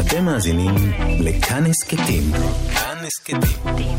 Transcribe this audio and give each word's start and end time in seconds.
אתם 0.00 0.24
מאזינים 0.24 0.74
לכאן 1.20 1.66
הסכתים. 1.66 2.22
כאן 2.74 2.96
הסכתים. 3.06 3.96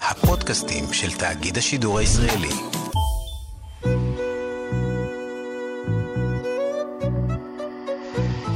הפודקאסטים 0.00 0.84
של 0.92 1.18
תאגיד 1.18 1.58
השידור 1.58 1.98
הישראלי. 1.98 2.48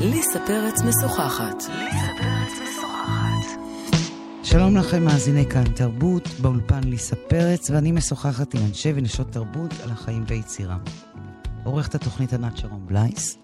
ליסה 0.00 0.38
פרץ 0.46 0.82
משוחחת. 0.82 1.62
שלום 4.42 4.76
לכם, 4.76 5.04
מאזיני 5.04 5.46
כאן 5.46 5.64
תרבות, 5.64 6.28
באולפן 6.40 6.84
ליסה 6.84 7.16
פרץ, 7.16 7.70
ואני 7.70 7.92
משוחחת 7.92 8.54
עם 8.54 8.60
אנשי 8.68 8.92
ונשות 8.94 9.32
תרבות 9.32 9.74
על 9.84 9.90
החיים 9.90 10.24
ויצירה. 10.28 10.76
עורכת 11.64 11.94
התוכנית 11.94 12.32
ענת 12.32 12.56
שרון 12.56 12.86
בלייס, 12.86 13.38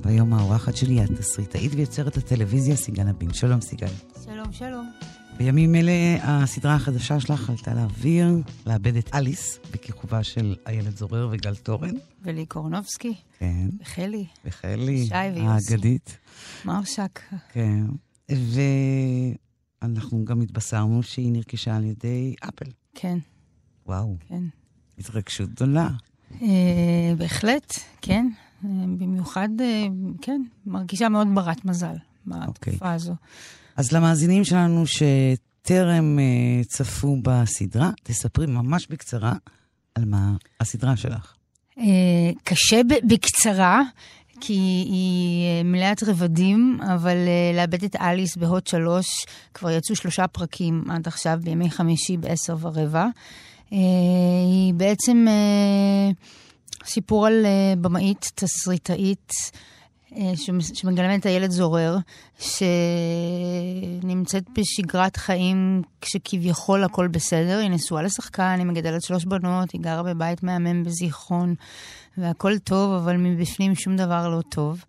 והיום 0.00 0.34
האורחת 0.34 0.76
שלי 0.76 0.94
היא 0.94 1.02
התסריטאית 1.02 1.72
ויוצרת 1.74 2.16
הטלוויזיה 2.16 2.76
סיגל 2.76 3.08
אבין. 3.08 3.32
שלום 3.32 3.60
סיגל. 3.60 3.86
שלום, 4.24 4.52
שלום. 4.52 4.92
בימים 5.36 5.74
אלה 5.74 5.92
הסדרה 6.22 6.74
החדשה 6.74 7.20
שלך 7.20 7.50
עלתה 7.50 7.74
לאוויר, 7.74 8.28
לאבד 8.66 8.96
את 8.96 9.14
אליס, 9.14 9.58
בכיכובה 9.72 10.24
של 10.24 10.56
איילת 10.66 10.96
זורר 10.96 11.28
וגל 11.32 11.54
תורן. 11.54 11.94
ולי 12.22 12.46
קורנובסקי. 12.46 13.14
כן. 13.38 13.68
וחלי. 13.80 14.26
וחלי. 14.44 15.06
שי 15.06 15.14
ויוסי. 15.34 15.72
האגדית. 15.74 16.18
מרשק. 16.64 17.20
כן. 17.52 17.84
ואנחנו 19.82 20.24
גם 20.24 20.40
התבשרנו 20.40 21.02
שהיא 21.02 21.32
נרכשה 21.32 21.76
על 21.76 21.84
ידי 21.84 22.34
אפל. 22.40 22.70
כן, 22.94 23.18
וואו, 23.86 24.16
כן. 24.28 24.42
התרגשות 24.98 25.50
גדולה. 25.50 25.88
אה, 26.42 27.12
בהחלט, 27.18 27.74
כן. 28.02 28.26
אה, 28.64 28.70
במיוחד, 28.98 29.48
אה, 29.60 29.86
כן, 30.22 30.42
מרגישה 30.66 31.08
מאוד 31.08 31.28
ברת 31.34 31.64
מזל 31.64 31.94
אוקיי. 32.26 32.72
בתקופה 32.72 32.92
הזו. 32.92 33.14
אז 33.76 33.92
למאזינים 33.92 34.44
שלנו 34.44 34.84
שטרם 34.86 36.18
אה, 36.18 36.64
צפו 36.64 37.16
בסדרה, 37.22 37.90
תספרי 38.02 38.46
ממש 38.46 38.86
בקצרה 38.90 39.34
על 39.94 40.04
מה 40.04 40.32
הסדרה 40.60 40.96
שלך. 40.96 41.34
קשה 42.44 42.80
בקצרה, 43.08 43.82
כי 44.40 44.52
היא 44.86 45.64
מלאת 45.64 46.02
רבדים, 46.02 46.78
אבל 46.94 47.16
לאבד 47.54 47.84
את 47.84 47.96
אליס 47.96 48.36
בהוט 48.36 48.66
שלוש, 48.66 49.06
כבר 49.54 49.70
יצאו 49.70 49.96
שלושה 49.96 50.26
פרקים 50.26 50.84
עד 50.90 51.06
עכשיו, 51.06 51.40
בימי 51.42 51.70
חמישי 51.70 52.16
בעשר 52.16 52.56
ורבע. 52.60 53.06
היא 53.70 54.74
בעצם 54.74 55.26
סיפור 56.84 57.26
על 57.26 57.46
אה, 57.46 57.74
במאית, 57.80 58.32
תסריטאית, 58.34 59.32
שמ- 60.34 60.74
שמגלמת 60.74 61.26
איילת 61.26 61.50
זורר, 61.50 61.96
שנמצאת 64.00 64.44
בשגרת 64.58 65.16
חיים 65.16 65.82
כשכביכול 66.00 66.84
הכל 66.84 67.08
בסדר. 67.08 67.58
היא 67.58 67.70
נשואה 67.70 68.02
לשחקן, 68.02 68.54
היא 68.58 68.66
מגדלת 68.66 69.02
שלוש 69.02 69.24
בנות, 69.24 69.70
היא 69.72 69.80
גרה 69.80 70.02
בבית 70.02 70.42
מהמם 70.42 70.84
בזיכרון, 70.84 71.54
והכל 72.18 72.58
טוב, 72.58 72.92
אבל 72.92 73.16
מבפנים 73.16 73.74
שום 73.74 73.96
דבר 73.96 74.28
לא 74.28 74.40
טוב. 74.48 74.84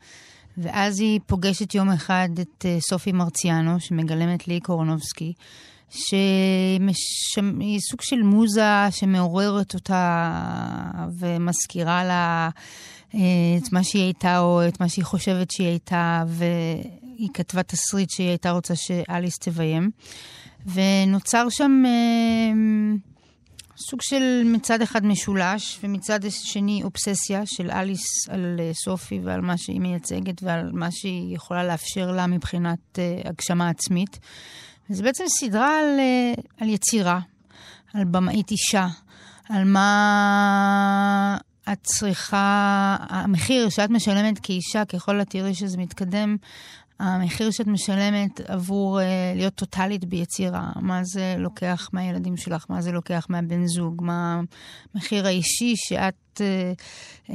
ואז 0.58 1.00
היא 1.00 1.20
פוגשת 1.26 1.76
יום 1.76 1.90
אחד 1.90 2.30
את 2.42 2.66
אה, 2.66 2.78
סופי 2.90 3.12
מרציאנו, 3.12 3.80
שמגלמת 3.80 4.48
לי 4.48 4.60
קורנובסקי, 4.60 5.34
שהיא 5.90 7.80
סוג 7.80 8.02
של 8.02 8.22
מוזה 8.24 8.86
שמעוררת 8.92 9.74
אותה 9.74 10.32
ומזכירה 11.20 12.04
לה 12.04 12.50
אה, 13.16 13.20
את 13.58 13.74
מה 13.74 13.84
שהיא 13.84 14.04
הייתה 14.04 14.40
או 14.40 14.68
את 14.68 14.80
מה 14.82 14.90
שהיא 14.90 15.06
חושבת 15.06 15.52
שהיא 15.52 15.68
הייתה, 15.68 16.24
והיא 16.28 17.30
כתבה 17.34 17.64
תסריט 17.64 18.10
שהיא 18.10 18.28
הייתה 18.28 18.52
רוצה 18.52 18.76
שאליס 18.76 19.38
תביים. 19.40 19.92
ונוצר 20.66 21.48
שם 21.50 21.84
אה, 21.86 22.52
סוג 23.78 24.02
של 24.02 24.42
מצד 24.46 24.82
אחד 24.82 25.06
משולש, 25.06 25.80
ומצד 25.84 26.20
שני 26.30 26.84
אובססיה 26.84 27.42
של 27.46 27.72
אליס 27.72 28.30
על 28.30 28.60
אה, 28.60 28.72
סופי 28.74 29.20
ועל 29.24 29.42
מה 29.42 29.58
שהיא 29.58 29.80
מייצגת 29.80 30.44
ועל 30.44 30.72
מה 30.74 30.92
שהיא 30.92 31.36
יכולה 31.36 31.64
לאפשר 31.64 32.12
לה 32.12 32.28
מבחינת 32.28 33.00
הגשמה 33.26 33.70
עצמית. 33.70 34.20
וזה 34.90 35.04
בעצם 35.04 35.24
סדרה 35.28 35.80
על, 35.80 36.00
אה, 36.00 36.34
על 36.62 36.70
יצירה, 36.70 37.20
על 37.94 38.04
במאית 38.04 38.52
אישה, 38.52 38.88
על 39.50 39.64
מה 39.64 41.38
את 41.72 41.84
צריכה, 41.84 42.96
המחיר 43.00 43.70
שאת 43.70 43.90
משלמת 43.90 44.40
כאישה, 44.40 44.86
ככל 44.86 45.20
התראי 45.20 45.54
שזה 45.54 45.78
מתקדם, 45.78 46.38
המחיר 47.00 47.52
שאת 47.52 47.68
משלמת 47.68 48.40
עבור 48.48 49.00
uh, 49.00 49.04
להיות 49.36 49.56
טוטאלית 49.56 50.06
ביצירה, 50.06 50.72
מה 50.76 51.04
זה 51.04 51.36
לוקח 51.38 51.90
מהילדים 51.94 52.38
שלך, 52.38 52.66
מה 52.70 52.82
זה 52.82 52.92
לוקח 52.92 53.26
מהבן 53.30 53.68
זוג, 53.68 54.02
מה 54.02 54.42
המחיר 54.94 55.26
האישי 55.26 55.74
שאת 55.76 56.14
uh, 56.38 56.42
uh, 57.28 57.32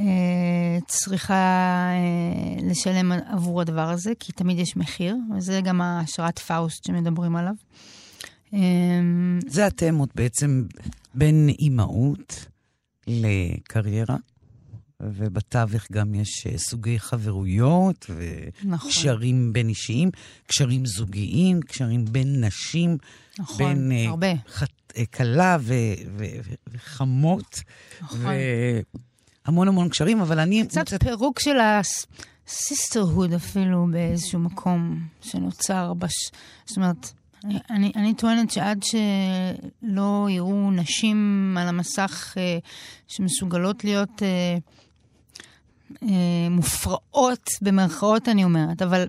צריכה 0.87 1.89
uh, 2.59 2.63
לשלם 2.63 3.11
עבור 3.11 3.61
הדבר 3.61 3.89
הזה, 3.89 4.13
כי 4.19 4.31
תמיד 4.31 4.59
יש 4.59 4.77
מחיר, 4.77 5.15
וזה 5.37 5.61
גם 5.63 5.81
ההשראת 5.81 6.39
פאוסט 6.39 6.85
שמדברים 6.85 7.35
עליו. 7.35 7.53
Um, 8.51 8.57
זה 9.47 9.65
התמות 9.65 10.09
בעצם 10.15 10.63
בין 11.13 11.49
אימהות 11.59 12.45
לקריירה, 13.07 14.15
ובתווך 15.13 15.87
גם 15.91 16.15
יש 16.15 16.47
אה, 16.47 16.57
סוגי 16.57 16.99
חברויות 16.99 18.05
נכון. 18.63 18.89
וקשרים 18.89 19.53
בין 19.53 19.69
אישיים, 19.69 20.11
קשרים 20.47 20.85
זוגיים, 20.85 21.61
קשרים 21.61 22.05
בין 22.05 22.43
נשים, 22.43 22.97
נכון, 23.39 23.57
בין 23.57 23.91
אה, 23.91 24.09
הרבה. 24.09 24.27
חת, 24.47 24.69
אה, 24.97 25.05
כלה 25.05 25.57
ו, 25.59 25.73
ו, 26.17 26.25
וחמות, 26.67 27.59
נכון. 28.01 28.19
והמון 29.45 29.67
המון 29.67 29.89
קשרים, 29.89 30.21
אבל 30.21 30.39
אני... 30.39 30.67
קצת 30.67 31.03
פירוק 31.03 31.39
של 31.39 31.57
הסיסטרהוד 31.59 33.33
אפילו 33.33 33.87
באיזשהו 33.91 34.39
מקום 34.39 35.07
שנוצר. 35.21 35.93
בש... 35.93 36.31
זאת 36.65 36.77
אומרת, 36.77 37.11
אני, 37.69 37.91
אני 37.95 38.13
טוענת 38.13 38.51
שעד 38.51 38.83
שלא 38.83 40.27
יראו 40.29 40.71
נשים 40.71 41.55
על 41.59 41.67
המסך 41.67 42.33
אה, 42.37 42.57
שמסוגלות 43.07 43.83
להיות 43.83 44.23
אה, 44.23 44.57
מופרעות, 46.49 47.49
במרכאות 47.61 48.29
אני 48.29 48.43
אומרת, 48.43 48.81
אבל 48.81 49.07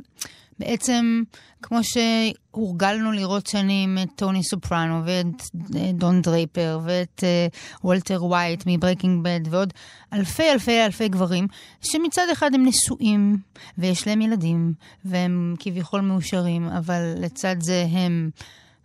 בעצם, 0.58 1.22
כמו 1.62 1.78
שהורגלנו 1.82 3.12
לראות 3.12 3.46
שנים 3.46 3.98
את 4.02 4.08
טוני 4.16 4.42
סופרנו 4.42 5.02
ואת 5.04 5.42
אה, 5.76 5.90
דון 5.94 6.22
דרייפר 6.22 6.80
ואת 6.84 7.24
אה, 7.24 7.46
וולטר 7.84 8.24
ווייט 8.24 8.62
מ 8.66 8.72
Breaking 8.72 9.24
Bad 9.24 9.40
ועוד 9.50 9.72
אלפי 10.12 10.50
אלפי 10.52 10.84
אלפי 10.84 11.08
גברים, 11.08 11.46
שמצד 11.80 12.26
אחד 12.32 12.54
הם 12.54 12.66
נשואים 12.66 13.36
ויש 13.78 14.06
להם 14.06 14.20
ילדים 14.20 14.72
והם 15.04 15.54
כביכול 15.58 16.00
מאושרים, 16.00 16.68
אבל 16.68 17.14
לצד 17.16 17.56
זה 17.60 17.86
הם 17.90 18.30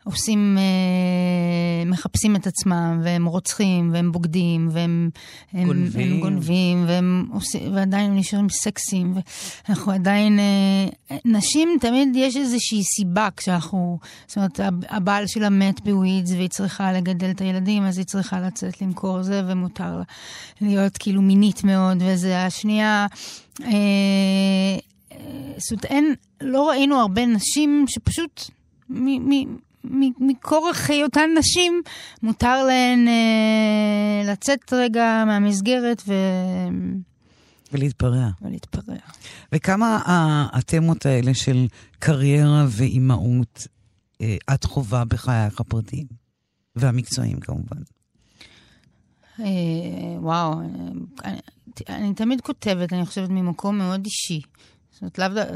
עושים, 0.04 0.58
אה, 0.58 1.86
מחפשים 1.90 2.36
את 2.36 2.48
עצמם, 2.48 3.02
והם 3.04 3.26
רוצחים, 3.26 3.90
והם 3.94 4.12
בוגדים, 4.12 4.70
והם 4.72 5.10
הם, 5.54 5.66
גונבים. 5.68 6.12
הם 6.14 6.20
גונבים, 6.20 6.84
והם 6.88 7.28
עושים, 7.34 7.76
ועדיין 7.76 8.12
הם 8.12 8.18
נשארים 8.18 8.50
סקסיים, 8.50 9.14
ואנחנו 9.68 9.92
עדיין, 9.92 10.40
אה, 10.40 11.18
נשים, 11.26 11.70
תמיד 11.82 12.10
יש 12.16 12.38
איזושהי 12.38 12.84
סיבה 12.84 13.28
כשאנחנו, 13.38 13.98
זאת 14.28 14.38
אומרת, 14.38 14.60
הב- 14.60 14.86
הבעל 14.90 15.28
שלה 15.28 15.50
מת 15.50 15.82
בווידס, 15.82 16.32
והיא 16.32 16.50
צריכה 16.50 16.94
לגדל 16.94 17.30
את 17.32 17.42
הילדים, 17.42 17.84
אז 17.84 17.98
היא 17.98 18.06
צריכה 18.06 18.40
לצאת 18.40 18.82
למכור 18.82 19.24
זה, 19.24 19.42
ומותר 19.48 19.98
לה 19.98 20.04
להיות 20.62 20.98
כאילו 20.98 21.22
מינית 21.22 21.64
מאוד, 21.64 21.98
וזה 22.06 22.46
השנייה. 22.46 23.08
אה, 23.64 23.68
אה, 25.12 25.18
זאת 25.58 25.72
אומרת, 25.72 25.86
אין, 25.86 26.14
לא 26.42 26.70
ראינו 26.70 26.96
הרבה 27.00 27.26
נשים 27.26 27.86
שפשוט 27.90 28.50
מ- 28.90 29.30
מ- 29.30 29.58
מכורח 30.20 30.90
היותן 30.90 31.30
נשים, 31.38 31.82
מותר 32.24 32.64
להן 32.64 33.08
אה, 33.08 34.32
לצאת 34.32 34.74
רגע 34.74 35.24
מהמסגרת 35.26 36.02
ו... 36.08 36.14
ולהתפרע. 37.74 38.30
ולהתפרע. 38.42 38.96
וכמה 39.52 40.00
התמות 40.54 41.06
האלה 41.06 41.34
של 41.34 41.68
קריירה 42.00 42.66
ואימהות 42.70 43.68
אה, 44.22 44.36
את 44.54 44.64
חווה 44.64 45.06
בחייך 45.06 45.60
הפרטיים, 45.60 46.06
והמקצועיים 46.76 47.40
כמובן. 47.40 47.82
אה, 49.40 49.46
וואו, 50.20 50.54
אה, 50.62 50.68
אני, 51.26 51.40
אני 51.90 52.14
תמיד 52.14 52.42
כותבת, 52.42 52.94
אני 52.94 53.06
חושבת, 53.06 53.30
ממקום 53.30 53.78
מאוד 53.78 54.06
אישי. 54.06 54.42
זאת 55.02 55.20
אומרת, 55.20 55.36
לאו 55.36 55.44
ד- 55.44 55.48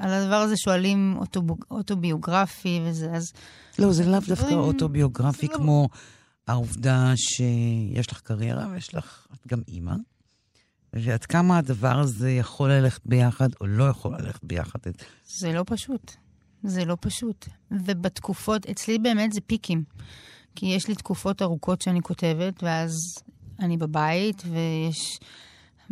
על 0.00 0.12
הדבר 0.12 0.34
הזה 0.36 0.54
שואלים 0.56 1.16
אוטוב- 1.18 1.50
אוטוביוגרפי 1.70 2.80
וזה, 2.84 3.12
אז 3.12 3.32
לא, 3.78 3.92
זה 3.92 4.04
לאו 4.10 4.20
דווקא 4.28 4.54
אוטוביוגרפי 4.54 5.46
לא- 5.46 5.56
כמו 5.56 5.88
העובדה 6.48 7.12
שיש 7.16 8.12
לך 8.12 8.20
קריירה 8.20 8.66
ויש 8.72 8.94
לך, 8.94 9.26
את 9.34 9.46
גם 9.46 9.60
אימא, 9.68 9.94
ועד 10.92 11.24
כמה 11.24 11.58
הדבר 11.58 11.98
הזה 11.98 12.30
יכול 12.30 12.70
ללכת 12.72 13.00
ביחד 13.06 13.48
או 13.60 13.66
לא 13.66 13.84
יכול 13.88 14.16
ללכת 14.18 14.44
ביחד. 14.44 14.78
זה 15.40 15.52
לא 15.52 15.64
פשוט. 15.66 16.12
זה 16.62 16.84
לא 16.84 16.96
פשוט. 17.00 17.48
ובתקופות, 17.70 18.66
אצלי 18.66 18.98
באמת 18.98 19.32
זה 19.32 19.40
פיקים. 19.40 19.84
כי 20.56 20.66
יש 20.66 20.88
לי 20.88 20.94
תקופות 20.94 21.42
ארוכות 21.42 21.80
שאני 21.82 22.02
כותבת, 22.02 22.62
ואז 22.62 22.92
אני 23.60 23.76
בבית, 23.76 24.42
ויש 24.46 25.18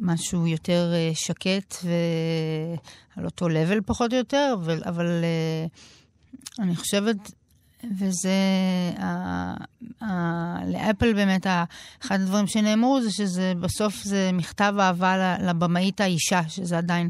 משהו 0.01 0.47
יותר 0.47 0.93
uh, 0.93 1.19
שקט 1.19 1.75
ועל 1.85 3.27
אותו 3.27 3.49
לבל 3.49 3.81
פחות 3.87 4.13
או 4.13 4.19
יותר, 4.19 4.55
אבל, 4.55 4.83
אבל 4.85 5.07
uh, 5.07 6.63
אני 6.63 6.77
חושבת 6.77 7.17
וזה, 7.99 8.31
לאפל 10.67 11.13
באמת, 11.13 11.47
אחד 12.03 12.21
הדברים 12.21 12.47
שנאמרו 12.47 13.03
זה 13.03 13.11
שזה 13.11 13.53
בסוף 13.61 14.03
זה 14.03 14.31
מכתב 14.33 14.75
אהבה 14.81 15.37
לבמאית 15.39 16.01
האישה, 16.01 16.41
שזה 16.49 16.79
עדיין 16.79 17.09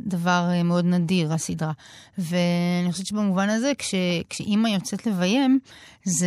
דבר 0.00 0.48
אה, 0.50 0.62
מאוד 0.62 0.84
נדיר, 0.84 1.32
הסדרה. 1.32 1.72
ואני 2.18 2.92
חושבת 2.92 3.06
שבמובן 3.06 3.48
הזה, 3.48 3.72
כש, 3.78 3.94
כשאימא 4.30 4.68
יוצאת 4.68 5.06
לביים, 5.06 5.58
זה, 6.04 6.26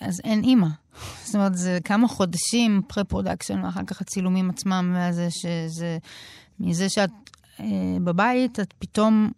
אז 0.00 0.20
אין 0.24 0.44
אימא. 0.44 0.68
זאת 1.24 1.34
אומרת, 1.34 1.56
זה 1.56 1.78
כמה 1.84 2.08
חודשים 2.08 2.82
pre-production, 2.86 3.64
ואחר 3.64 3.84
כך 3.86 4.00
הצילומים 4.00 4.50
עצמם, 4.50 4.96
וזה 5.10 5.28
שזה, 5.30 5.98
מזה 6.60 6.88
שאת 6.88 7.10
אה, 7.58 7.62
בבית, 8.04 8.60
את 8.60 8.74
פתאום, 8.78 9.30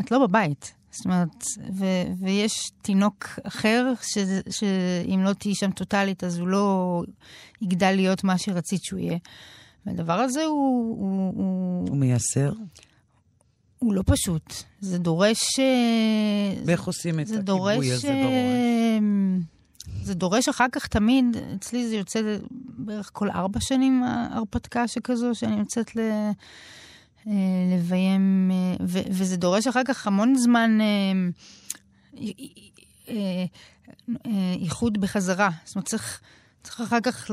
את 0.00 0.10
לא 0.10 0.26
בבית. 0.26 0.81
זאת 0.92 1.04
אומרת, 1.04 1.44
ו- 1.72 2.12
ויש 2.18 2.70
תינוק 2.82 3.28
אחר, 3.42 3.92
ש- 4.02 4.58
שאם 4.58 5.20
לא 5.24 5.32
תהיי 5.32 5.54
שם 5.54 5.70
טוטאלית, 5.70 6.24
אז 6.24 6.38
הוא 6.38 6.48
לא 6.48 7.02
יגדל 7.62 7.90
להיות 7.90 8.24
מה 8.24 8.38
שרצית 8.38 8.84
שהוא 8.84 9.00
יהיה. 9.00 9.18
והדבר 9.86 10.12
הזה 10.12 10.44
הוא... 10.44 10.96
הוא, 10.98 11.32
הוא... 11.34 11.88
הוא 11.88 11.96
מייסר? 11.96 12.52
הוא 13.78 13.94
לא 13.94 14.02
פשוט. 14.06 14.54
זה 14.80 14.98
דורש... 14.98 15.58
אה, 15.58 16.62
ואיך 16.64 16.84
עושים 16.84 17.20
את 17.20 17.26
הכיבוי 17.30 17.92
הזה 17.92 18.08
בראש? 18.08 18.08
אה, 18.08 18.98
זה 20.02 20.14
דורש 20.14 20.48
אחר 20.48 20.66
כך 20.72 20.86
תמיד, 20.86 21.24
אצלי 21.54 21.88
זה 21.88 21.96
יוצא 21.96 22.20
בערך 22.78 23.10
כל 23.12 23.30
ארבע 23.30 23.60
שנים, 23.60 24.02
ההרפתקה 24.02 24.88
שכזו, 24.88 25.34
שאני 25.34 25.58
יוצאת 25.58 25.96
ל... 25.96 26.00
אה, 27.26 27.32
לביים, 27.76 28.50
אה, 28.52 28.76
ו- 28.86 29.08
וזה 29.10 29.36
דורש 29.36 29.66
אחר 29.66 29.82
כך 29.86 30.06
המון 30.06 30.34
זמן 30.36 30.78
אה, 30.80 31.12
איחוד 34.60 35.00
בחזרה. 35.00 35.50
זאת 35.64 35.76
אומרת, 35.76 35.88
צריך, 35.88 36.20
צריך 36.62 36.80
אחר 36.80 37.00
כך 37.00 37.30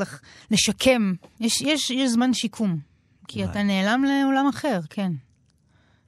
לשקם. 0.52 1.14
יש, 1.40 1.62
יש, 1.62 1.90
יש 1.90 2.12
זמן 2.12 2.34
שיקום, 2.34 2.80
כי 3.28 3.46
אתה 3.46 3.64
נעלם 3.64 4.04
לעולם 4.04 4.48
אחר, 4.48 4.80
כן. 4.90 5.12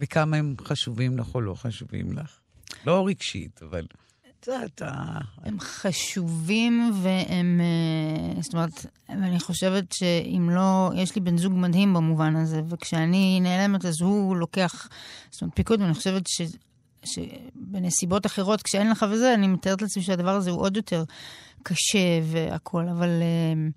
וכמה 0.02 0.38
הם 0.38 0.56
חשובים 0.62 1.18
לך 1.18 1.36
או 1.36 1.42
לא 1.42 1.56
חשובים 1.56 2.12
לך? 2.12 2.40
לא 2.86 3.08
רגשית, 3.08 3.64
אבל... 3.64 3.86
יודעת, 4.48 4.82
הם 5.44 5.60
חשובים 5.60 6.92
והם, 7.02 7.62
אה, 7.62 8.42
זאת 8.42 8.54
אומרת, 8.54 8.86
אני 9.10 9.40
חושבת 9.40 9.92
שאם 9.94 10.50
לא, 10.50 10.92
יש 10.96 11.16
לי 11.16 11.22
בן 11.22 11.38
זוג 11.38 11.54
מדהים 11.56 11.94
במובן 11.94 12.36
הזה, 12.36 12.62
וכשאני 12.70 13.40
נעלמת 13.42 13.86
אז 13.86 14.02
הוא 14.02 14.36
לוקח, 14.36 14.88
זאת 15.32 15.42
אומרת, 15.42 15.56
פיקוד, 15.56 15.82
ואני 15.82 15.94
חושבת 15.94 16.24
ש... 16.28 16.42
שבנסיבות 17.04 18.26
אחרות, 18.26 18.62
כשאין 18.62 18.90
לך 18.90 19.06
וזה, 19.12 19.34
אני 19.34 19.48
מתארת 19.48 19.82
לעצמי 19.82 20.04
שהדבר 20.04 20.36
הזה 20.36 20.52
הוא 20.52 20.62
עוד 20.62 20.78
יותר 20.78 21.04
קשה 21.64 22.20
והכול, 22.32 22.90
אבל 22.90 23.10
אה, 23.10 23.70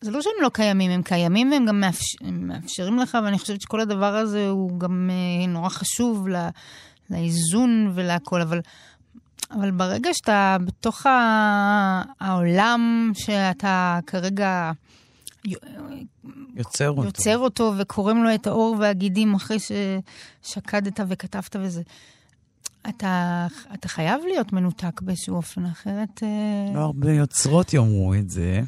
זה 0.00 0.10
לא 0.10 0.22
שהם 0.22 0.32
לא 0.42 0.48
קיימים, 0.48 0.90
הם 0.90 1.02
קיימים 1.02 1.52
והם 1.52 1.66
גם 1.66 1.80
מאפשר, 1.80 2.18
מאפשרים 2.32 2.98
לך, 2.98 3.18
ואני 3.24 3.38
חושבת 3.38 3.60
שכל 3.60 3.80
הדבר 3.80 4.16
הזה 4.16 4.48
הוא 4.48 4.80
גם 4.80 5.10
אה, 5.12 5.46
נורא 5.46 5.68
חשוב 5.68 6.28
לה, 6.28 6.50
לאיזון 7.10 7.92
ולהכול, 7.94 8.42
אבל 8.42 8.60
אבל 9.50 9.70
ברגע 9.70 10.10
שאתה 10.14 10.56
בתוך 10.64 11.06
העולם 12.20 13.12
שאתה 13.14 13.98
כרגע 14.06 14.72
יוצר 16.54 16.90
אותו, 16.90 17.04
יוצר 17.04 17.38
אותו 17.38 17.72
וקוראים 17.78 18.24
לו 18.24 18.34
את 18.34 18.46
האור 18.46 18.76
והגידים 18.80 19.34
אחרי 19.34 19.56
ששקדת 19.58 21.00
וכתבת 21.08 21.56
וזה, 21.60 21.82
אתה, 22.88 23.46
אתה 23.74 23.88
חייב 23.88 24.20
להיות 24.24 24.52
מנותק 24.52 25.00
באיזשהו 25.00 25.36
אופן, 25.36 25.66
אחרת... 25.66 26.22
אה, 26.22 26.74
לא 26.74 26.80
הרבה 26.80 27.12
יוצרות 27.12 27.74
יאמרו 27.74 28.14
את 28.14 28.30
זה. 28.30 28.60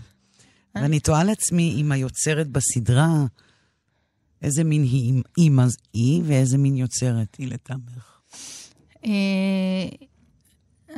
אה? 0.77 0.83
ואני 0.83 1.01
תוהה 1.01 1.25
לעצמי 1.25 1.77
אם 1.81 1.93
היוצרת 1.93 2.49
בסדרה, 2.49 3.25
איזה 4.43 4.65
מין 4.65 4.83
היא 4.83 5.23
אימא 5.39 5.65
היא 5.93 6.23
ואיזה 6.25 6.59
מין 6.59 6.77
יוצרת 6.77 7.35
היא 7.39 7.49
לטעמך. 7.49 8.21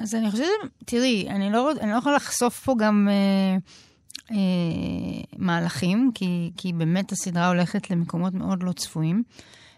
אז 0.00 0.14
אני 0.14 0.31
חושבת, 0.31 0.47
תראי, 0.85 1.26
אני 1.29 1.50
לא, 1.50 1.73
אני 1.81 1.91
לא 1.91 1.97
יכולה 1.97 2.17
לחשוף 2.17 2.61
פה 2.64 2.75
גם 2.79 3.08
אה, 3.11 3.56
אה, 4.31 4.37
מהלכים, 5.38 6.11
כי, 6.14 6.50
כי 6.56 6.73
באמת 6.73 7.12
הסדרה 7.12 7.49
הולכת 7.49 7.91
למקומות 7.91 8.35
מאוד 8.35 8.62
לא 8.62 8.73
צפויים. 8.73 9.23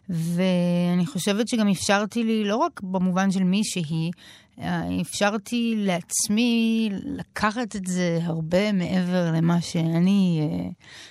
ואני 0.09 1.07
חושבת 1.07 1.49
שגם 1.49 1.69
אפשרתי 1.69 2.25
לי, 2.25 2.45
לא 2.45 2.57
רק 2.57 2.81
במובן 2.81 3.31
של 3.31 3.45
מי 3.45 3.61
שהיא, 3.65 4.13
אה, 4.59 5.01
אפשרתי 5.01 5.75
לעצמי 5.77 6.89
לקחת 6.93 7.77
את 7.77 7.87
זה 7.87 8.19
הרבה 8.23 8.73
מעבר 8.73 9.33
למה 9.33 9.61
שאני, 9.61 10.41
אה, 10.43 10.69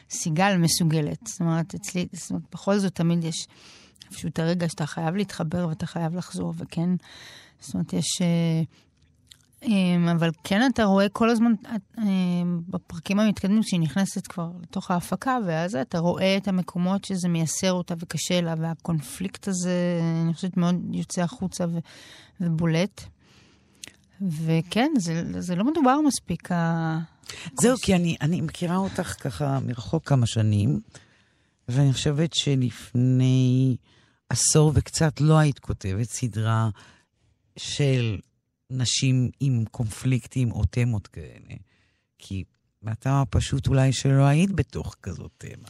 סיגל, 0.10 0.58
מסוגלת. 0.58 1.20
זאת 1.28 1.42
אומרת, 1.42 1.76
אצלי, 1.76 2.08
זאת 2.14 2.30
אומרת, 2.30 2.44
בכל 2.52 2.78
זאת 2.78 2.96
תמיד 2.96 3.24
יש 3.24 3.48
פשוט 4.10 4.40
הרגע 4.40 4.70
שאתה 4.70 4.86
חייב 4.86 5.16
להתחבר 5.16 5.68
ואתה 5.68 5.86
חייב 5.86 6.16
לחזור, 6.16 6.54
וכן, 6.58 6.90
זאת 7.60 7.74
אומרת, 7.74 7.94
יש... 7.94 8.22
אה, 8.22 8.64
אבל 10.12 10.30
כן 10.44 10.62
אתה 10.74 10.84
רואה 10.84 11.10
כל 11.10 11.30
הזמן, 11.30 11.52
אמ, 11.98 12.62
בפרקים 12.68 13.20
המתקדמים, 13.20 13.64
שהיא 13.64 13.80
נכנסת 13.80 14.28
כבר 14.28 14.52
לתוך 14.62 14.92
ההפקה, 14.92 15.38
ואז 15.46 15.76
אתה 15.76 16.00
רואה 16.00 16.38
את 16.38 16.48
המקומות 16.48 17.06
שזה 17.06 17.28
מייסר 17.28 17.72
אותה 17.72 17.94
וקשה 18.00 18.42
לה, 18.42 18.54
והקונפליקט 18.58 19.48
הזה, 19.48 20.00
אני 20.26 20.34
חושבת, 20.34 20.58
מאוד 20.58 20.76
יוצא 20.92 21.22
החוצה 21.22 21.66
ו, 21.66 21.80
ובולט. 22.42 23.02
וכן, 24.22 24.92
זה, 24.98 25.42
זה 25.42 25.56
לא 25.56 25.64
מדובר 25.64 25.98
מספיק. 26.08 26.52
ה... 26.52 27.00
זהו, 27.62 27.78
כי 27.82 27.96
אני, 27.96 28.16
אני 28.22 28.42
מכירה 28.42 28.76
אותך 28.76 29.16
ככה 29.20 29.60
מרחוק 29.60 30.08
כמה 30.08 30.26
שנים, 30.26 30.80
ואני 31.68 31.94
חושבת 31.94 32.34
שלפני 32.34 33.78
עשור 34.30 34.72
וקצת 34.76 35.22
לא 35.22 35.38
היית 35.38 35.60
כותבת 35.60 36.10
סדרה 36.10 36.70
של 37.58 38.18
נשים 38.72 39.30
עם 39.40 39.64
קונפליקטים 39.72 40.52
או 40.52 40.66
תמות 40.66 41.08
כאלה. 41.08 41.56
כי 42.18 42.44
מהטעם 42.82 43.22
הפשוט 43.22 43.68
אולי 43.68 43.94
שלא 43.94 44.24
היית 44.24 44.52
בתוך 44.52 44.96
כזאת 45.02 45.32
תמה. 45.38 45.68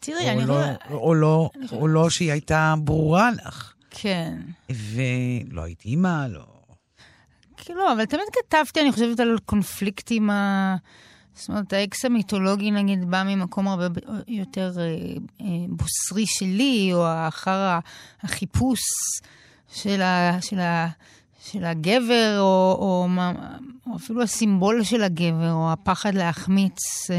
תראי, 0.00 0.30
אני 0.30 0.46
לא... 0.46 0.60
או 0.90 1.14
לא, 1.14 1.50
או 1.72 1.88
לא 1.88 2.10
שהיא 2.10 2.32
הייתה 2.32 2.74
ברורה 2.84 3.30
לך. 3.30 3.74
כן. 3.90 4.38
ולא 4.70 5.62
היית 5.62 5.84
אימא, 5.84 6.26
לא... 6.30 6.44
כאילו, 7.56 7.92
אבל 7.92 8.04
תמיד 8.04 8.24
כתבתי, 8.32 8.80
אני 8.80 8.92
חושבת, 8.92 9.20
על 9.20 9.38
קונפליקטים 9.44 10.30
ה... 10.30 10.76
זאת 11.34 11.48
אומרת, 11.48 11.72
האקס 11.72 12.04
המיתולוגי, 12.04 12.70
נגיד, 12.70 13.10
בא 13.10 13.22
ממקום 13.26 13.68
הרבה 13.68 14.00
יותר 14.28 14.72
אה, 14.78 14.84
אה, 15.40 15.46
בוסרי 15.68 16.24
שלי, 16.26 16.90
או 16.92 17.06
אחר 17.28 17.78
החיפוש 18.22 18.80
של, 19.68 20.02
ה, 20.02 20.38
של, 20.40 20.58
ה, 20.58 20.88
של 21.52 21.64
הגבר, 21.64 22.36
או, 22.40 22.76
או, 22.78 23.08
או 23.86 23.96
אפילו 23.96 24.22
הסימבול 24.22 24.82
של 24.82 25.02
הגבר, 25.02 25.52
או 25.52 25.72
הפחד 25.72 26.14
להחמיץ, 26.14 27.10
אה, 27.10 27.16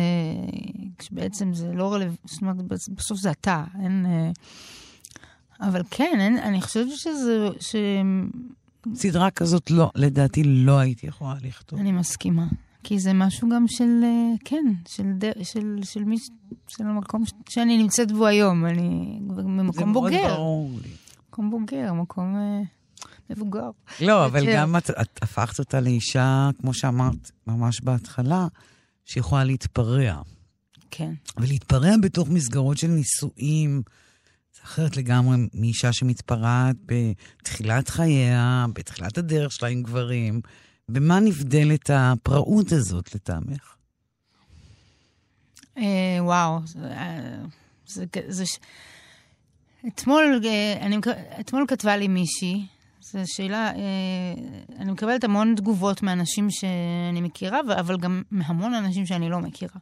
כשבעצם 0.97 1.53
זה 1.53 1.73
לא 1.73 1.93
רלוונטי, 1.93 2.21
זאת 2.25 2.41
אומרת, 2.41 2.55
בסוף 2.89 3.19
זה 3.19 3.31
אתה, 3.31 3.63
אין... 3.83 4.05
אה, 4.05 4.31
אבל 5.61 5.81
כן, 5.91 6.17
אין, 6.19 6.37
אני 6.37 6.61
חושבת 6.61 6.91
שזה... 6.95 7.47
ש... 7.59 7.75
סדרה 8.93 9.31
כזאת 9.31 9.71
לא, 9.71 9.91
לדעתי 9.95 10.43
לא 10.43 10.77
הייתי 10.77 11.07
יכולה 11.07 11.35
לכתוב. 11.43 11.79
אני 11.79 11.91
מסכימה. 11.91 12.47
כי 12.83 12.99
זה 12.99 13.13
משהו 13.13 13.49
גם 13.49 13.67
של, 13.67 14.01
אה, 14.03 14.33
כן, 14.45 14.65
של, 14.87 15.03
של, 15.21 15.43
של, 15.43 15.79
של, 15.83 16.03
מי, 16.03 16.17
של 16.67 16.83
המקום 16.83 17.23
שאני 17.49 17.77
נמצאת 17.77 18.11
בו 18.11 18.25
היום. 18.25 18.65
אני 18.65 19.19
ממקום 19.21 19.93
בוגר. 19.93 20.09
זה 20.09 20.21
מאוד 20.21 20.31
ברור 20.31 20.71
לי. 20.83 20.89
מקום 21.29 21.49
בוגר, 21.51 21.93
מקום... 21.93 22.35
מבוגר. 23.29 23.69
לא, 24.01 24.25
אבל 24.25 24.53
גם 24.53 24.75
את, 24.75 24.89
את 24.89 25.19
הפכת 25.23 25.59
אותה 25.59 25.79
לאישה, 25.79 26.49
כמו 26.61 26.73
שאמרת 26.73 27.31
ממש 27.47 27.81
בהתחלה, 27.81 28.47
שיכולה 29.05 29.43
להתפרע. 29.43 30.21
כן. 30.91 31.13
ולהתפרע 31.37 31.91
בתוך 32.01 32.29
מסגרות 32.29 32.77
של 32.77 32.87
נישואים, 32.87 33.81
זה 34.55 34.61
אחרת 34.63 34.97
לגמרי 34.97 35.37
מאישה 35.53 35.93
שמתפרעת 35.93 36.75
בתחילת 36.85 37.89
חייה, 37.89 38.65
בתחילת 38.73 39.17
הדרך 39.17 39.51
שלה 39.51 39.69
עם 39.69 39.83
גברים. 39.83 40.41
במה 40.89 41.19
נבדלת 41.19 41.89
הפראות 41.93 42.71
הזאת 42.71 43.15
לטעמך? 43.15 43.75
אה, 45.77 46.17
וואו, 46.19 46.59
זה, 46.65 46.79
זה, 47.87 48.05
זה, 48.27 48.43
אתמול, 49.87 50.41
אה, 50.45 50.77
אני, 50.81 50.97
אתמול 51.39 51.65
כתבה 51.67 51.97
לי 51.97 52.07
מישהי, 52.07 52.65
זו 53.11 53.19
שאלה, 53.25 53.71
אה, 53.75 54.33
אני 54.79 54.91
מקבלת 54.91 55.23
המון 55.23 55.53
תגובות 55.57 56.03
מאנשים 56.03 56.49
שאני 56.49 57.21
מכירה, 57.21 57.59
אבל 57.79 57.97
גם 57.97 58.21
מהמון 58.31 58.73
אנשים 58.73 59.05
שאני 59.05 59.29
לא 59.29 59.39
מכירה. 59.39 59.79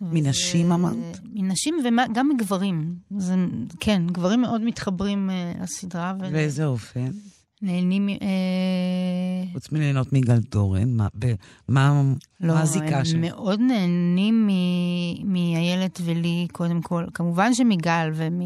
מנשים 0.00 0.72
אמרת? 0.72 1.20
מנשים 1.34 1.74
וגם 1.84 2.28
מגברים. 2.28 2.94
זה, 3.18 3.34
כן, 3.80 4.02
גברים 4.06 4.40
מאוד 4.40 4.60
מתחברים 4.60 5.30
uh, 5.30 5.62
לסדרה. 5.62 6.12
באיזה 6.12 6.66
אופן? 6.66 7.10
נהנים... 7.62 8.08
אה... 8.08 9.52
חוץ 9.52 9.72
מליהנות 9.72 10.12
מגל 10.12 10.42
תורן, 10.42 10.92
מה, 10.96 11.08
ב, 11.18 11.34
מה, 11.68 12.02
לא, 12.40 12.54
מה 12.54 12.62
הזיקה 12.62 13.04
שלהם? 13.04 13.24
הם 13.24 13.30
מאוד 13.30 13.60
נהנים 13.60 14.48
מאיילת 15.24 16.00
ולי, 16.04 16.46
קודם 16.52 16.82
כל. 16.82 17.04
כמובן 17.14 17.54
שמגל 17.54 18.10
ומ... 18.14 18.40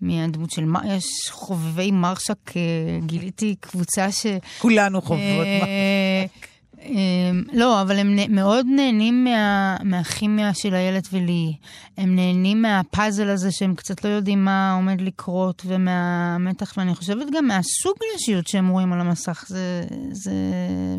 מהדמות 0.00 0.50
של... 0.50 0.64
יש 0.86 1.30
חובבי 1.30 1.90
מרשק, 1.90 2.56
אה, 2.56 2.62
גיליתי 3.06 3.54
קבוצה 3.60 4.12
ש... 4.12 4.26
כולנו 4.58 5.02
חובבות 5.02 5.46
אה, 5.46 5.60
מרשק. 5.60 6.50
אמ, 6.82 7.42
לא, 7.52 7.82
אבל 7.82 7.98
הם 7.98 8.16
מאוד 8.28 8.66
נהנים 8.76 9.24
מה, 9.24 9.76
מהכימיה 9.84 10.54
של 10.54 10.74
איילת 10.74 11.08
ולי. 11.12 11.56
הם 11.98 12.14
נהנים 12.16 12.62
מהפאזל 12.62 13.28
הזה 13.28 13.52
שהם 13.52 13.74
קצת 13.74 14.04
לא 14.04 14.08
יודעים 14.08 14.44
מה 14.44 14.74
עומד 14.74 15.00
לקרות, 15.00 15.62
ומהמתח, 15.66 16.74
ואני 16.76 16.94
חושבת 16.94 17.26
גם 17.32 17.46
מהסוג 17.46 17.94
נשיות 18.14 18.46
שהם 18.46 18.68
רואים 18.68 18.92
על 18.92 19.00
המסך, 19.00 19.44
זה, 19.48 19.84
זה, 20.12 20.32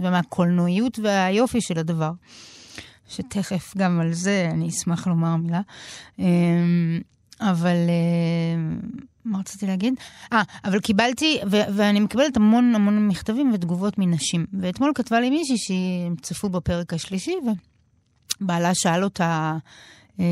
ומהקולנועיות 0.02 1.00
והיופי 1.00 1.62
של 1.62 1.80
הדבר. 1.80 2.12
שתכף 3.08 3.74
גם 3.78 4.00
על 4.00 4.14
זה 4.14 4.50
אני 4.52 4.70
אשמח 4.70 5.08
לומר 5.08 5.36
מילה. 5.36 5.62
אבל 7.42 7.76
אה, 7.90 8.62
מה 9.26 9.40
רציתי 9.40 9.68
להגיד? 9.68 9.94
אה, 10.34 10.42
אבל 10.66 10.80
קיבלתי, 10.80 11.40
ו- 11.52 11.76
ואני 11.76 12.00
מקבלת 12.00 12.38
המון 12.38 12.76
המון 12.76 13.08
מכתבים 13.08 13.52
ותגובות 13.54 13.98
מנשים. 13.98 14.46
ואתמול 14.60 14.92
כתבה 14.96 15.20
לי 15.20 15.30
מישהי 15.30 15.58
שהם 15.58 16.16
צפו 16.22 16.50
בפרק 16.50 16.94
השלישי, 16.94 17.36
ובעלה 18.42 18.72
שאל 18.74 19.04
אותה, 19.04 19.58
אה, 20.20 20.26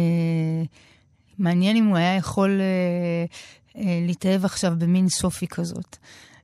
מעניין 1.39 1.77
אם 1.77 1.85
הוא 1.85 1.97
היה 1.97 2.15
יכול 2.15 2.59
אה, 2.61 3.25
אה, 3.81 3.99
להתאהב 4.07 4.45
עכשיו 4.45 4.73
במין 4.77 5.09
סופי 5.09 5.47
כזאת. 5.47 5.97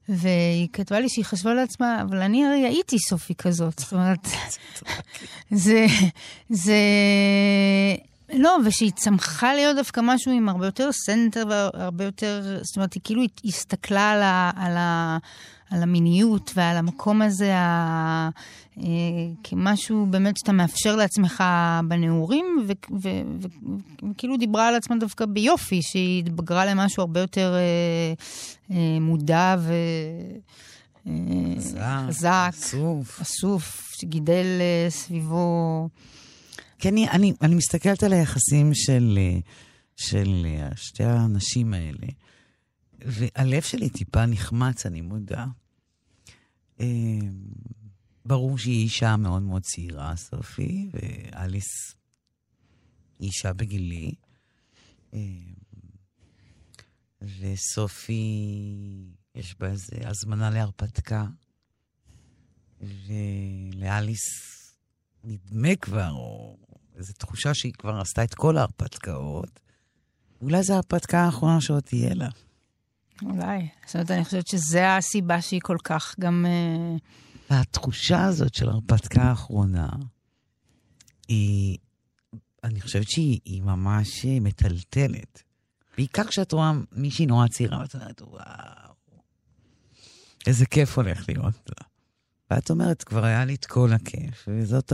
והיא 0.09 0.67
כתבה 0.73 0.99
לי 0.99 1.09
שהיא 1.09 1.25
חשבה 1.25 1.53
לעצמה, 1.53 2.01
אבל 2.01 2.21
אני 2.21 2.45
הרי 2.45 2.65
הייתי 2.65 2.99
סופי 2.99 3.35
כזאת. 3.35 3.79
זאת 3.79 3.93
אומרת, 3.93 4.27
זה, 5.51 5.85
זה, 6.49 6.79
לא, 8.33 8.57
ושהיא 8.65 8.91
צמחה 8.91 9.53
להיות 9.53 9.75
דווקא 9.75 10.01
משהו 10.03 10.31
עם 10.31 10.49
הרבה 10.49 10.65
יותר 10.65 10.91
center 10.91 11.43
והרבה 11.49 12.03
יותר, 12.03 12.59
זאת 12.63 12.75
אומרת, 12.75 12.93
היא 12.93 13.01
כאילו 13.03 13.21
הסתכלה 13.45 14.11
על, 14.11 14.21
ה, 14.21 14.51
על, 14.55 14.77
ה, 14.77 15.17
על 15.71 15.83
המיניות 15.83 16.51
ועל 16.55 16.77
המקום 16.77 17.21
הזה 17.21 17.55
ה, 17.55 18.29
אה, 18.77 18.83
כמשהו 19.43 20.05
באמת 20.09 20.37
שאתה 20.37 20.51
מאפשר 20.51 20.95
לעצמך 20.95 21.43
בנעורים, 21.87 22.67
וכאילו 24.11 24.37
דיברה 24.37 24.67
על 24.67 24.75
עצמה 24.75 24.95
דווקא 24.97 25.25
ביופי, 25.25 25.81
שהיא 25.81 26.23
התבגרה 26.23 26.65
למשהו 26.65 27.01
הרבה 27.01 27.19
יותר 27.19 27.53
אה, 27.55 28.13
אה, 28.75 28.99
מודע 28.99 29.55
ו... 29.59 29.73
חזק, 32.07 32.51
אסוף. 32.53 33.21
אסוף, 33.21 33.91
שגידל 33.99 34.45
סביבו 34.89 35.89
כי 36.79 36.89
אני, 36.89 37.09
אני, 37.09 37.33
אני 37.41 37.55
מסתכלת 37.55 38.03
על 38.03 38.13
היחסים 38.13 38.73
של, 38.73 39.19
של 39.95 40.45
שתי 40.75 41.03
האנשים 41.03 41.73
האלה, 41.73 42.07
והלב 42.99 43.61
שלי 43.61 43.89
טיפה 43.89 44.25
נחמץ, 44.25 44.85
אני 44.85 45.01
מודה. 45.01 45.45
אה, 46.79 46.85
ברור 48.25 48.57
שהיא 48.57 48.83
אישה 48.83 49.17
מאוד 49.17 49.41
מאוד 49.41 49.61
צעירה, 49.61 50.15
סופי, 50.15 50.89
ואליס 50.93 51.95
אישה 53.19 53.53
בגילי. 53.53 54.15
אה, 55.13 55.19
וסופי, 57.39 58.45
יש 59.35 59.55
בה 59.59 59.67
איזו 59.67 59.95
הזמנה 60.03 60.49
להרפתקה, 60.49 61.25
ולאליס 62.81 64.21
נדמה 65.23 65.75
כבר, 65.75 66.11
או 66.11 66.57
איזו 66.97 67.13
תחושה 67.13 67.53
שהיא 67.53 67.73
כבר 67.73 67.99
עשתה 67.99 68.23
את 68.23 68.33
כל 68.33 68.57
ההרפתקאות. 68.57 69.59
אולי 70.41 70.63
זו 70.63 70.73
ההרפתקה 70.73 71.19
האחרונה 71.19 71.61
שעוד 71.61 71.83
תהיה 71.83 72.13
לה. 72.13 72.29
אולי. 73.21 73.67
זאת 73.85 73.95
אומרת, 73.95 74.11
אני 74.11 74.25
חושבת 74.25 74.47
שזו 74.47 74.79
הסיבה 74.79 75.41
שהיא 75.41 75.61
כל 75.63 75.77
כך 75.83 76.15
גם... 76.19 76.45
אה, 76.47 76.95
והתחושה 77.49 78.23
הזאת 78.23 78.53
של 78.53 78.69
ההרפתקה 78.69 79.21
האחרונה, 79.21 79.89
היא, 81.27 81.77
אני 82.63 82.81
חושבת 82.81 83.09
שהיא 83.09 83.61
ממש 83.61 84.25
מטלטלת. 84.25 85.43
בעיקר 85.97 86.23
כשאת 86.23 86.51
רואה 86.51 86.71
מישהי 86.91 87.25
נורא 87.25 87.47
צעירה, 87.47 87.79
ואת 87.79 87.95
אומרת, 87.95 88.21
וואו, 88.21 88.93
איזה 90.47 90.65
כיף 90.65 90.97
הולך 90.97 91.25
להיות 91.27 91.69
לה. 91.69 91.87
ואת 92.51 92.69
אומרת, 92.69 93.03
כבר 93.03 93.25
היה 93.25 93.45
לי 93.45 93.55
את 93.55 93.65
כל 93.65 93.93
הכיף, 93.93 94.47
וזאת 94.47 94.93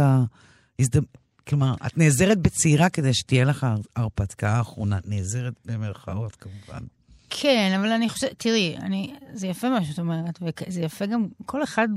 ההזדמנות. 0.80 1.21
כלומר, 1.48 1.74
את 1.86 1.98
נעזרת 1.98 2.38
בצעירה 2.38 2.90
כדי 2.90 3.14
שתהיה 3.14 3.46
לך 3.46 3.68
הרפתקה 3.96 4.50
האחרונה. 4.50 5.00
נעזרת 5.06 5.54
במרכאות, 5.66 6.36
כמובן. 6.36 6.84
כן, 7.30 7.72
אבל 7.80 7.92
אני 7.92 8.10
חושבת, 8.10 8.32
תראי, 8.38 8.76
אני, 8.78 9.14
זה 9.34 9.48
יפה 9.48 9.70
מה 9.70 9.86
שאת 9.86 10.00
אומרת, 10.00 10.40
וזה 10.42 10.82
יפה 10.82 11.06
גם, 11.06 11.28
כל 11.46 11.64
אחד 11.64 11.88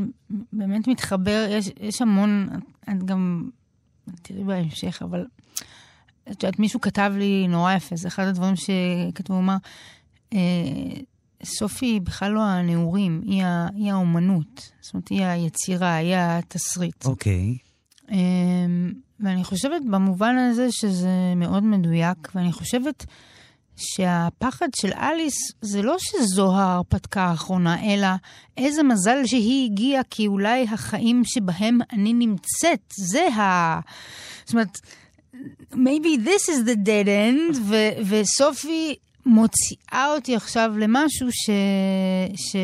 באמת 0.53 0.89
מתחבר, 0.89 1.47
יש, 1.51 1.71
יש 1.81 2.03
המון, 2.03 2.49
את 2.83 3.05
גם, 3.05 3.49
תראי 4.23 4.45
בהמשך, 4.45 5.03
אבל 5.03 5.27
את 6.31 6.43
יודעת, 6.43 6.59
מישהו 6.59 6.81
כתב 6.81 7.13
לי 7.19 7.47
נורא 7.49 7.73
יפה, 7.73 7.97
זה 7.97 8.09
אחד 8.09 8.23
הדברים 8.27 8.55
שכתבו, 8.57 9.35
הוא 9.35 9.43
אמר, 9.43 9.57
אה, 10.33 10.39
סופי 11.45 11.87
היא 11.87 12.01
בכלל 12.01 12.33
לא 12.33 12.43
הנעורים, 12.43 13.23
היא, 13.25 13.45
היא 13.75 13.93
האומנות. 13.93 14.73
זאת 14.81 14.95
אומרת, 14.95 15.09
היא 15.09 15.25
היצירה, 15.25 15.95
היא 15.95 16.15
התסריט. 16.17 17.05
אוקיי. 17.05 17.57
Okay. 17.61 17.64
אמ, 18.11 18.93
ואני 19.21 19.45
חושבת 19.45 19.83
במובן 19.91 20.37
הזה 20.39 20.69
שזה 20.71 21.33
מאוד 21.37 21.65
מדויק, 21.65 22.29
ואני 22.35 22.53
חושבת 22.53 23.07
שהפחד 23.77 24.69
של 24.77 24.93
אליס 24.93 25.35
זה 25.61 25.83
לא 25.83 25.97
שזו 25.99 26.57
ההרפתקה 26.57 27.23
האחרונה, 27.23 27.95
אלא 27.95 28.09
איזה 28.57 28.83
מזל 28.83 29.27
שהיא 29.27 29.71
הגיעה, 29.71 30.03
כי 30.11 30.27
אולי 30.27 30.67
החיים 30.73 31.23
שבהם 31.25 31.79
אני 31.93 32.13
נמצאת, 32.13 32.93
זה 32.97 33.29
ה... 33.29 33.81
זאת 34.45 34.53
אומרת, 34.53 34.81
maybe 35.73 36.19
this 36.25 36.49
is 36.49 36.69
the 36.69 36.77
dead 36.87 37.07
end, 37.07 37.59
וסופי 38.09 38.95
מוציאה 39.27 40.07
אותי 40.15 40.37
עכשיו 40.37 40.73
למשהו 40.79 41.29
ש... 41.33 41.51
ש... 42.37 42.57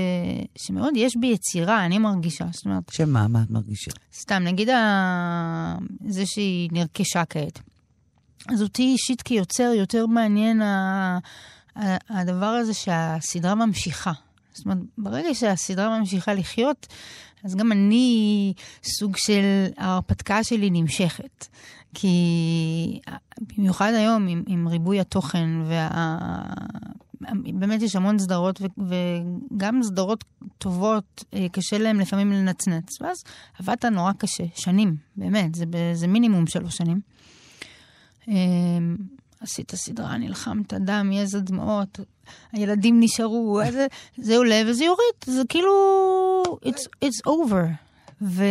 שמאוד 0.58 0.92
יש 0.96 1.16
בי 1.16 1.26
יצירה, 1.26 1.86
אני 1.86 1.98
מרגישה. 1.98 2.44
זאת 2.52 2.64
אומרת... 2.64 2.82
שמה? 2.90 3.28
מה 3.28 3.42
את 3.42 3.50
מרגישה? 3.50 3.90
סתם, 4.20 4.42
נגיד 4.44 4.68
ה... 4.68 5.74
זה 6.08 6.26
שהיא 6.26 6.68
נרכשה 6.72 7.24
כעת. 7.24 7.60
אז 8.48 8.62
אותי 8.62 8.82
אישית 8.82 9.22
כיוצר 9.22 9.72
יותר 9.76 10.06
מעניין 10.06 10.62
ה... 10.62 11.18
הדבר 12.08 12.46
הזה 12.46 12.74
שהסדרה 12.74 13.54
ממשיכה. 13.54 14.12
זאת 14.52 14.64
אומרת, 14.64 14.78
ברגע 14.98 15.34
שהסדרה 15.34 15.98
ממשיכה 15.98 16.34
לחיות, 16.34 16.86
אז 17.44 17.54
גם 17.54 17.72
אני, 17.72 18.52
סוג 18.84 19.16
של 19.16 19.42
ההרפתקה 19.76 20.44
שלי 20.44 20.70
נמשכת. 20.70 21.46
כי 21.94 23.00
במיוחד 23.40 23.92
היום 23.94 24.28
עם, 24.28 24.42
עם 24.46 24.68
ריבוי 24.68 25.00
התוכן, 25.00 25.48
וה... 25.68 25.88
באמת 27.54 27.82
יש 27.82 27.96
המון 27.96 28.18
סדרות, 28.18 28.60
ו... 28.60 28.66
וגם 28.88 29.82
סדרות 29.82 30.24
טובות, 30.58 31.24
אה, 31.34 31.46
קשה 31.52 31.78
להם 31.78 32.00
לפעמים 32.00 32.32
לנצנץ. 32.32 33.00
ואז 33.00 33.22
עבדת 33.58 33.84
נורא 33.84 34.12
קשה, 34.12 34.44
שנים, 34.54 34.96
באמת, 35.16 35.54
זה, 35.54 35.64
זה 35.94 36.06
מינימום 36.06 36.46
שלוש 36.46 36.76
שנים. 36.76 37.00
אמ, 38.28 38.96
עשית 39.40 39.74
סדרה, 39.74 40.16
נלחמת, 40.16 40.74
דם, 40.74 41.10
יזע, 41.12 41.38
דמעות, 41.38 42.00
הילדים 42.52 43.00
נשארו, 43.00 43.60
זה, 43.70 43.86
זה 44.16 44.36
עולה 44.36 44.62
וזה 44.66 44.84
יורד, 44.84 45.14
זה 45.24 45.42
כאילו, 45.48 45.72
it's, 46.64 47.04
it's 47.04 47.28
over. 47.28 47.89
ו, 48.22 48.44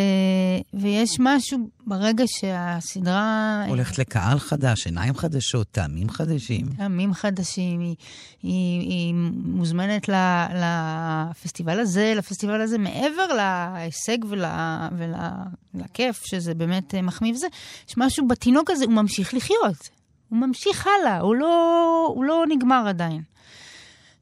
ויש 0.74 1.18
משהו 1.20 1.70
ברגע 1.88 2.24
שהסדרה... 2.28 3.64
הולכת 3.68 3.98
לקהל 4.00 4.40
חדש, 4.40 4.86
עיניים 4.86 5.16
חדשות, 5.16 5.68
טעמים 5.72 6.10
חדשים. 6.10 6.66
טעמים 6.78 7.14
חדשים, 7.14 7.80
היא, 7.80 7.96
היא, 8.44 8.80
היא 8.80 9.14
מוזמנת 9.46 10.10
ל, 10.10 10.14
לפסטיבל 10.56 11.80
הזה, 11.80 12.14
לפסטיבל 12.18 12.62
הזה, 12.62 12.78
מעבר 12.78 13.28
להישג 13.36 14.18
ול, 14.30 14.46
ול, 14.98 15.14
ולכיף, 15.74 16.24
שזה 16.26 16.54
באמת 16.54 16.96
מחמיא 16.96 17.34
וזה, 17.34 17.48
יש 17.90 17.98
משהו 17.98 18.28
בתינוק 18.28 18.70
הזה, 18.70 18.86
הוא 18.86 18.94
ממשיך 18.94 19.34
לחיות. 19.34 19.90
הוא 20.30 20.40
ממשיך 20.40 20.88
הלאה, 20.88 21.20
הוא 21.20 21.36
לא, 21.36 22.14
הוא 22.16 22.24
לא 22.24 22.46
נגמר 22.50 22.84
עדיין. 22.88 23.22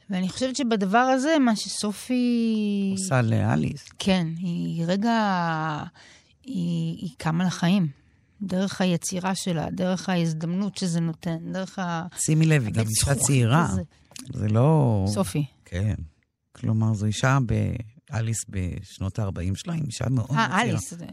ואני 0.09 0.29
חושבת 0.29 0.55
שבדבר 0.55 0.97
הזה, 0.97 1.39
מה 1.39 1.55
שסופי... 1.55 2.89
עושה 2.97 3.21
לאליס. 3.21 3.85
כן, 3.99 4.27
היא 4.37 4.83
רגע... 4.87 5.13
היא, 6.43 6.97
היא 7.01 7.09
קמה 7.17 7.43
לחיים. 7.43 7.87
דרך 8.41 8.81
היצירה 8.81 9.35
שלה, 9.35 9.69
דרך 9.71 10.09
ההזדמנות 10.09 10.77
שזה 10.77 10.99
נותן, 10.99 11.37
דרך 11.53 11.79
ה... 11.79 12.05
שימי 12.19 12.45
לב, 12.45 12.65
היא 12.65 12.73
גם 12.73 12.85
אישה 12.87 13.15
צעירה. 13.15 13.65
הזה. 13.65 13.81
זה 14.33 14.47
לא... 14.47 15.05
סופי. 15.13 15.45
כן. 15.65 15.93
כלומר, 16.51 16.93
זו 16.93 17.05
אישה 17.05 17.37
ב... 17.45 17.53
אליס 18.13 18.37
בשנות 18.49 19.19
ה-40 19.19 19.31
שלה, 19.55 19.73
היא 19.73 19.83
אישה 19.85 20.09
מאוד 20.09 20.27
צעירה. 20.27 20.45
אה, 20.47 20.61
אליס, 20.61 20.93
זה- 20.93 21.05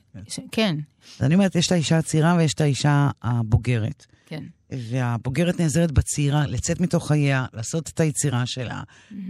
כן, 0.53 0.77
אז 1.19 1.27
אני 1.27 1.35
אומרת, 1.35 1.55
יש 1.57 1.67
את 1.67 1.73
האישה 1.73 1.99
הצעירה 1.99 2.35
ויש 2.39 2.55
את 2.55 2.61
האישה 2.61 3.11
הבוגרת. 3.23 4.07
כן. 4.39 4.45
והבוגרת 4.91 5.61
נעזרת 5.61 5.93
בצעירה 5.93 6.47
לצאת 6.47 6.81
מתוך 6.81 7.09
חייה, 7.09 7.47
לעשות 7.53 7.89
את 7.89 8.01
היצירה 8.01 8.47
שלה. 8.47 8.83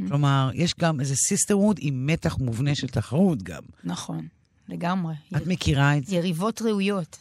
כלומר, 0.08 0.50
יש 0.54 0.74
גם 0.80 1.00
איזה 1.00 1.14
sisterhood 1.16 1.76
עם 1.80 2.06
מתח 2.06 2.38
מובנה 2.38 2.74
של 2.74 2.88
תחרות 2.88 3.42
גם. 3.42 3.62
נכון, 3.84 4.26
לגמרי. 4.68 5.14
את 5.36 5.46
מכירה 5.46 5.96
את 5.96 6.06
זה? 6.06 6.16
יריבות 6.16 6.62
ראויות. 6.62 7.18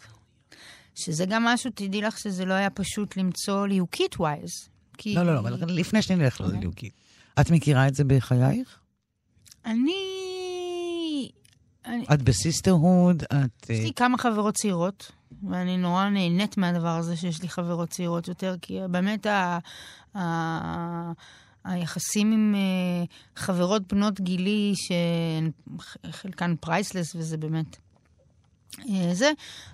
שזה 0.95 1.25
גם 1.25 1.43
משהו, 1.43 1.71
תדעי 1.75 2.01
לך 2.01 2.17
שזה 2.17 2.45
לא 2.45 2.53
היה 2.53 2.69
פשוט 2.69 3.17
למצוא 3.17 3.67
ליהוקית 3.67 4.19
ווייז. 4.19 4.69
כי... 4.97 5.15
לא, 5.15 5.23
לא, 5.23 5.33
לא, 5.33 5.39
אבל 5.39 5.71
לפני 5.71 6.01
שנלך 6.01 6.41
לליהוקית. 6.41 6.93
את 7.41 7.51
מכירה 7.51 7.87
את 7.87 7.95
זה 7.95 8.03
בחייך? 8.03 8.79
אני... 9.65 11.29
אני... 11.85 12.05
את 12.13 12.21
בסיסטרהוד, 12.21 13.23
את... 13.23 13.69
יש 13.69 13.79
אה, 13.79 13.83
לי 13.83 13.93
כמה 13.95 14.17
חברות 14.17 14.55
צעירות, 14.55 15.11
ואני 15.49 15.77
נורא 15.77 16.09
נהנית 16.09 16.57
מהדבר 16.57 16.97
הזה 16.97 17.15
שיש 17.15 17.41
לי 17.41 17.49
חברות 17.49 17.89
צעירות 17.89 18.27
יותר, 18.27 18.55
כי 18.61 18.79
באמת 18.89 19.25
ה... 19.25 19.59
ה... 20.17 21.11
היחסים 21.63 22.31
עם 22.31 22.55
אה, 22.55 23.05
חברות 23.35 23.93
בנות 23.93 24.21
גילי, 24.21 24.73
שחלקן 26.09 26.55
priceless, 26.59 27.15
וזה 27.15 27.37
באמת 27.37 27.77
אה, 28.79 29.09
זה, 29.13 29.31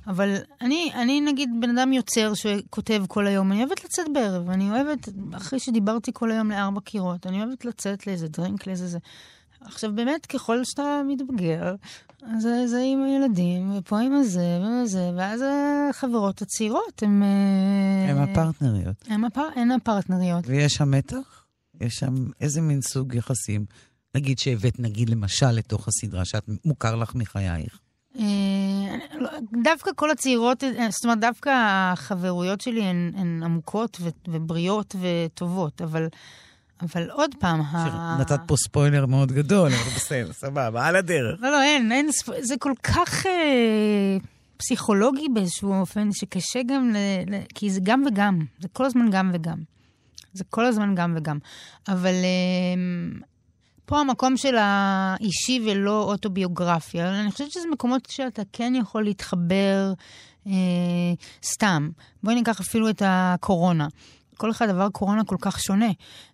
אבל 0.08 0.36
אני, 0.62 0.92
אני 0.94 1.22
נגיד 1.22 1.50
בן 1.60 1.78
אדם 1.78 1.94
יוצר 1.94 2.34
שכותב 2.34 3.04
כל 3.08 3.28
היום, 3.28 3.52
אני 3.52 3.64
אוהבת 3.64 3.84
לצאת 3.84 4.06
בערב, 4.14 4.50
אני 4.50 4.70
אוהבת, 4.70 5.10
אחרי 5.34 5.60
שדיברתי 5.60 6.12
כל 6.14 6.32
היום 6.32 6.52
לארבע 6.52 6.82
קירות, 6.82 7.28
אני 7.28 7.44
אוהבת 7.44 7.66
לצאת 7.66 8.08
לאיזה 8.08 8.28
drink, 8.28 8.68
לאיזה 8.68 8.88
זה. 8.88 9.00
עכשיו 9.62 9.96
באמת, 9.96 10.26
ככל 10.26 10.64
שאתה 10.64 11.02
מתבגר, 11.08 11.76
אז 12.22 12.48
זה, 12.66 12.82
עם 12.86 13.04
הילדים, 13.04 13.78
ופה 13.78 14.00
עם 14.00 14.14
הזה 14.14 14.60
וזה, 14.62 15.12
ואז 15.18 15.44
החברות 15.90 16.42
הצעירות 16.42 17.04
הן... 17.04 17.24
הן 18.10 18.18
הפרטנריות. 18.18 18.96
הן 19.08 19.24
הפר, 19.24 19.48
הפרטנריות. 19.76 20.44
ויש 20.48 20.74
שם 20.74 20.92
מתח? 20.92 21.46
יש 21.82 21.96
שם 21.96 22.14
איזה 22.42 22.62
מין 22.62 22.82
סוג 22.82 23.16
יחסים? 23.16 23.66
נגיד 24.16 24.40
שהבאת, 24.40 24.80
נגיד, 24.80 25.10
למשל, 25.10 25.52
לתוך 25.52 25.88
הסדרה, 25.88 26.26
שאת 26.26 26.50
מוכר 26.66 26.96
לך 26.96 27.16
מחייך. 27.16 27.80
אה, 28.20 28.96
דווקא 29.64 29.92
כל 29.96 30.12
הצעירות, 30.12 30.64
אה, 30.64 30.88
זאת 30.90 31.04
אומרת, 31.04 31.20
דווקא 31.20 31.50
החברויות 31.94 32.62
שלי 32.62 32.84
הן, 32.84 33.12
הן 33.16 33.44
עמוקות 33.44 33.98
ו, 34.02 34.10
ובריאות 34.28 34.96
וטובות, 35.02 35.82
אבל, 35.82 36.08
אבל 36.82 37.10
עוד 37.10 37.36
פעם, 37.40 37.62
ה- 37.62 38.18
נתת 38.22 38.40
פה 38.48 38.56
ספוילר 38.58 39.06
מאוד 39.06 39.32
גדול, 39.32 39.68
אבל 39.74 39.92
בסדר, 39.96 40.32
סבבה, 40.42 40.88
על 40.88 40.96
הדרך. 40.96 41.40
לא, 41.42 41.52
לא, 41.52 41.62
אין, 41.64 41.92
אין, 41.92 42.10
זה 42.42 42.56
כל 42.60 42.74
כך 42.84 43.26
אה, 43.26 44.18
פסיכולוגי 44.58 45.28
באיזשהו 45.34 45.74
אופן, 45.74 46.10
שקשה 46.12 46.60
גם, 46.68 46.90
ל, 46.90 46.98
ל, 47.36 47.40
כי 47.56 47.70
זה 47.72 47.80
גם 47.84 48.04
וגם, 48.08 48.40
זה 48.60 48.68
כל 48.74 48.86
הזמן 48.86 49.10
גם 49.12 49.32
וגם. 49.34 49.58
זה 50.34 50.44
כל 50.50 50.66
הזמן 50.66 50.96
גם 50.96 51.14
וגם. 51.18 51.38
אבל 51.88 52.14
אה, 52.14 53.20
פה 53.86 54.00
המקום 54.00 54.38
של 54.38 54.56
האישי 54.60 55.62
ולא 55.66 56.04
אוטוביוגרפיה, 56.04 57.20
אני 57.22 57.32
חושבת 57.32 57.52
שזה 57.52 57.68
מקומות 57.72 58.08
שאתה 58.10 58.42
כן 58.54 58.74
יכול 58.76 59.04
להתחבר 59.04 59.94
אה, 60.48 60.52
סתם. 61.44 61.90
בואי 62.24 62.36
ניקח 62.36 62.60
אפילו 62.60 62.90
את 62.90 63.02
הקורונה. 63.06 63.88
כל 64.40 64.52
אחד 64.52 64.70
עבר 64.70 64.90
קורונה 64.90 65.24
כל 65.24 65.36
כך 65.42 65.60
שונה. 65.60 65.90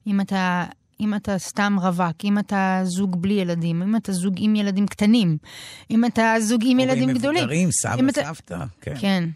אם 0.07 0.21
אתה... 0.21 0.65
אם 0.99 1.13
אתה 1.15 1.37
סתם 1.37 1.77
רווק, 1.81 2.15
אם 2.23 2.39
אתה 2.39 2.79
זוג 2.83 3.21
בלי 3.21 3.33
ילדים, 3.33 3.81
אם 3.81 3.95
אתה 3.95 4.11
זוג 4.11 4.33
עם 4.37 4.55
ילדים 4.55 4.87
קטנים, 4.87 5.37
אם 5.91 6.05
אתה 6.05 6.33
זוג 6.39 6.61
עם 6.65 6.79
ילדים 6.79 7.11
גדולים. 7.11 7.41
מבוגרים, 7.43 7.69
סבא, 7.71 8.09
אתה- 8.09 8.23
סבתא, 8.23 8.57
כן. 8.81 8.93
כן. 8.99 9.29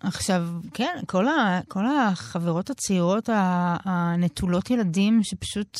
עכשיו, 0.00 0.48
כן, 0.74 0.98
כל, 1.06 1.28
ה, 1.28 1.60
כל 1.68 1.84
החברות 1.86 2.70
הצעירות 2.70 3.28
הנטולות 3.84 4.70
ילדים 4.70 5.20
שפשוט 5.22 5.78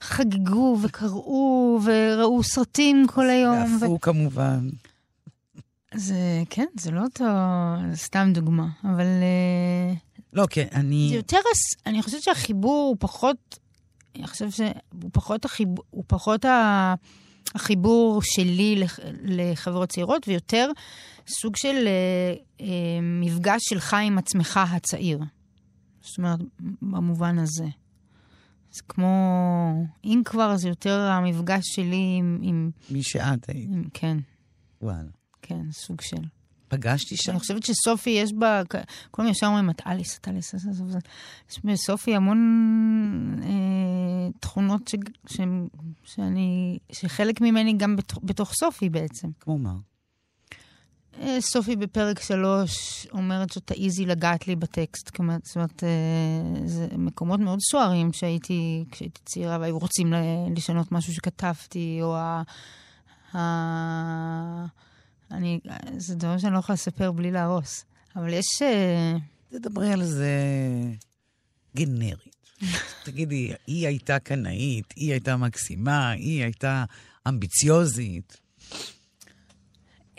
חגגו 0.00 0.78
וקראו 0.82 1.80
וראו 1.84 2.42
סרטים 2.42 3.06
כל 3.14 3.30
היום. 3.30 3.56
ו... 3.76 3.80
ועפו 3.80 4.00
כמובן. 4.00 4.68
זה, 5.94 6.16
כן, 6.50 6.66
זה 6.80 6.90
לא 6.90 7.00
אותו, 7.00 7.24
סתם 7.94 8.30
דוגמה, 8.34 8.66
אבל 8.84 9.06
אה, 9.22 9.94
לא, 10.32 10.46
כן, 10.50 10.66
אני... 10.72 11.06
זה 11.10 11.16
יותר, 11.16 11.38
אני 11.86 12.02
חושבת 12.02 12.22
שהחיבור 12.22 12.86
הוא 12.88 12.96
פחות, 13.00 13.58
אני 14.16 14.26
חושבת 14.26 14.52
שהוא 14.52 15.10
פחות, 15.12 15.44
החיבור, 15.44 15.84
הוא 15.90 16.04
פחות 16.06 16.44
ה, 16.44 16.94
החיבור 17.54 18.20
שלי 18.22 18.76
לח- 18.76 18.98
לחברות 19.22 19.88
צעירות, 19.88 20.28
ויותר 20.28 20.70
סוג 21.28 21.56
של 21.56 21.86
אה, 21.86 22.34
אה, 22.60 22.66
מפגש 23.02 23.60
שלך 23.68 23.96
עם 24.02 24.18
עצמך 24.18 24.60
הצעיר. 24.72 25.18
זאת 26.00 26.18
אומרת, 26.18 26.38
במובן 26.82 27.38
הזה. 27.38 27.66
זה 28.72 28.82
כמו, 28.88 29.06
אם 30.04 30.22
כבר, 30.24 30.56
זה 30.56 30.68
יותר 30.68 31.00
המפגש 31.00 31.62
שלי 31.64 32.14
עם, 32.18 32.38
עם, 32.42 32.70
מי 32.90 33.02
שאת 33.02 33.48
היית, 33.48 33.68
עם 33.72 33.84
כן, 33.94 34.16
וואלה. 34.82 35.08
כן, 35.42 35.72
סוג 35.72 36.00
של. 36.00 36.16
פגשתי 36.68 37.16
שם. 37.16 37.30
אני 37.30 37.40
חושבת 37.40 37.62
שסופי 37.62 38.10
יש 38.10 38.32
בה, 38.32 38.62
כולם 39.10 39.28
ישר 39.28 39.46
אומרים, 39.46 39.70
את 39.70 39.82
אליס, 39.86 40.18
את 40.18 40.28
אליס, 40.28 40.54
את 40.54 40.60
אליס. 40.66 40.80
יש 41.50 41.60
בסופי 41.64 42.14
המון 42.14 42.38
אה, 43.42 44.38
תכונות 44.40 44.88
ש, 44.88 44.94
ש, 45.26 45.40
שאני, 46.04 46.78
שחלק 46.92 47.40
ממני 47.40 47.72
גם 47.76 47.96
בתוך, 47.96 48.18
בתוך 48.22 48.52
סופי 48.52 48.88
בעצם. 48.88 49.28
כמו 49.40 49.58
מה? 49.58 49.74
אה, 51.20 51.40
סופי 51.40 51.76
בפרק 51.76 52.20
שלוש 52.20 53.06
אומרת 53.12 53.52
שתעיזי 53.52 54.06
לגעת 54.06 54.48
לי 54.48 54.56
בטקסט. 54.56 55.10
כלומר, 55.10 55.36
זאת 55.42 55.56
אומרת, 55.56 55.84
אה, 55.84 56.66
זה 56.66 56.86
מקומות 56.98 57.40
מאוד 57.40 57.58
סוערים 57.70 58.12
שהייתי, 58.12 58.84
כשהייתי 58.90 59.20
צעירה 59.24 59.58
והיו 59.60 59.78
רוצים 59.78 60.12
לשנות 60.56 60.92
משהו 60.92 61.14
שכתבתי, 61.14 61.98
או 62.02 62.16
ה... 62.16 62.42
אני, 65.30 65.60
זה 65.96 66.14
דבר 66.14 66.38
שאני 66.38 66.52
לא 66.52 66.58
יכולה 66.58 66.74
לספר 66.74 67.12
בלי 67.12 67.30
להרוס. 67.30 67.84
אבל 68.16 68.32
יש... 68.32 68.62
אה, 68.62 69.16
תדברי 69.48 69.92
על 69.92 70.04
זה 70.04 70.32
גנרית. 71.76 72.36
תגידי, 73.04 73.52
היא 73.66 73.86
הייתה 73.86 74.18
קנאית, 74.18 74.94
היא 74.96 75.12
הייתה 75.12 75.36
מקסימה, 75.36 76.10
היא 76.10 76.42
הייתה 76.42 76.84
אמביציוזית. 77.28 78.36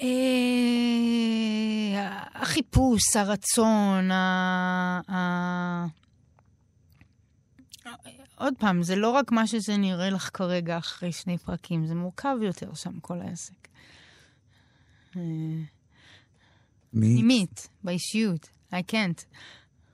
אה, 0.01 0.07
החיפוש, 2.33 3.15
הרצון. 3.15 4.11
ה... 4.11 5.85
עוד 8.35 8.53
פעם, 8.59 8.83
זה 8.83 8.95
לא 8.95 9.09
רק 9.09 9.31
מה 9.31 9.47
שזה 9.47 9.77
נראה 9.77 10.09
לך 10.09 10.29
כרגע 10.33 10.77
אחרי 10.77 11.11
שני 11.11 11.37
פרקים, 11.37 11.85
זה 11.85 11.95
מורכב 11.95 12.35
יותר 12.41 12.73
שם, 12.73 12.99
כל 12.99 13.21
העסק. 13.21 13.67
אה, 15.17 15.21
מי? 16.93 17.13
פנימית, 17.13 17.69
באישיות, 17.83 18.49
I 18.71 18.75
can't. 18.91 19.23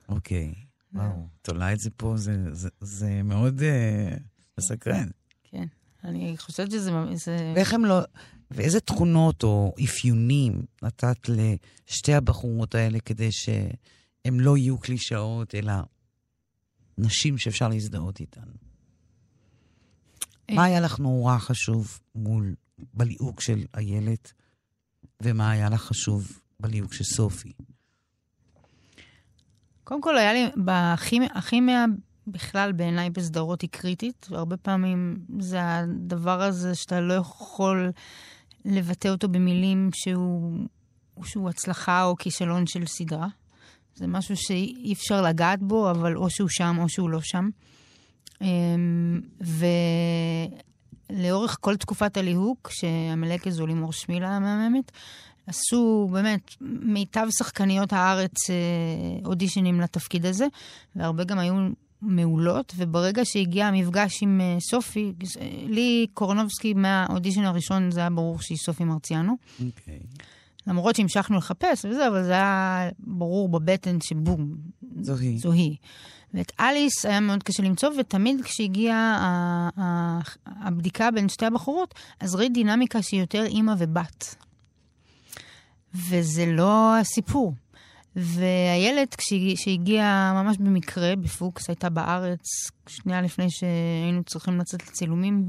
אוקיי. 0.08 0.54
וואו, 0.92 1.26
תולה 1.42 1.72
את 1.72 1.78
זה 1.78 1.90
פה, 1.90 2.16
זה, 2.16 2.32
זה, 2.52 2.68
זה 2.80 3.22
מאוד 3.24 3.60
uh, 3.60 4.20
מסקרן. 4.58 5.08
כן. 5.44 5.66
אני 6.04 6.34
חושבת 6.38 6.70
שזה... 6.70 6.90
זה... 7.14 7.52
ואיך 7.56 7.74
הם 7.74 7.84
לא... 7.84 8.00
ואיזה 8.50 8.80
תכונות 8.80 9.42
או 9.42 9.74
אפיונים 9.84 10.62
נתת 10.82 11.28
לשתי 11.28 12.14
הבחורות 12.14 12.74
האלה 12.74 13.00
כדי 13.00 13.32
שהם 13.32 14.40
לא 14.40 14.56
יהיו 14.56 14.78
קלישאות, 14.78 15.54
אלא 15.54 15.72
נשים 16.98 17.38
שאפשר 17.38 17.68
להזדהות 17.68 18.20
איתן? 18.20 18.48
מה 20.50 20.64
היה 20.64 20.80
לך 20.80 20.98
נורא 20.98 21.38
חשוב 21.38 22.00
מול, 22.14 22.54
בליהוק 22.94 23.40
של 23.40 23.64
איילת, 23.74 24.32
ומה 25.22 25.50
היה 25.50 25.68
לך 25.68 25.82
חשוב 25.82 26.40
בליהוק 26.60 26.92
של 26.92 27.04
סופי? 27.04 27.52
קודם 29.84 30.00
כל, 30.02 30.18
היה 30.18 30.32
לי, 30.32 30.46
בכימיה, 31.36 31.84
בכלל 32.26 32.72
בעיניי 32.72 33.10
בסדרות 33.10 33.62
היא 33.62 33.70
קריטית, 33.70 34.26
והרבה 34.30 34.56
פעמים 34.56 35.18
זה 35.38 35.58
הדבר 35.62 36.42
הזה 36.42 36.74
שאתה 36.74 37.00
לא 37.00 37.14
יכול 37.14 37.90
לבטא 38.64 39.08
אותו 39.08 39.28
במילים 39.28 39.90
שהוא, 39.94 40.66
שהוא 41.24 41.48
הצלחה 41.48 42.04
או 42.04 42.16
כישלון 42.16 42.66
של 42.66 42.86
סדרה. 42.86 43.28
זה 43.94 44.06
משהו 44.06 44.36
שאי 44.36 44.92
אפשר 44.92 45.22
לגעת 45.22 45.62
בו, 45.62 45.90
אבל 45.90 46.16
או 46.16 46.30
שהוא 46.30 46.48
שם 46.48 46.76
או 46.78 46.88
שהוא 46.88 47.10
לא 47.10 47.20
שם. 47.20 47.48
אמ, 48.40 49.20
ולאורך 51.10 51.56
כל 51.60 51.76
תקופת 51.76 52.16
הליהוק, 52.16 52.70
שהמלקת 52.72 53.50
זו 53.50 53.66
לימור 53.66 53.92
שמילה 53.92 54.28
המהממת, 54.28 54.92
עשו 55.46 56.08
באמת 56.12 56.50
מיטב 56.60 57.26
שחקניות 57.38 57.92
הארץ 57.92 58.50
אה, 58.50 58.54
אודישנים 59.24 59.80
לתפקיד 59.80 60.26
הזה, 60.26 60.46
והרבה 60.96 61.24
גם 61.24 61.38
היו 61.38 61.54
מעולות, 62.02 62.72
וברגע 62.76 63.24
שהגיע 63.24 63.66
המפגש 63.66 64.22
עם 64.22 64.40
אה, 64.40 64.56
סופי, 64.60 65.12
לי 65.68 66.06
קורנובסקי 66.14 66.74
מהאודישן 66.74 67.44
הראשון 67.44 67.90
זה 67.90 68.00
היה 68.00 68.10
ברור 68.10 68.40
שהיא 68.40 68.58
סופי 68.58 68.84
מרציאנו. 68.84 69.36
אוקיי. 69.66 70.00
למרות 70.66 70.96
שהמשכנו 70.96 71.36
לחפש 71.36 71.84
וזה, 71.84 72.08
אבל 72.08 72.24
זה 72.24 72.32
היה 72.32 72.88
ברור 72.98 73.48
בבטן 73.48 74.00
שבום, 74.00 74.54
זו 75.00 75.16
היא. 75.16 75.38
זו 75.38 75.52
היא. 75.52 75.76
ואת 76.36 76.52
אליס 76.60 77.06
היה 77.06 77.20
מאוד 77.20 77.42
קשה 77.42 77.62
למצוא, 77.62 77.90
ותמיד 77.98 78.44
כשהגיעה 78.44 79.70
הבדיקה 80.46 81.10
בין 81.10 81.28
שתי 81.28 81.46
הבחורות, 81.46 81.94
אז 82.20 82.34
ראית 82.34 82.52
דינמיקה 82.52 83.02
שהיא 83.02 83.20
יותר 83.20 83.44
אימא 83.44 83.74
ובת. 83.78 84.34
וזה 85.94 86.46
לא 86.46 86.98
הסיפור. 86.98 87.54
ואיילת, 88.16 89.16
כשהגיעה 89.54 90.42
ממש 90.42 90.56
במקרה, 90.58 91.16
בפוקס, 91.16 91.68
הייתה 91.68 91.90
בארץ 91.90 92.70
שנייה 92.88 93.22
לפני 93.22 93.50
שהיינו 93.50 94.24
צריכים 94.24 94.58
לצאת 94.58 94.88
לצילומים, 94.88 95.48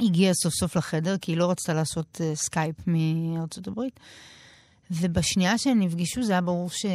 והגיעה 0.00 0.34
סוף 0.34 0.54
סוף 0.54 0.76
לחדר, 0.76 1.18
כי 1.18 1.32
היא 1.32 1.38
לא 1.38 1.50
רצתה 1.50 1.74
לעשות 1.74 2.20
uh, 2.20 2.36
סקייפ 2.36 2.76
מארצות 2.86 3.68
הברית. 3.68 4.00
ובשנייה 4.90 5.58
שהם 5.58 5.80
נפגשו 5.80 6.22
זה 6.22 6.32
היה 6.32 6.40
ברור 6.40 6.70
ש... 6.70 6.86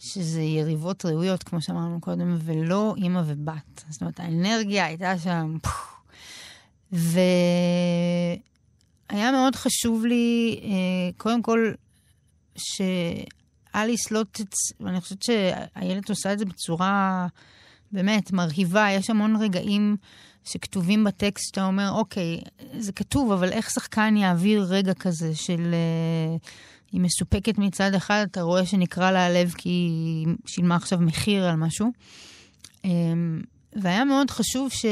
שזה 0.00 0.42
יריבות 0.42 1.04
ראויות, 1.04 1.42
כמו 1.42 1.62
שאמרנו 1.62 2.00
קודם, 2.00 2.36
ולא 2.44 2.94
אימא 2.96 3.22
ובת. 3.26 3.84
זאת 3.88 4.00
אומרת, 4.00 4.20
האנרגיה 4.20 4.86
הייתה 4.86 5.18
שם... 5.18 5.56
והיה 6.92 8.38
מאוד 9.32 9.56
חשוב 9.56 10.04
לי, 10.06 10.60
אה, 10.62 11.10
קודם 11.16 11.42
כל, 11.42 11.72
שאליס 12.56 14.10
לא 14.10 14.22
תצ... 14.32 14.56
ואני 14.80 15.00
חושבת 15.00 15.22
שאיילת 15.22 16.08
עושה 16.08 16.32
את 16.32 16.38
זה 16.38 16.44
בצורה 16.44 17.26
באמת 17.92 18.32
מרהיבה. 18.32 18.90
יש 18.90 19.10
המון 19.10 19.36
רגעים 19.36 19.96
שכתובים 20.44 21.04
בטקסט 21.04 21.46
שאתה 21.46 21.66
אומר, 21.66 21.90
אוקיי, 21.90 22.40
זה 22.78 22.92
כתוב, 22.92 23.32
אבל 23.32 23.52
איך 23.52 23.70
שחקן 23.70 24.16
יעביר 24.16 24.66
רגע 24.68 24.94
כזה 24.94 25.34
של... 25.34 25.74
אה, 25.74 26.36
היא 26.92 27.00
מסופקת 27.00 27.58
מצד 27.58 27.94
אחד, 27.94 28.26
אתה 28.30 28.42
רואה 28.42 28.66
שנקרע 28.66 29.10
לה 29.10 29.26
הלב 29.26 29.54
כי 29.58 29.68
היא 29.68 30.26
שילמה 30.46 30.76
עכשיו 30.76 30.98
מחיר 31.00 31.44
על 31.48 31.56
משהו. 31.56 31.88
אמ, 32.84 33.42
והיה 33.76 34.04
מאוד 34.04 34.30
חשוב 34.30 34.70
ש... 34.70 34.86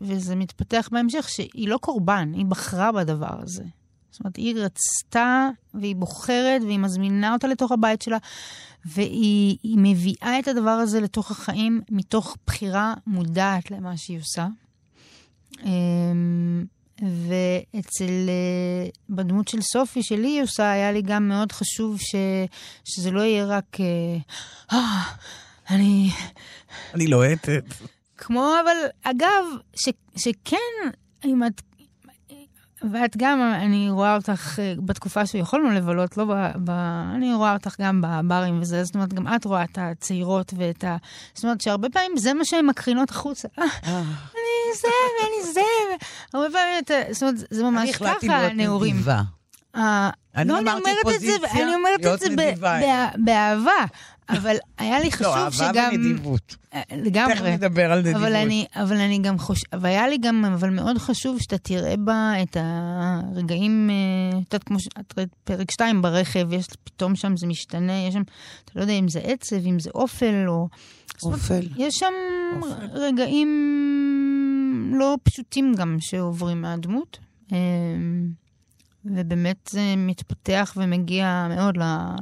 וזה 0.00 0.36
מתפתח 0.36 0.88
בהמשך, 0.92 1.28
שהיא 1.28 1.68
לא 1.68 1.78
קורבן, 1.78 2.32
היא 2.34 2.46
בחרה 2.46 2.92
בדבר 2.92 3.40
הזה. 3.42 3.64
זאת 4.10 4.20
אומרת, 4.20 4.36
היא 4.36 4.54
רצתה 4.56 5.48
והיא 5.74 5.96
בוחרת 5.96 6.62
והיא 6.62 6.78
מזמינה 6.78 7.32
אותה 7.32 7.46
לתוך 7.46 7.72
הבית 7.72 8.02
שלה, 8.02 8.18
והיא 8.84 9.78
מביאה 9.78 10.38
את 10.38 10.48
הדבר 10.48 10.70
הזה 10.70 11.00
לתוך 11.00 11.30
החיים 11.30 11.80
מתוך 11.90 12.36
בחירה 12.46 12.94
מודעת 13.06 13.70
למה 13.70 13.96
שהיא 13.96 14.18
עושה. 14.18 14.46
ואצל, 17.00 18.28
אה, 18.28 18.88
בדמות 19.10 19.48
של 19.48 19.60
סופי, 19.60 20.02
שלי 20.02 20.28
היא 20.28 20.42
עושה, 20.42 20.70
היה 20.70 20.92
לי 20.92 21.02
גם 21.02 21.28
מאוד 21.28 21.52
חשוב 21.52 22.00
ש, 22.00 22.14
שזה 22.84 23.10
לא 23.10 23.20
יהיה 23.20 23.44
רק, 23.44 23.76
אה, 23.80 24.16
אה 24.72 25.02
אני... 25.70 26.10
אני 26.94 27.06
לוהטת. 27.06 27.64
כמו, 28.16 28.52
אבל 28.64 28.76
אגב, 29.02 29.44
ש, 29.76 29.88
שכן, 30.16 30.90
אם 31.24 31.42
את 31.46 31.62
ואת 32.92 33.16
גם, 33.16 33.52
אני 33.54 33.90
רואה 33.90 34.14
אותך 34.14 34.58
אה, 34.58 34.74
בתקופה 34.78 35.26
שיכולנו 35.26 35.70
לבלות, 35.70 36.16
לא 36.16 36.24
ב... 36.24 36.32
ב 36.64 36.70
אני 37.14 37.34
רואה 37.34 37.52
אותך 37.52 37.74
גם 37.80 38.02
בברים 38.04 38.60
וזה, 38.60 38.84
זאת 38.84 38.94
אומרת, 38.94 39.14
גם 39.14 39.34
את 39.34 39.44
רואה 39.44 39.64
את 39.64 39.78
הצעירות 39.80 40.52
ואת 40.56 40.84
ה... 40.84 40.96
זאת 41.34 41.44
אומרת, 41.44 41.60
שהרבה 41.60 41.88
פעמים 41.88 42.16
זה 42.16 42.34
מה 42.34 42.44
שהן 42.44 42.66
מקרינות 42.66 43.10
החוצה. 43.10 43.48
אה, 43.58 43.64
אני 43.64 44.76
זה 44.80 44.88
ואני 45.22 45.52
זה. 45.52 45.60
הרבה 46.34 46.46
פעמים, 46.50 47.04
זאת 47.12 47.22
אומרת, 47.22 47.36
זה 47.50 47.64
ממש 47.64 47.96
ככה, 47.96 48.06
הנעורים. 48.36 48.36
אני 48.36 48.52
החלטתי 48.52 48.66
להיות 48.76 48.86
נדיבה. 48.94 49.22
אני 50.36 50.48
לא, 50.48 50.58
אני 51.60 51.74
אומרת 51.74 52.06
את 52.06 52.20
זה 52.20 52.28
באהבה. 53.16 53.84
אבל 54.28 54.56
היה 54.78 55.00
לי 55.00 55.12
חשוב 55.12 55.36
לא, 55.36 55.50
שגם... 55.50 55.74
לא, 55.74 55.80
אהבה 55.80 55.94
ונדיבות. 55.94 56.56
אה, 56.74 56.80
לגמרי. 56.96 57.34
תכף 57.34 57.44
נדבר 57.44 57.92
על 57.92 57.98
נדיבות. 57.98 58.22
אבל 58.22 58.34
אני, 58.34 58.66
אבל 58.74 58.96
אני 58.96 59.18
גם 59.18 59.38
חושב... 59.38 59.66
והיה 59.80 60.08
לי 60.08 60.18
גם, 60.18 60.44
אבל 60.44 60.70
מאוד 60.70 60.98
חשוב 60.98 61.40
שאתה 61.40 61.58
תראה 61.58 61.96
בה 61.96 62.32
את 62.42 62.56
הרגעים, 62.60 63.90
אה, 63.90 64.38
את 64.38 64.54
יודעת, 64.54 64.64
כמו 64.64 64.80
שאת 64.80 65.18
ראית 65.18 65.28
פרק 65.44 65.70
2 65.70 66.02
ברכב, 66.02 66.52
יש 66.52 66.66
פתאום 66.84 67.16
שם 67.16 67.36
זה 67.36 67.46
משתנה, 67.46 67.92
יש 67.92 68.14
שם, 68.14 68.22
אתה 68.64 68.72
לא 68.74 68.80
יודע 68.80 68.92
אם 68.92 69.08
זה 69.08 69.20
עצב, 69.20 69.66
אם 69.66 69.78
זה 69.78 69.90
אופל 69.94 70.44
או... 70.48 70.68
אופל. 71.22 71.68
יש 71.76 71.94
שם 71.94 72.12
אופל. 72.56 72.86
רגעים 72.92 74.92
לא 74.98 75.16
פשוטים 75.22 75.74
גם 75.76 75.96
שעוברים 76.00 76.62
מהדמות. 76.62 77.18
ובאמת 79.14 79.68
זה 79.70 79.94
מתפתח 79.96 80.74
ומגיע 80.76 81.46
מאוד 81.50 81.78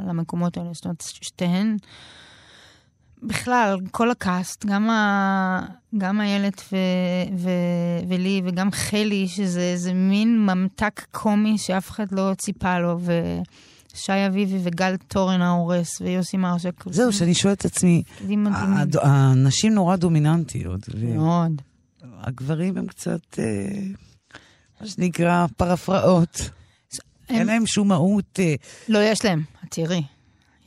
למקומות 0.06 0.56
האלה. 0.56 0.68
זאת 0.72 0.84
אומרת, 0.84 1.02
שתיהן, 1.22 1.76
בכלל, 3.22 3.78
כל 3.90 4.10
הקאסט, 4.10 4.66
גם, 4.66 4.90
ה, 4.90 5.66
גם 5.98 6.20
איילת 6.20 6.62
ו, 6.72 6.76
ו, 7.38 7.50
ולי 8.08 8.42
וגם 8.44 8.70
חלי, 8.70 9.28
שזה 9.28 9.60
איזה 9.60 9.94
מין 9.94 10.46
ממתק 10.46 11.06
קומי 11.10 11.58
שאף 11.58 11.90
אחד 11.90 12.12
לא 12.12 12.32
ציפה 12.38 12.78
לו, 12.78 12.98
ושי 13.00 14.26
אביבי 14.26 14.58
וגל 14.62 14.96
תורן 14.96 15.40
ההורס 15.42 16.00
ויוסי 16.00 16.36
מרשק. 16.36 16.84
זהו, 16.90 17.12
שאני 17.12 17.34
שואלת 17.34 17.60
את 17.60 17.64
עצמי, 17.64 18.02
הנשים 19.02 19.74
נורא 19.74 19.96
דומיננטיות. 19.96 20.80
מאוד. 21.14 21.62
הגברים 22.20 22.76
הם 22.76 22.86
קצת, 22.86 23.38
אה, 23.38 23.44
מה 24.80 24.86
שנקרא, 24.86 25.46
פרפראות. 25.56 26.50
הם... 27.28 27.36
אין 27.36 27.46
להם 27.46 27.66
שום 27.66 27.88
מהות. 27.88 28.40
אה, 28.40 28.54
לא, 28.88 28.98
יש 28.98 29.24
להם, 29.24 29.42
תראי. 29.68 30.02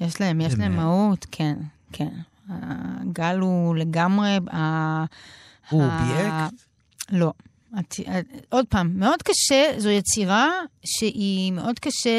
יש 0.01 0.21
להם, 0.21 0.41
יש 0.41 0.53
להם 0.53 0.75
מהות, 0.75 1.25
כן, 1.31 1.55
כן. 1.91 2.09
הגל 2.49 3.39
הוא 3.39 3.75
לגמרי... 3.75 4.37
הוא 5.69 5.83
אובייקט? 5.83 6.53
לא. 7.11 7.31
את, 7.79 7.95
עוד 8.49 8.65
פעם, 8.69 8.99
מאוד 8.99 9.21
קשה, 9.23 9.63
זו 9.77 9.89
יצירה 9.89 10.49
שהיא 10.85 11.51
מאוד 11.51 11.79
קשה 11.79 12.09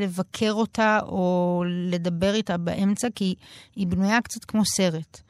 לבקר 0.00 0.52
אותה 0.52 0.98
או 1.02 1.64
לדבר 1.66 2.34
איתה 2.34 2.56
באמצע, 2.56 3.08
כי 3.14 3.34
היא 3.76 3.86
בנויה 3.86 4.20
קצת 4.20 4.44
כמו 4.44 4.64
סרט. 4.64 5.20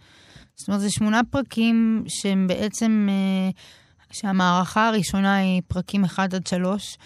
זאת 0.57 0.69
אומרת, 0.69 0.81
זה 0.81 0.91
שמונה 0.91 1.21
פרקים 1.31 2.05
שהם 2.09 2.47
בעצם, 2.47 3.09
אה, 3.11 3.51
שהמערכה 4.13 4.89
הראשונה 4.89 5.37
היא 5.37 5.63
פרקים 5.69 6.05
1 6.05 6.35
עד 6.35 6.47
3, 6.47 6.99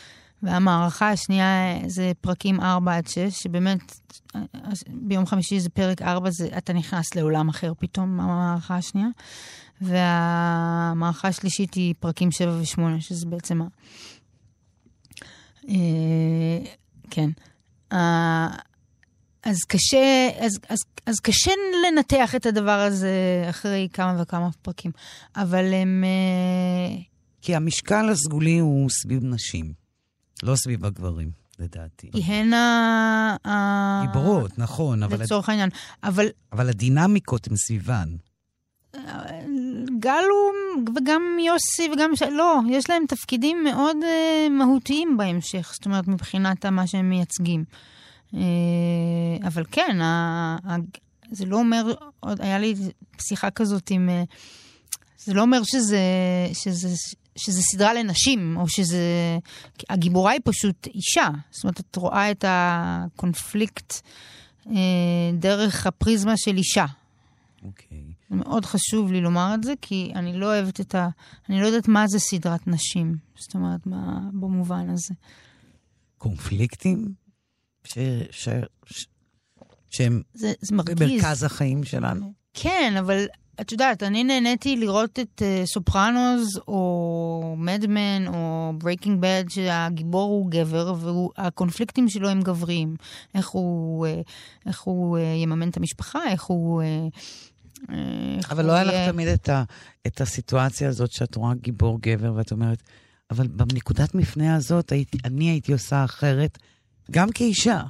והמערכה 0.42 1.11
השנייה 1.11 1.79
זה 1.87 2.12
פרקים 2.20 2.61
4 2.61 2.96
עד 2.96 3.07
6, 3.09 3.18
שבאמת 3.18 4.01
ביום 4.88 5.27
חמישי 5.27 5.61
זה 5.61 5.68
פרק 5.68 6.03
4, 6.03 6.31
זה, 6.31 6.48
אתה 6.59 6.72
נכנס 6.72 7.14
לעולם 7.14 7.48
אחר 7.48 7.72
פתאום, 7.79 8.20
המערכה 8.20 8.77
השנייה. 8.77 9.09
והמערכה 9.81 11.29
השלישית 11.29 11.74
היא 11.74 11.94
פרקים 12.01 12.31
7 12.31 12.53
ו-8, 12.53 13.01
שזה 13.01 13.27
בעצם 13.27 13.62
ה... 13.62 13.66
אה, 15.68 16.59
כן. 17.11 17.31
אז 19.42 19.57
קשה, 19.68 20.29
אז, 20.38 20.59
אז, 20.68 20.79
אז 21.07 21.20
קשה 21.20 21.51
לנתח 21.87 22.35
את 22.35 22.46
הדבר 22.46 22.81
הזה 22.81 23.46
אחרי 23.51 23.88
כמה 23.92 24.22
וכמה 24.22 24.48
פרקים, 24.62 24.90
אבל 25.37 25.74
הם... 25.74 26.05
אה, 26.05 26.96
כי 27.42 27.55
המשקל 27.55 28.09
הסגולי 28.09 28.59
הוא 28.59 28.90
סביב 28.90 29.24
נשים. 29.24 29.78
לא 30.42 30.57
סביב 30.57 30.85
הגברים, 30.85 31.31
לדעתי. 31.59 32.11
כי 32.12 32.22
הן 32.22 32.53
ה... 32.55 34.03
גיבורות, 34.07 34.59
נכון, 34.59 35.03
אבל... 35.03 35.22
לצורך 35.22 35.48
העניין. 35.48 35.70
אבל... 36.05 36.27
אבל 36.53 36.68
הדינמיקות 36.68 37.46
הן 37.46 37.57
סביבן. 37.57 38.09
גל 39.98 40.24
הוא, 40.31 40.85
וגם 40.96 41.22
יוסי 41.46 41.88
וגם... 41.92 42.16
ש... 42.16 42.22
לא, 42.22 42.61
יש 42.70 42.90
להם 42.90 43.05
תפקידים 43.09 43.64
מאוד 43.64 43.96
uh, 43.96 44.51
מהותיים 44.51 45.16
בהמשך, 45.16 45.70
זאת 45.74 45.87
אומרת, 45.87 46.09
מבחינת 46.09 46.66
מה 46.66 46.87
שהם 46.87 47.09
מייצגים. 47.11 47.64
Uh, 48.33 48.37
אבל 49.46 49.64
כן, 49.72 50.01
ה... 50.01 50.57
ה... 50.68 50.77
זה 51.31 51.46
לא 51.46 51.57
אומר, 51.57 51.94
עוד 52.20 52.40
היה 52.40 52.59
לי 52.59 52.74
שיחה 53.20 53.51
כזאת 53.51 53.90
עם... 53.90 54.09
Uh, 54.09 54.35
זה 55.18 55.35
לא 55.35 55.42
אומר 55.42 55.61
שזה, 55.64 56.01
שזה, 56.53 56.88
שזה 57.38 57.62
סדרה 57.62 57.94
לנשים, 57.94 58.57
או 58.57 58.68
שזה... 58.68 58.98
הגיבורה 59.90 60.33
היא 60.33 60.40
פשוט 60.44 60.87
אישה. 60.87 61.29
זאת 61.51 61.64
אומרת, 61.64 61.81
את 61.81 61.96
רואה 61.96 62.31
את 62.31 62.44
הקונפליקט 62.48 63.94
אה, 64.66 64.72
דרך 65.38 65.87
הפריזמה 65.87 66.37
של 66.37 66.57
אישה. 66.57 66.87
אוקיי. 67.64 67.98
Okay. 67.98 68.35
מאוד 68.35 68.64
חשוב 68.64 69.12
לי 69.12 69.20
לומר 69.20 69.55
את 69.55 69.64
זה, 69.64 69.72
כי 69.81 70.12
אני 70.14 70.38
לא 70.38 70.46
אוהבת 70.46 70.81
את 70.81 70.94
ה... 70.94 71.09
אני 71.48 71.61
לא 71.61 71.66
יודעת 71.66 71.88
מה 71.88 72.09
זה 72.09 72.18
סדרת 72.18 72.66
נשים. 72.66 73.16
זאת 73.37 73.55
אומרת, 73.55 73.87
מה... 73.87 74.20
במובן 74.33 74.90
הזה. 74.90 75.14
קונפליקטים? 76.18 77.12
ש... 77.85 77.98
ש... 78.31 78.48
ש... 78.87 79.07
שהם 79.90 80.22
זה, 80.35 80.53
זה 80.61 80.77
מרגיז. 80.77 80.96
במרכז 80.98 81.42
החיים 81.42 81.85
שלנו? 81.85 82.33
כן, 82.55 82.94
אבל 82.98 83.27
את 83.61 83.73
יודעת, 83.73 84.03
אני 84.03 84.25
נהניתי 84.25 84.77
לראות 84.77 85.18
את 85.18 85.42
uh, 85.42 85.66
Sopranos, 85.67 86.59
או 86.68 87.55
Mad 87.59 87.88
Men, 87.88 88.27
או 88.27 88.73
Breaking 88.79 89.21
Bad, 89.21 89.45
שהגיבור 89.49 90.31
הוא 90.31 90.51
גבר, 90.51 90.94
והקונפליקטים 90.99 92.09
שלו 92.09 92.29
הם 92.29 92.42
גבריים. 92.42 92.97
איך 93.35 93.49
הוא, 93.49 94.07
uh, 94.07 94.11
איך 94.66 94.81
הוא 94.81 95.18
uh, 95.18 95.21
יממן 95.21 95.68
את 95.68 95.77
המשפחה, 95.77 96.18
איך 96.31 96.44
הוא... 96.44 96.83
Uh, 96.83 97.90
אבל 98.51 98.64
לא 98.66 98.73
היה 98.73 98.85
לך 98.85 98.94
תמיד 99.12 99.29
את, 99.29 99.49
ה, 99.49 99.62
את 100.07 100.21
הסיטואציה 100.21 100.88
הזאת 100.88 101.12
שאת 101.12 101.35
רואה 101.35 101.55
גיבור 101.55 101.99
גבר 102.01 102.33
ואת 102.37 102.53
אומרת, 102.53 102.83
אבל 103.31 103.47
בנקודת 103.47 104.14
מפנה 104.14 104.55
הזאת 104.55 104.92
הייתי, 104.92 105.18
אני 105.25 105.51
הייתי 105.51 105.73
עושה 105.73 106.05
אחרת, 106.05 106.59
גם 107.11 107.29
כאישה. 107.31 107.83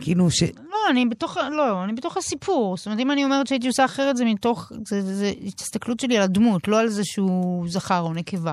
כאילו 0.00 0.30
ש... 0.30 0.42
לא, 0.42 0.90
אני 0.90 1.06
בתוך, 1.06 1.36
לא, 1.36 1.84
אני 1.84 1.92
בתוך 1.92 2.16
הסיפור. 2.16 2.76
זאת 2.76 2.86
אומרת, 2.86 3.00
אם 3.00 3.10
אני 3.10 3.24
אומרת 3.24 3.46
שהייתי 3.46 3.66
עושה 3.66 3.84
אחרת, 3.84 4.16
זה 4.16 4.24
מתוך, 4.24 4.72
זה, 4.86 5.02
זה, 5.02 5.14
זה 5.14 5.32
הסתכלות 5.60 6.00
שלי 6.00 6.16
על 6.16 6.22
הדמות, 6.22 6.68
לא 6.68 6.80
על 6.80 6.88
זה 6.88 7.04
שהוא 7.04 7.68
זכר 7.68 8.00
או 8.00 8.14
נקבה. 8.14 8.52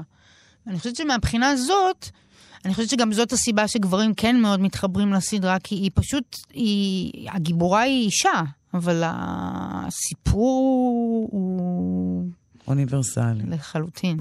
אני 0.68 0.78
חושבת 0.78 0.96
שמבחינה 0.96 1.50
הזאת, 1.50 2.10
אני 2.66 2.74
חושבת 2.74 2.90
שגם 2.90 3.14
זאת 3.14 3.34
הסיבה 3.34 3.68
שגברים 3.68 4.14
כן 4.14 4.40
מאוד 4.42 4.60
מתחברים 4.60 5.14
לסדרה, 5.14 5.60
כי 5.60 5.76
היא 5.76 5.92
פשוט, 5.94 6.36
היא, 6.54 7.30
הגיבורה 7.32 7.82
היא 7.82 8.06
אישה, 8.06 8.42
אבל 8.74 9.04
הסיפור 9.06 10.48
הוא... 11.32 12.26
אוניברסלי. 12.68 13.44
לחלוטין. 13.48 14.18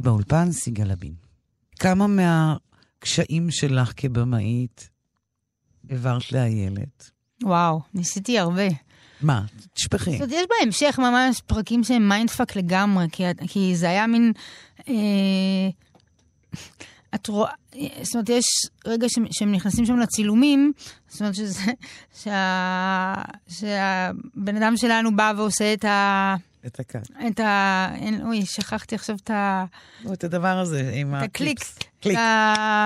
איתי 0.00 0.08
באולפן 0.08 0.52
סיגל 0.52 0.90
אבין. 0.90 1.14
כמה 1.78 2.06
מהקשיים 2.06 3.50
שלך 3.50 3.92
כבמאית 3.96 4.88
העברת 5.90 6.32
לאיילת? 6.32 7.10
וואו, 7.42 7.80
ניסיתי 7.94 8.38
הרבה. 8.38 8.68
מה? 9.20 9.44
תשפכי. 9.74 10.10
זאת 10.10 10.20
אומרת, 10.20 10.32
יש 10.32 10.46
בהמשך 10.60 10.98
ממש 10.98 11.40
פרקים 11.46 11.84
שהם 11.84 12.08
mindfuck 12.08 12.56
לגמרי, 12.56 13.06
כי, 13.12 13.22
כי 13.48 13.76
זה 13.76 13.88
היה 13.90 14.06
מין... 14.06 14.32
אה, 14.88 14.94
את 17.14 17.26
רואה, 17.26 17.52
זאת 18.02 18.14
אומרת, 18.14 18.28
יש 18.28 18.44
רגע 18.86 19.08
ש, 19.08 19.18
שהם 19.30 19.52
נכנסים 19.52 19.86
שם 19.86 19.96
לצילומים, 19.96 20.72
זאת 21.08 21.20
אומרת 21.20 21.34
שזה, 21.34 21.72
שה, 22.22 23.14
שהבן 23.48 24.56
אדם 24.56 24.76
שלנו 24.76 25.16
בא 25.16 25.32
ועושה 25.36 25.72
את 25.72 25.84
ה... 25.84 26.34
את 26.66 26.80
ה 26.80 26.86
cut. 26.86 27.08
את 27.26 27.40
ה... 27.40 27.88
אין, 27.94 28.26
אוי, 28.26 28.46
שכחתי 28.46 28.94
עכשיו 28.94 29.16
את 29.16 29.30
ה... 29.30 29.64
לא, 30.04 30.12
את 30.12 30.24
הדבר 30.24 30.58
הזה 30.58 30.90
עם 30.94 31.14
הקליק. 31.14 31.60
קליק. 32.00 32.18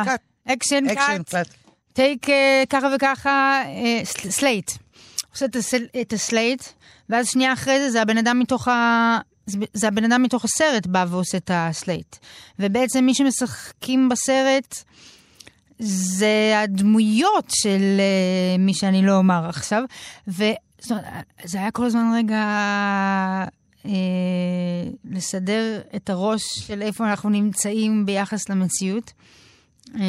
cut. 0.04 0.20
action 0.48 0.85
cut. 0.94 1.48
take 1.92 2.26
ככה 2.70 2.88
וככה, 2.96 3.62
slate. 4.04 4.70
עושה 5.30 5.46
את 6.00 6.12
ה 6.12 6.20
slate, 6.20 6.62
ואז 7.08 7.26
שנייה 7.28 7.52
אחרי 7.52 7.80
זה, 7.80 7.90
זה 7.90 8.02
הבן 8.02 8.18
אדם 8.18 8.38
מתוך 8.38 8.68
ה... 8.68 9.18
זה 9.72 9.88
הבן 9.88 10.04
אדם 10.04 10.22
מתוך 10.22 10.44
הסרט 10.44 10.87
בא 10.87 11.04
ועושה 11.08 11.38
את 11.38 11.50
ה 11.54 11.63
slate. 11.63 12.16
ובעצם 12.58 13.04
מי 13.04 13.14
שמשחקים 13.14 14.08
בסרט 14.08 14.76
זה 15.78 16.60
הדמויות 16.62 17.50
של 17.50 18.00
uh, 18.00 18.60
מי 18.60 18.74
שאני 18.74 19.06
לא 19.06 19.16
אומר 19.16 19.48
עכשיו. 19.48 19.82
וזה 20.28 20.94
היה 21.54 21.70
כל 21.70 21.84
הזמן 21.84 22.12
רגע 22.16 22.44
אה, 23.87 23.90
לסדר 25.11 25.81
את 25.97 26.11
הראש 26.11 26.42
של 26.59 26.83
איפה 26.83 27.11
אנחנו 27.11 27.31
נמצאים 27.31 28.07
ביחס 28.07 28.49
למציאות. 28.49 29.12
אה, 29.94 30.05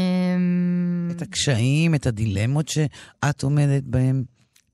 את 1.12 1.22
הקשיים, 1.22 1.96
את 1.96 2.06
הדילמות 2.08 2.68
שאת 2.68 3.44
עומדת 3.44 3.84
בהם. 3.84 4.24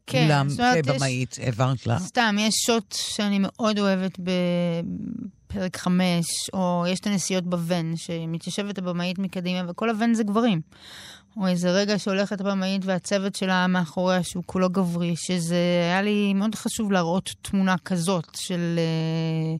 כן, 0.07 0.27
למ, 0.31 0.47
כבמאית, 0.83 1.37
העברת 1.41 1.87
לה. 1.87 1.99
סתם, 1.99 2.35
יש 2.39 2.53
שוט 2.65 2.95
שאני 2.97 3.39
מאוד 3.39 3.79
אוהבת 3.79 4.19
בפרק 4.19 5.77
חמש, 5.77 6.25
או 6.53 6.85
יש 6.89 6.99
את 6.99 7.07
הנסיעות 7.07 7.43
בוון, 7.43 7.93
שמתיישבת 7.95 8.77
הבמאית 8.77 9.19
מקדימה, 9.19 9.71
וכל 9.71 9.89
הוון 9.89 10.13
זה 10.13 10.23
גברים. 10.23 10.61
או 11.37 11.47
איזה 11.47 11.71
רגע 11.71 11.99
שהולכת 11.99 12.41
הבמאית 12.41 12.85
והצוות 12.85 13.35
שלה 13.35 13.67
מאחוריה, 13.67 14.23
שהוא 14.23 14.43
כולו 14.45 14.69
גברי, 14.69 15.15
שזה 15.15 15.55
היה 15.83 16.01
לי 16.01 16.33
מאוד 16.33 16.55
חשוב 16.55 16.91
להראות 16.91 17.29
תמונה 17.41 17.75
כזאת 17.85 18.27
של, 18.35 18.79
אה, 18.79 19.55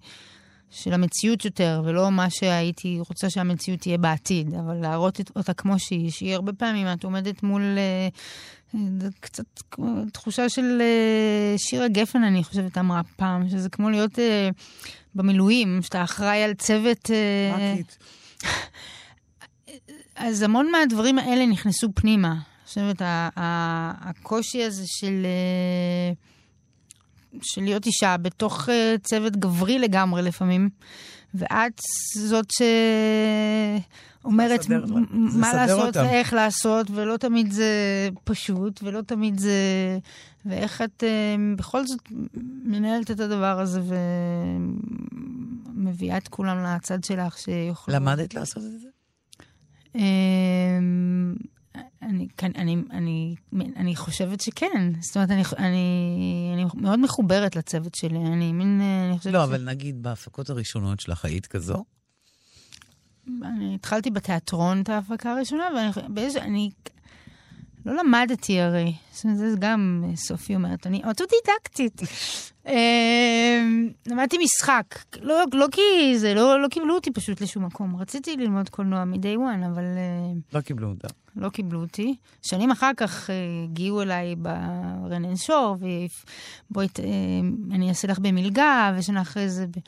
של 0.69 0.93
המציאות 0.93 1.45
יותר, 1.45 1.81
ולא 1.85 2.11
מה 2.11 2.29
שהייתי 2.29 2.97
רוצה 2.99 3.29
שהמציאות 3.29 3.79
תהיה 3.79 3.97
בעתיד, 3.97 4.53
אבל 4.53 4.75
להראות 4.75 5.21
אותה 5.35 5.53
כמו 5.53 5.79
שהיא, 5.79 6.11
שהיא 6.11 6.35
הרבה 6.35 6.53
פעמים 6.53 6.87
את 6.93 7.03
עומדת 7.03 7.43
מול 7.43 7.61
אה, 7.77 8.07
אה, 8.75 9.09
קצת 9.19 9.45
תחושה 10.13 10.49
של 10.49 10.81
שירה 11.57 11.87
גפן, 11.87 12.23
אני 12.23 12.43
חושבת, 12.43 12.77
אמרה 12.77 13.01
פעם, 13.15 13.49
שזה 13.49 13.69
כמו 13.69 13.89
להיות 13.89 14.19
במילואים, 15.15 15.81
שאתה 15.81 16.03
אחראי 16.03 16.43
על 16.43 16.53
צוות... 16.53 17.11
אה, 17.11 17.75
אז 20.15 20.41
המון 20.41 20.71
מהדברים 20.71 21.19
האלה 21.19 21.45
נכנסו 21.45 21.87
פנימה. 21.95 22.35
חושבת, 22.65 23.01
הקושי 23.05 24.63
הזה 24.63 24.83
של... 24.87 25.25
אה, 25.25 26.13
של 27.41 27.61
להיות 27.61 27.85
אישה 27.85 28.17
בתוך 28.17 28.69
uh, 28.69 28.71
צוות 29.03 29.37
גברי 29.37 29.79
לגמרי 29.79 30.21
לפעמים, 30.21 30.69
ואת 31.33 31.81
זאת 32.15 32.45
שאומרת 32.51 34.65
מה 35.11 35.53
לעשות 35.53 35.87
אותם. 35.87 36.05
ואיך 36.05 36.33
לעשות, 36.33 36.87
ולא 36.91 37.17
תמיד 37.17 37.51
זה 37.51 37.69
פשוט, 38.23 38.79
ולא 38.83 39.01
תמיד 39.01 39.39
זה... 39.39 39.51
ואיך 40.45 40.81
את 40.81 41.03
uh, 41.03 41.57
בכל 41.57 41.87
זאת 41.87 41.99
מנהלת 42.63 43.11
את 43.11 43.19
הדבר 43.19 43.59
הזה 43.59 43.81
ומביאה 45.75 46.17
את 46.17 46.27
כולם 46.27 46.63
לצד 46.63 47.03
שלך 47.03 47.37
שיוכלו... 47.37 47.95
למדת 47.95 48.33
לעשות 48.33 48.63
את 48.63 48.79
זה? 48.81 48.87
אמ, 49.95 51.35
אני, 52.01 52.27
אני, 52.41 52.77
אני, 52.91 53.35
אני 53.53 53.95
חושבת 53.95 54.41
שכן. 54.41 54.91
זאת 55.01 55.17
אומרת, 55.17 55.31
אני, 55.31 55.43
אני, 55.57 56.51
אני 56.53 56.65
מאוד 56.75 56.99
מחוברת 56.99 57.55
לצוות 57.55 57.95
שלי. 57.95 58.17
אני 58.17 58.53
מין... 58.53 58.81
אני 59.09 59.17
חושבת 59.17 59.33
לא, 59.33 59.39
ש... 59.39 59.43
אבל 59.43 59.69
נגיד 59.69 60.03
בהפקות 60.03 60.49
הראשונות 60.49 60.99
שלך 60.99 61.25
היית 61.25 61.47
כזו? 61.47 61.83
אני 63.27 63.75
התחלתי 63.75 64.11
בתיאטרון 64.11 64.81
את 64.81 64.89
ההפקה 64.89 65.31
הראשונה, 65.31 65.63
ואני... 65.75 66.07
באיזה, 66.13 66.41
אני 66.41 66.71
לא 67.85 67.95
למדתי 67.95 68.59
הרי. 68.59 68.93
זאת 69.11 69.23
אומרת, 69.23 69.37
זה 69.37 69.55
גם 69.59 70.03
סופי 70.15 70.55
אומרת. 70.55 70.87
אני 70.87 71.01
אוטודידקטית. 71.05 72.01
אמ, 72.67 73.89
למדתי 74.07 74.37
משחק. 74.37 74.85
לא, 75.21 75.43
לא 75.53 75.67
כי 75.71 76.19
זה, 76.19 76.33
לא, 76.33 76.61
לא 76.61 76.67
קיבלו 76.67 76.95
אותי 76.95 77.11
פשוט 77.11 77.41
לשום 77.41 77.65
מקום. 77.65 77.95
רציתי 77.95 78.37
ללמוד 78.37 78.69
קולנוע 78.69 79.05
מ-day 79.05 79.37
one, 79.37 79.65
אבל... 79.71 79.83
אה, 79.83 80.33
לא 80.53 80.61
קיבלו 80.61 80.89
אותה. 80.89 81.07
לא 81.35 81.49
קיבלו 81.49 81.81
אותי. 81.81 82.15
שנים 82.41 82.71
אחר 82.71 82.91
כך 82.97 83.29
אה, 83.29 83.35
הגיעו 83.63 84.01
אליי 84.01 84.35
ברנן 84.35 85.35
שור, 85.35 85.77
ובואי, 86.69 86.87
אה, 86.99 87.05
אני 87.71 87.89
אעשה 87.89 88.07
לך 88.07 88.19
במלגה, 88.19 88.95
ושנה 88.97 89.21
אחרי 89.21 89.49
זה... 89.49 89.67
ב... 89.67 89.79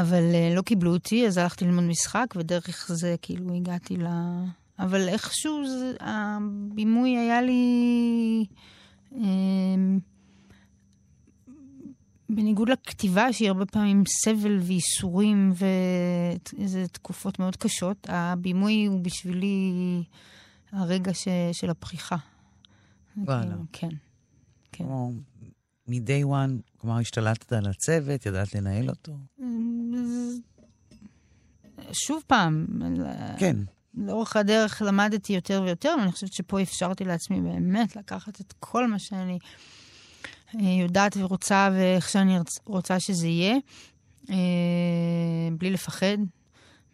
אבל 0.00 0.22
לא 0.56 0.62
קיבלו 0.62 0.92
אותי, 0.92 1.26
אז 1.26 1.38
הלכתי 1.38 1.64
ללמוד 1.64 1.84
משחק, 1.84 2.26
ודרך 2.36 2.90
זה 2.94 3.14
כאילו 3.22 3.54
הגעתי 3.54 3.96
ל... 3.96 4.06
אבל 4.78 5.08
איכשהו 5.08 5.68
זה, 5.68 5.94
הבימוי 6.00 7.16
היה 7.16 7.42
לי... 7.42 8.44
אה, 9.14 9.20
בניגוד 12.28 12.68
לכתיבה, 12.68 13.32
שהיא 13.32 13.48
הרבה 13.48 13.66
פעמים 13.66 14.02
סבל 14.24 14.58
וייסורים 14.58 15.52
ואיזה 15.54 16.88
תקופות 16.88 17.38
מאוד 17.38 17.56
קשות, 17.56 18.06
הבימוי 18.10 18.86
הוא 18.86 19.00
בשבילי 19.00 19.72
הרגע 20.72 21.14
ש, 21.14 21.28
של 21.52 21.70
הפריחה. 21.70 22.16
וואלה. 23.16 23.54
כן, 23.72 23.88
כן. 24.72 24.84
כמו 24.84 25.12
מ-day 25.88 26.24
one, 26.24 26.76
כלומר 26.76 26.98
השתלטת 26.98 27.52
על 27.52 27.66
הצוות, 27.66 28.26
ידעת 28.26 28.54
לנהל 28.54 28.88
אותו? 28.90 29.16
שוב 31.92 32.22
פעם. 32.26 32.66
כן. 33.38 33.56
לאורך 33.96 34.36
הדרך 34.36 34.82
למדתי 34.86 35.32
יותר 35.32 35.62
ויותר, 35.64 35.94
ואני 36.00 36.12
חושבת 36.12 36.32
שפה 36.32 36.62
אפשרתי 36.62 37.04
לעצמי 37.04 37.40
באמת 37.40 37.96
לקחת 37.96 38.40
את 38.40 38.54
כל 38.60 38.86
מה 38.86 38.98
שאני 38.98 39.38
אה, 40.54 40.82
יודעת 40.82 41.16
ורוצה 41.16 41.70
ואיך 41.72 42.08
שאני 42.08 42.38
רוצה 42.64 43.00
שזה 43.00 43.28
יהיה, 43.28 43.56
אה, 44.30 44.36
בלי 45.58 45.70
לפחד 45.70 46.18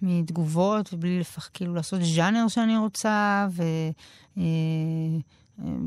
מתגובות 0.03 0.95
ובלי 0.95 1.21
לפחד, 1.21 1.51
כאילו 1.55 1.75
לעשות 1.75 2.01
ז'אנר 2.03 2.49
שאני 2.49 2.77
רוצה, 2.77 3.47
ו... 3.51 3.63
אה, 4.39 4.43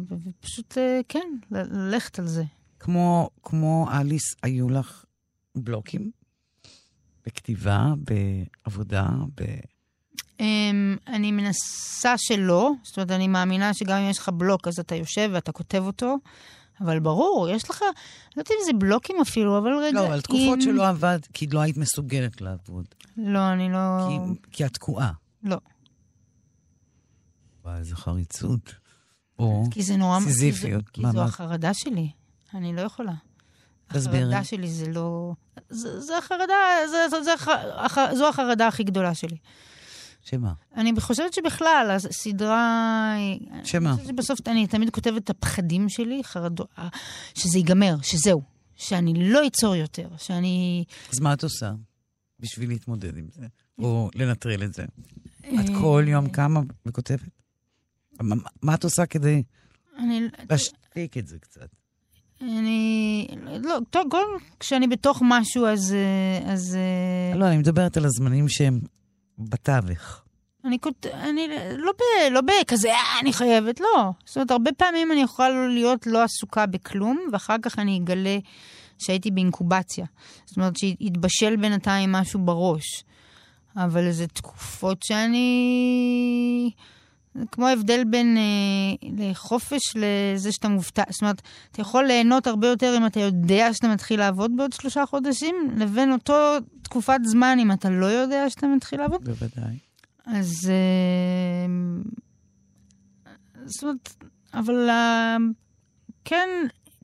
ופשוט, 0.09 0.77
כן, 1.07 1.27
ללכת 1.51 2.19
על 2.19 2.27
זה. 2.27 2.43
כמו, 2.79 3.29
כמו 3.43 3.87
אליס, 3.91 4.35
היו 4.43 4.69
לך 4.69 5.05
בלוקים? 5.55 6.11
בכתיבה, 7.25 7.93
בעבודה, 7.97 9.07
ב... 9.35 9.43
Um, 10.37 10.43
אני 11.07 11.31
מנסה 11.31 12.17
שלא, 12.17 12.71
זאת 12.83 12.97
אומרת, 12.97 13.11
אני 13.11 13.27
מאמינה 13.27 13.73
שגם 13.73 13.97
אם 13.97 14.09
יש 14.09 14.17
לך 14.17 14.29
בלוק, 14.29 14.67
אז 14.67 14.79
אתה 14.79 14.95
יושב 14.95 15.29
ואתה 15.33 15.51
כותב 15.51 15.83
אותו, 15.85 16.15
אבל 16.81 16.99
ברור, 16.99 17.49
יש 17.49 17.69
לך, 17.69 17.81
לא 17.81 17.87
יודעת 18.41 18.51
אם 18.51 18.65
זה 18.65 18.73
בלוקים 18.73 19.15
אפילו, 19.21 19.57
אבל 19.57 19.71
רגע... 19.77 20.01
לא, 20.01 20.07
אבל 20.07 20.21
תקופות 20.21 20.57
אם... 20.57 20.61
שלא 20.61 20.87
עבד, 20.87 21.19
כי 21.33 21.47
לא 21.47 21.59
היית 21.59 21.77
מסוגלת 21.77 22.41
לעבוד. 22.41 22.85
לא, 23.17 23.53
אני 23.53 23.71
לא... 23.71 24.07
כי, 24.09 24.39
כי 24.51 24.65
את 24.65 24.73
תקועה. 24.73 25.11
לא. 25.43 25.57
וואי, 27.65 27.77
איזה 27.77 27.95
חריצות. 27.95 28.73
או 29.39 29.63
כי 29.71 29.83
זה 29.83 29.97
נורא... 29.97 30.19
סיזיפיות. 30.19 30.89
כי, 30.89 31.01
זה, 31.01 31.07
כי 31.07 31.13
זו 31.13 31.23
החרדה 31.23 31.73
שלי. 31.73 32.11
אני 32.53 32.73
לא 32.73 32.81
יכולה. 32.81 33.13
תסבירי. 33.87 34.23
החרדה 34.23 34.43
שלי 34.43 34.71
זה 34.71 34.87
לא... 34.91 35.33
זה, 35.69 35.99
זה 35.99 36.17
החרדה, 36.17 36.53
זה, 36.91 37.09
זה, 37.09 37.23
זה, 37.23 37.33
זה, 37.95 38.15
זו 38.15 38.29
החרדה 38.29 38.67
הכי 38.67 38.83
גדולה 38.83 39.15
שלי. 39.15 39.37
שמה? 40.23 40.53
אני 40.75 40.99
חושבת 40.99 41.33
שבכלל, 41.33 41.97
הסדרה... 42.09 43.15
שמה? 43.63 43.89
אני 43.89 43.97
חושבת 43.97 44.07
שבסוף 44.07 44.39
אני 44.47 44.67
תמיד 44.67 44.89
כותבת 44.89 45.23
את 45.23 45.29
הפחדים 45.29 45.89
שלי, 45.89 46.23
חרדו... 46.23 46.63
שזה 47.35 47.57
ייגמר, 47.57 47.95
שזהו, 48.01 48.41
שאני 48.75 49.13
לא 49.31 49.47
אצור 49.47 49.75
יותר, 49.75 50.09
שאני... 50.17 50.83
אז 51.13 51.19
מה 51.19 51.33
את 51.33 51.43
עושה 51.43 51.71
בשביל 52.39 52.69
להתמודד 52.69 53.17
עם 53.17 53.27
זה? 53.31 53.47
או 53.79 54.09
לנטרל 54.15 54.63
את 54.63 54.73
זה? 54.73 54.85
את 55.41 55.69
כל 55.81 56.05
יום 56.07 56.29
קמה 56.29 56.59
וכותבת? 56.85 57.29
מה, 58.21 58.35
מה 58.61 58.73
את 58.73 58.83
עושה 58.83 59.05
כדי 59.05 59.43
אני... 59.97 60.21
להשתיק 60.49 61.17
את 61.17 61.27
זה 61.27 61.39
קצת? 61.39 61.67
אני... 62.41 63.27
לא, 63.63 63.77
טוב, 63.89 64.03
כל 64.11 64.23
כשאני 64.59 64.87
בתוך 64.87 65.21
משהו, 65.25 65.67
אז... 65.67 65.95
אז... 66.45 66.77
לא, 67.35 67.47
אני 67.47 67.57
מדברת 67.57 67.97
על 67.97 68.05
הזמנים 68.05 68.49
שהם 68.49 68.79
בתווך. 69.49 70.23
אני, 70.65 70.77
אני 71.13 71.47
לא, 71.77 71.91
ב, 71.91 72.31
לא 72.31 72.41
בכזה, 72.41 72.91
אה, 72.91 73.19
אני 73.21 73.33
חייבת, 73.33 73.79
לא. 73.79 74.11
זאת 74.25 74.35
אומרת, 74.35 74.51
הרבה 74.51 74.71
פעמים 74.77 75.11
אני 75.11 75.21
יכולה 75.21 75.67
להיות 75.67 76.07
לא 76.07 76.23
עסוקה 76.23 76.65
בכלום, 76.65 77.19
ואחר 77.31 77.55
כך 77.61 77.79
אני 77.79 77.97
אגלה 77.97 78.37
שהייתי 78.99 79.31
באינקובציה. 79.31 80.05
זאת 80.45 80.57
אומרת, 80.57 80.77
שהתבשל 80.77 81.55
בינתיים 81.55 82.11
משהו 82.11 82.39
בראש. 82.39 83.03
אבל 83.77 84.11
זה 84.11 84.27
תקופות 84.27 85.03
שאני... 85.03 86.71
זה 87.35 87.43
כמו 87.51 87.67
ההבדל 87.67 88.03
בין 88.03 88.37
אה, 88.37 89.09
לחופש 89.17 89.81
לזה 89.95 90.51
שאתה 90.51 90.67
מופתע. 90.67 91.03
זאת 91.09 91.21
אומרת, 91.21 91.41
אתה 91.71 91.81
יכול 91.81 92.03
ליהנות 92.03 92.47
הרבה 92.47 92.67
יותר 92.67 92.97
אם 92.97 93.05
אתה 93.05 93.19
יודע 93.19 93.73
שאתה 93.73 93.87
מתחיל 93.87 94.19
לעבוד 94.19 94.51
בעוד 94.55 94.73
שלושה 94.73 95.05
חודשים, 95.05 95.55
לבין 95.77 96.11
אותו 96.11 96.57
תקופת 96.81 97.19
זמן 97.23 97.57
אם 97.59 97.71
אתה 97.71 97.89
לא 97.89 98.05
יודע 98.05 98.49
שאתה 98.49 98.67
מתחיל 98.67 98.99
לעבוד. 98.99 99.23
בוודאי. 99.23 99.77
אז... 100.25 100.69
אה, 100.69 101.67
זאת 103.65 103.83
אומרת, 103.83 104.09
אבל 104.53 104.89
אה, 104.89 105.37
כן, 106.25 106.49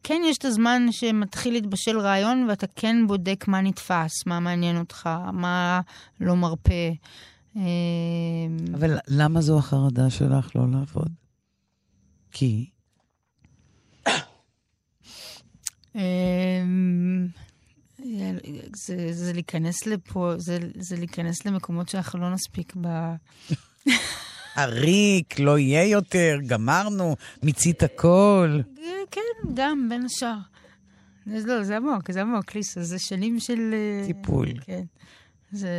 כן 0.03 0.21
יש 0.25 0.37
את 0.37 0.45
הזמן 0.45 0.85
שמתחיל 0.91 1.53
להתבשל 1.53 1.99
רעיון, 1.99 2.45
ואתה 2.49 2.67
כן 2.75 3.07
בודק 3.07 3.45
מה 3.47 3.61
נתפס, 3.61 4.25
מה 4.25 4.39
מעניין 4.39 4.77
אותך, 4.77 5.09
מה 5.33 5.81
לא 6.19 6.35
מרפה. 6.35 6.89
אה, 7.57 7.61
אבל 8.73 8.97
למה 9.07 9.41
זו 9.41 9.57
החרדה 9.57 10.09
שלך 10.09 10.55
לא 10.55 10.65
לעבוד? 10.71 11.11
כי? 12.31 12.69
זה, 18.85 19.13
זה 19.13 19.33
להיכנס 19.33 19.87
לפה, 19.87 20.33
זה, 20.37 20.59
זה 20.75 20.95
להיכנס 20.95 21.45
למקומות 21.45 21.89
שאנחנו 21.89 22.19
לא 22.19 22.33
נספיק 22.33 22.73
ב... 22.81 22.87
עריק, 24.55 25.39
לא 25.39 25.59
יהיה 25.59 25.85
יותר, 25.85 26.37
גמרנו, 26.47 27.15
מיצית 27.43 27.83
הכל. 27.83 28.59
כן, 29.11 29.51
גם, 29.53 29.89
בין 29.89 30.05
השאר. 30.05 30.37
לא, 31.27 31.63
זה 31.63 31.77
עמוק, 31.77 32.11
זה 32.11 32.21
עמוק, 32.21 32.55
ליסה, 32.55 32.83
זה 32.83 32.99
שנים 32.99 33.39
של... 33.39 33.73
אה, 33.73 34.07
טיפול. 34.07 34.47
כן. 34.61 34.83
זה... 35.51 35.69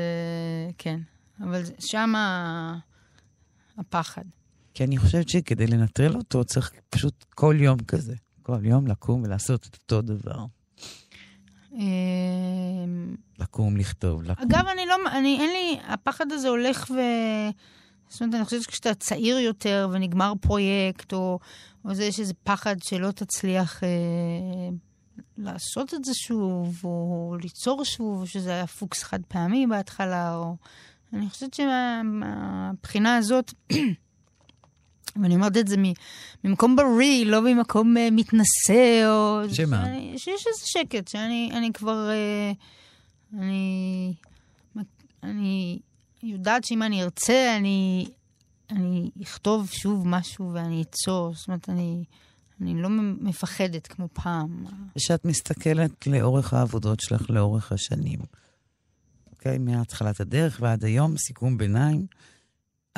כן. 0.78 1.00
אבל 1.40 1.62
שם 1.78 2.12
הפחד. 3.78 4.24
כי 4.74 4.84
אני 4.84 4.98
חושבת 4.98 5.28
שכדי 5.28 5.66
לנטרל 5.66 6.16
אותו 6.16 6.44
צריך 6.44 6.72
פשוט 6.90 7.24
כל 7.34 7.56
יום 7.58 7.78
כזה. 7.78 8.14
כל 8.42 8.66
יום 8.66 8.86
לקום 8.86 9.22
ולעשות 9.22 9.66
את 9.66 9.74
אותו 9.74 10.02
דבר. 10.02 10.44
אה, 11.74 11.80
לקום, 13.38 13.76
לכתוב, 13.76 14.22
לקום. 14.22 14.44
אגב, 14.44 14.66
אני 14.66 14.86
לא, 14.86 14.96
אני, 15.12 15.38
אין 15.40 15.50
לי, 15.50 15.80
הפחד 15.88 16.32
הזה 16.32 16.48
הולך 16.48 16.90
ו... 16.90 17.00
זאת 18.08 18.20
אומרת, 18.22 18.34
אני 18.34 18.44
חושבת 18.44 18.62
שכשאתה 18.62 18.94
צעיר 18.94 19.38
יותר 19.38 19.88
ונגמר 19.92 20.32
פרויקט, 20.40 21.12
או, 21.12 21.38
או 21.84 21.94
זה, 21.94 22.04
יש 22.04 22.20
איזה 22.20 22.34
פחד 22.44 22.76
שלא 22.82 23.10
תצליח 23.10 23.84
אה, 23.84 23.88
לעשות 25.38 25.94
את 25.94 26.04
זה 26.04 26.14
שוב, 26.14 26.80
או 26.84 27.36
ליצור 27.42 27.84
שוב, 27.84 28.20
או 28.20 28.26
שזה 28.26 28.50
היה 28.50 28.66
פוקס 28.66 29.02
חד 29.02 29.20
פעמי 29.28 29.66
בהתחלה, 29.66 30.36
או... 30.36 30.56
אני 31.12 31.30
חושבת 31.30 31.54
שמהבחינה 31.54 33.16
הזאת, 33.16 33.52
ואני 35.22 35.34
אומרת 35.34 35.56
את 35.56 35.68
זה 35.68 35.76
ממקום 36.44 36.76
בריא, 36.76 37.26
לא 37.26 37.42
ממקום 37.42 37.96
uh, 37.96 38.00
מתנשא, 38.12 39.06
או... 39.06 39.42
שמה? 39.54 39.84
שיש 40.16 40.46
איזה 40.46 40.66
שקט, 40.66 41.08
שאני 41.08 41.50
אני 41.54 41.72
כבר... 41.72 42.08
Uh, 42.10 43.38
אני... 43.38 44.14
אני 45.22 45.78
יודעת 46.22 46.64
שאם 46.64 46.82
אני 46.82 47.02
ארצה, 47.02 47.56
אני, 47.56 48.08
אני 48.70 49.10
אכתוב 49.22 49.70
שוב 49.70 50.08
משהו 50.08 50.50
ואני 50.54 50.82
אצור. 50.82 51.34
זאת 51.34 51.48
אומרת, 51.48 51.68
אני, 51.68 52.04
אני 52.60 52.82
לא 52.82 52.88
מפחדת 53.20 53.86
כמו 53.86 54.08
פעם. 54.12 54.64
כשאת 54.98 55.24
מסתכלת 55.24 56.06
לאורך 56.06 56.54
העבודות 56.54 57.00
שלך, 57.00 57.30
לאורך 57.30 57.72
השנים, 57.72 58.18
אוקיי? 59.40 59.58
מהתחלת 59.58 60.20
הדרך 60.20 60.58
ועד 60.62 60.84
היום, 60.84 61.16
סיכום 61.16 61.58
ביניים, 61.58 62.06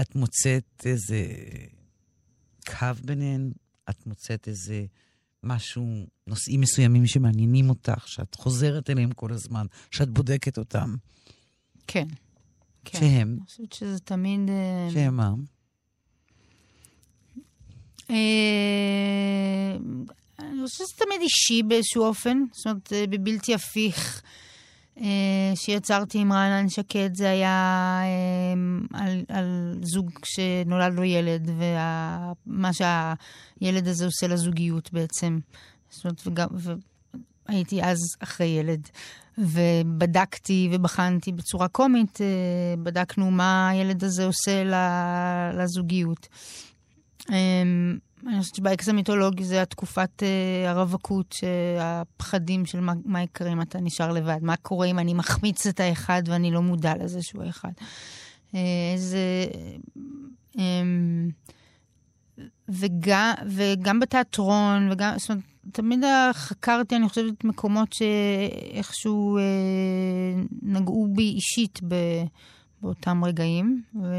את 0.00 0.14
מוצאת 0.14 0.82
איזה 0.84 1.26
קו 2.66 2.86
ביניהן? 3.04 3.52
את 3.90 4.06
מוצאת 4.06 4.48
איזה 4.48 4.84
משהו, 5.42 6.06
נושאים 6.26 6.60
מסוימים 6.60 7.06
שמעניינים 7.06 7.68
אותך, 7.68 8.08
שאת 8.08 8.34
חוזרת 8.34 8.90
אליהם 8.90 9.12
כל 9.12 9.32
הזמן, 9.32 9.66
שאת 9.90 10.08
בודקת 10.10 10.58
אותם? 10.58 10.94
כן. 11.86 12.06
כן. 12.84 12.98
שהם? 12.98 13.36
אני 13.38 13.46
חושבת 13.46 13.72
שזה 13.72 13.98
תמיד... 13.98 14.40
אה, 14.48 14.88
שהם 14.92 15.16
מה? 15.16 15.32
אה, 18.10 19.76
אני 20.38 20.62
חושבת 20.64 20.88
שזה 20.88 21.04
תמיד 21.04 21.20
אישי 21.20 21.62
באיזשהו 21.62 22.04
אופן, 22.04 22.38
זאת 22.52 22.66
אומרת, 22.66 22.92
אה, 22.92 23.06
בבלתי 23.06 23.54
הפיך. 23.54 24.22
שיצרתי 25.54 26.18
עם 26.18 26.32
רענן 26.32 26.68
שקד, 26.68 27.10
זה 27.14 27.30
היה 27.30 28.00
על, 28.94 29.24
על 29.28 29.78
זוג 29.82 30.10
שנולד 30.24 30.94
לו 30.94 31.04
ילד, 31.04 31.50
ומה 32.46 32.70
שהילד 32.72 33.88
הזה 33.88 34.04
עושה 34.04 34.26
לזוגיות 34.26 34.92
בעצם. 34.92 35.38
זאת 35.90 36.04
אומרת, 36.04 36.26
וגם, 36.26 36.48
והייתי 37.48 37.82
אז 37.82 37.98
אחרי 38.20 38.46
ילד. 38.46 38.88
ובדקתי 39.38 40.68
ובחנתי 40.72 41.32
בצורה 41.32 41.68
קומית, 41.68 42.20
אה, 42.20 42.26
בדקנו 42.82 43.30
מה 43.30 43.68
הילד 43.68 44.04
הזה 44.04 44.24
עושה 44.24 44.64
לזוגיות. 45.54 46.28
אמ, 48.22 48.28
אני 48.28 48.40
חושבת 48.40 48.54
שבאקס 48.54 48.88
המיתולוגי 48.88 49.44
זה 49.44 49.62
התקופת 49.62 50.22
uh, 50.22 50.68
הרווקות, 50.68 51.32
שהפחדים 51.32 52.66
של 52.66 52.80
מה, 52.80 52.92
מה 53.04 53.22
יקרה 53.22 53.52
אם 53.52 53.62
אתה 53.62 53.80
נשאר 53.80 54.12
לבד, 54.12 54.38
מה 54.42 54.56
קורה 54.56 54.86
אם 54.86 54.98
אני 54.98 55.14
מחמיץ 55.14 55.66
את 55.66 55.80
האחד 55.80 56.22
ואני 56.26 56.50
לא 56.50 56.62
מודע 56.62 56.94
לזה 56.96 57.22
שהוא 57.22 57.42
האחד. 57.42 57.72
איזה... 58.54 59.46
Uh, 60.54 60.58
um, 60.58 60.60
וגם, 62.68 63.32
וגם 63.46 64.00
בתיאטרון, 64.00 64.88
וגם, 64.92 65.14
זאת 65.18 65.30
אומרת, 65.30 65.44
תמיד 65.72 66.04
חקרתי, 66.32 66.96
אני 66.96 67.08
חושבת, 67.08 67.44
מקומות 67.44 67.92
שאיכשהו 67.92 69.38
אה, 69.38 69.42
נגעו 70.62 71.08
בי 71.16 71.22
אישית 71.22 71.80
ב, 71.88 71.94
באותם 72.82 73.24
רגעים, 73.24 73.82
ו, 74.02 74.14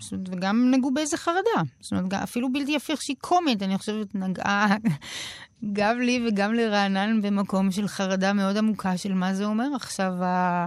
אומרת, 0.00 0.28
וגם 0.28 0.70
נגעו 0.70 0.94
באיזה 0.94 1.16
חרדה. 1.16 1.70
זאת 1.80 1.92
אומרת, 1.92 2.12
אפילו 2.12 2.52
בלתי 2.52 2.76
הפיך 2.76 3.02
שהיא 3.02 3.16
קומית, 3.20 3.62
אני 3.62 3.78
חושבת, 3.78 4.14
נגעה 4.14 4.76
גם 5.72 6.00
לי 6.00 6.26
וגם 6.28 6.54
לרענן 6.54 7.22
במקום 7.22 7.70
של 7.70 7.88
חרדה 7.88 8.32
מאוד 8.32 8.56
עמוקה 8.56 8.96
של 8.96 9.14
מה 9.14 9.34
זה 9.34 9.44
אומר 9.44 9.68
עכשיו 9.74 10.12
ה... 10.24 10.66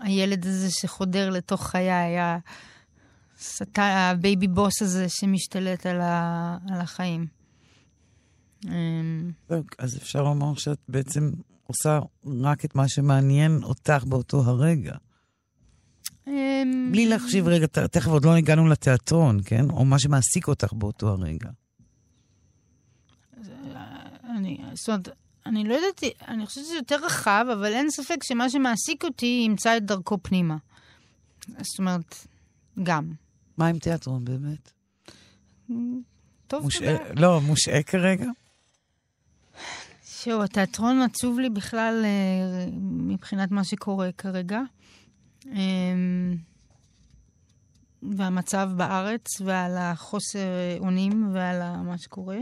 הילד 0.00 0.46
הזה 0.46 0.70
שחודר 0.70 1.30
לתוך 1.30 1.66
חיי, 1.66 1.92
היה... 1.92 2.38
ה 3.76 3.90
baby 3.90 4.48
boss 4.48 4.82
הזה 4.82 5.08
שמשתלט 5.08 5.86
על, 5.86 6.00
ה, 6.00 6.56
על 6.70 6.80
החיים. 6.80 7.26
אמ, 8.64 9.30
אז 9.78 9.96
אפשר 9.96 10.22
לומר 10.22 10.54
שאת 10.54 10.78
בעצם 10.88 11.30
עושה 11.66 12.00
רק 12.42 12.64
את 12.64 12.74
מה 12.74 12.88
שמעניין 12.88 13.62
אותך 13.62 14.04
באותו 14.04 14.42
הרגע. 14.44 14.94
אמ, 16.26 16.88
בלי 16.92 17.06
להחשיב 17.06 17.48
רגע, 17.48 17.66
תכף 17.66 18.10
עוד 18.10 18.24
לא 18.24 18.36
הגענו 18.36 18.68
לתיאטרון, 18.68 19.40
כן? 19.44 19.70
או 19.70 19.84
מה 19.84 19.98
שמעסיק 19.98 20.48
אותך 20.48 20.72
באותו 20.72 21.08
הרגע. 21.08 21.48
אני, 24.36 24.58
זאת 24.74 24.88
אומרת, 24.88 25.08
אני 25.46 25.64
לא 25.64 25.74
יודעת, 25.74 26.02
אני 26.28 26.46
חושבת 26.46 26.64
שזה 26.64 26.74
יותר 26.74 26.96
רחב, 27.04 27.46
אבל 27.52 27.72
אין 27.72 27.90
ספק 27.90 28.16
שמה 28.24 28.50
שמעסיק 28.50 29.04
אותי 29.04 29.42
ימצא 29.46 29.76
את 29.76 29.84
דרכו 29.84 30.18
פנימה. 30.22 30.56
זאת 31.48 31.78
אומרת, 31.78 32.26
גם. 32.82 33.12
מה 33.58 33.66
עם 33.66 33.78
תיאטרון 33.78 34.24
באמת? 34.24 34.72
טוב, 36.46 36.62
מושעה, 36.62 37.12
לא, 37.16 37.40
מושעה 37.40 37.82
כרגע? 37.82 38.26
שהוא, 40.04 40.42
התיאטרון 40.42 41.02
עצוב 41.02 41.38
לי 41.38 41.50
בכלל 41.50 42.02
אה, 42.04 42.66
מבחינת 42.82 43.50
מה 43.50 43.64
שקורה 43.64 44.12
כרגע. 44.12 44.60
אמ, 45.52 46.36
והמצב 48.02 48.70
בארץ, 48.76 49.40
ועל 49.40 49.76
החוסר 49.76 50.48
אונים, 50.78 51.30
ועל 51.32 51.80
מה 51.82 51.98
שקורה. 51.98 52.38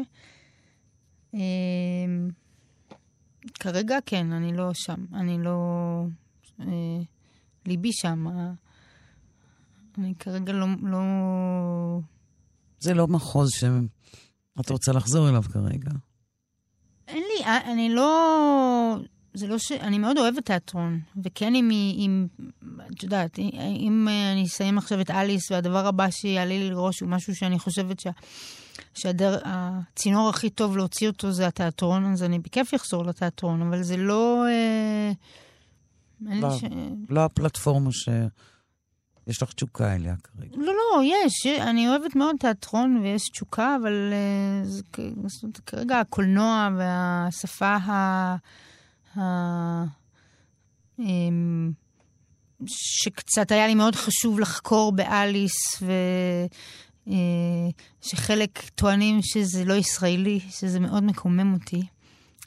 אמ, 1.34 2.28
כרגע 3.60 3.98
כן, 4.06 4.32
אני 4.32 4.56
לא 4.56 4.74
שם. 4.74 5.04
אני 5.14 5.38
לא... 5.42 5.58
אה, 6.60 6.66
ליבי 7.66 7.92
שם. 7.92 8.26
אני 9.98 10.14
כרגע 10.18 10.52
לא, 10.52 10.66
לא... 10.82 11.00
זה 12.80 12.94
לא 12.94 13.06
מחוז 13.08 13.50
שאת 13.50 14.70
רוצה 14.70 14.92
לחזור 14.92 15.28
אליו 15.28 15.42
כרגע. 15.42 15.90
אין 17.08 17.22
לי, 17.22 17.44
אה, 17.44 17.72
אני 17.72 17.94
לא... 17.94 18.96
זה 19.34 19.46
לא 19.46 19.58
ש... 19.58 19.72
אני 19.72 19.98
מאוד 19.98 20.18
אוהבת 20.18 20.46
תיאטרון, 20.46 21.00
וכן 21.24 21.54
אם, 21.54 21.70
אם 21.70 22.26
את 22.92 23.02
יודעת, 23.02 23.38
אם 23.78 24.08
אני 24.32 24.44
אסיים 24.44 24.78
עכשיו 24.78 25.00
את 25.00 25.10
אליס, 25.10 25.50
והדבר 25.50 25.86
הבא 25.86 26.10
שיעלה 26.10 26.58
לי 26.58 26.70
לראש 26.70 27.00
הוא 27.00 27.08
משהו 27.08 27.34
שאני 27.34 27.58
חושבת 27.58 28.00
שה... 28.00 28.10
שהצינור 28.94 30.28
הכי 30.28 30.50
טוב 30.50 30.76
להוציא 30.76 31.08
אותו 31.08 31.32
זה 31.32 31.46
התיאטרון, 31.46 32.12
אז 32.12 32.22
אני 32.22 32.38
בכיף 32.38 32.74
אחזור 32.74 33.04
לתיאטרון, 33.04 33.62
אבל 33.62 33.82
זה 33.82 33.96
לא... 33.96 34.44
אה... 34.48 35.12
לא, 36.20 36.50
ש... 36.58 36.64
לא 37.08 37.24
הפלטפורמה 37.24 37.92
ש... 37.92 38.08
יש 39.26 39.42
לך 39.42 39.52
תשוקה 39.52 39.94
אליה 39.94 40.14
כרגע. 40.24 40.56
לא, 40.56 40.72
לא, 40.72 41.02
יש. 41.04 41.46
אני 41.46 41.88
אוהבת 41.88 42.16
מאוד 42.16 42.36
תיאטרון 42.40 42.96
ויש 42.96 43.28
תשוקה, 43.28 43.76
אבל 43.82 44.12
uh, 44.12 44.68
זה, 44.68 44.82
כרגע 45.66 46.00
הקולנוע 46.00 46.68
והשפה 46.78 47.74
ה... 47.74 48.36
um, 49.16 51.02
שקצת 52.66 53.50
היה 53.52 53.66
לי 53.66 53.74
מאוד 53.74 53.94
חשוב 53.94 54.40
לחקור 54.40 54.92
באליס, 54.92 55.82
ו... 55.82 55.92
uh, 57.06 57.10
שחלק 58.00 58.70
טוענים 58.74 59.22
שזה 59.22 59.64
לא 59.64 59.74
ישראלי, 59.74 60.40
שזה 60.50 60.80
מאוד 60.80 61.04
מקומם 61.04 61.54
אותי. 61.54 61.82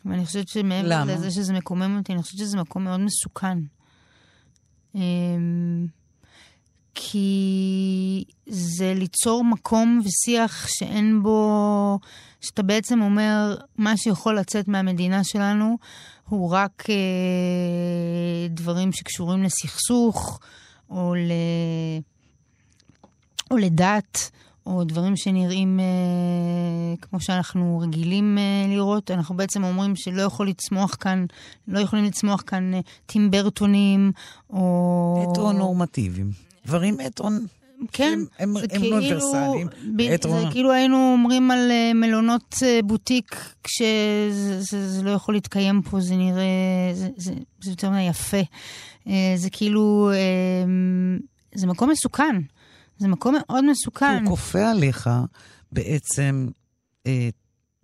ואני 0.06 0.26
חושבת 0.26 0.48
שמעבר 0.48 1.04
לזה 1.04 1.32
שזה 1.32 1.54
מקומם 1.54 1.98
אותי, 1.98 2.14
אני 2.14 2.22
חושבת 2.22 2.40
שזה 2.40 2.58
מקום 2.58 2.84
מאוד 2.84 3.00
מסוכן. 3.00 3.58
Um, 4.96 5.00
כי 7.00 8.24
זה 8.48 8.94
ליצור 8.94 9.44
מקום 9.44 10.02
ושיח 10.06 10.68
שאין 10.68 11.24
בו, 11.24 12.00
שאתה 12.42 12.64
בעצם 12.64 13.02
אומר, 13.02 13.56
מה 13.78 13.98
שיכול 13.98 14.40
לצאת 14.40 14.68
מהמדינה 14.68 15.24
שלנו 15.24 15.78
הוא 16.30 16.52
רק 16.52 16.84
אה, 16.90 18.48
דברים 18.50 18.92
שקשורים 18.92 19.44
לסכסוך, 19.44 20.40
או, 20.90 21.16
ל... 21.16 21.32
או 23.52 23.58
לדת, 23.58 24.32
או 24.68 24.84
דברים 24.84 25.16
שנראים 25.16 25.80
אה, 25.80 26.96
כמו 27.02 27.20
שאנחנו 27.20 27.80
רגילים 27.84 28.38
אה, 28.38 28.66
לראות. 28.76 29.12
אנחנו 29.12 29.38
בעצם 29.38 29.64
אומרים 29.64 29.96
שלא 29.96 30.22
יכול 30.22 30.50
לצמוח 30.50 30.96
כאן, 31.00 31.26
לא 31.68 31.80
יכולים 31.80 32.06
לצמוח 32.06 32.44
כאן 32.48 32.74
אה, 32.74 32.80
טימברטונים, 33.06 34.12
או... 34.50 35.28
הטרונורמטיביים. 35.32 36.32
דברים 36.66 36.98
מטרון... 36.98 37.46
כן, 37.92 38.20
הם, 38.40 38.54
זה 38.60 38.66
הם 38.72 38.82
כאילו, 38.82 38.96
אוניברסליים. 38.98 39.68
ב- 39.96 40.22
זה 40.24 40.30
רונה. 40.30 40.52
כאילו 40.52 40.72
היינו 40.72 41.14
אומרים 41.14 41.52
על 41.52 41.72
אה, 41.72 41.92
מלונות 41.94 42.56
אה, 42.64 42.80
בוטיק, 42.84 43.36
כשזה 43.64 44.62
זה, 44.62 44.90
זה 44.90 45.04
לא 45.04 45.10
יכול 45.12 45.36
להתקיים 45.36 45.82
פה, 45.82 46.00
זה 46.00 46.16
נראה, 46.16 46.44
זה, 46.94 47.10
זה, 47.18 47.34
זה 47.62 47.72
יותר 47.72 47.90
מדי 47.90 48.02
יפה. 48.02 48.42
אה, 49.08 49.34
זה 49.36 49.50
כאילו, 49.50 50.12
זה 51.56 51.68
מקום 51.68 51.90
מסוכן. 51.90 52.36
זה 52.98 53.08
מקום 53.08 53.36
מאוד 53.40 53.66
מסוכן. 53.66 54.20
הוא 54.24 54.30
כופה 54.30 54.72
עליך 54.72 55.10
בעצם 55.72 56.48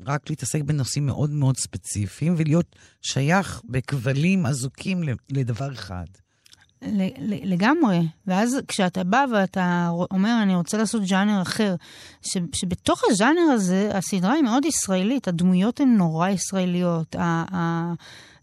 רק 0.05 0.29
להתעסק 0.29 0.61
בנושאים 0.61 1.05
מאוד 1.05 1.29
מאוד 1.29 1.57
ספציפיים 1.57 2.35
ולהיות 2.37 2.75
שייך 3.01 3.61
בכבלים 3.65 4.45
אזוקים 4.45 5.03
לדבר 5.29 5.73
אחד. 5.73 6.05
לגמרי. 7.43 7.99
ואז 8.27 8.57
כשאתה 8.67 9.03
בא 9.03 9.25
ואתה 9.34 9.89
אומר, 10.11 10.39
אני 10.41 10.55
רוצה 10.55 10.77
לעשות 10.77 11.07
ז'אנר 11.07 11.41
אחר, 11.41 11.75
ש- 12.21 12.38
שבתוך 12.55 13.01
הז'אנר 13.09 13.51
הזה, 13.53 13.91
הסדרה 13.93 14.34
היא 14.34 14.43
מאוד 14.43 14.65
ישראלית, 14.65 15.27
הדמויות 15.27 15.79
הן 15.79 15.89
נורא 15.97 16.29
ישראליות. 16.29 17.15
ה- 17.15 17.43
ה- 17.55 17.93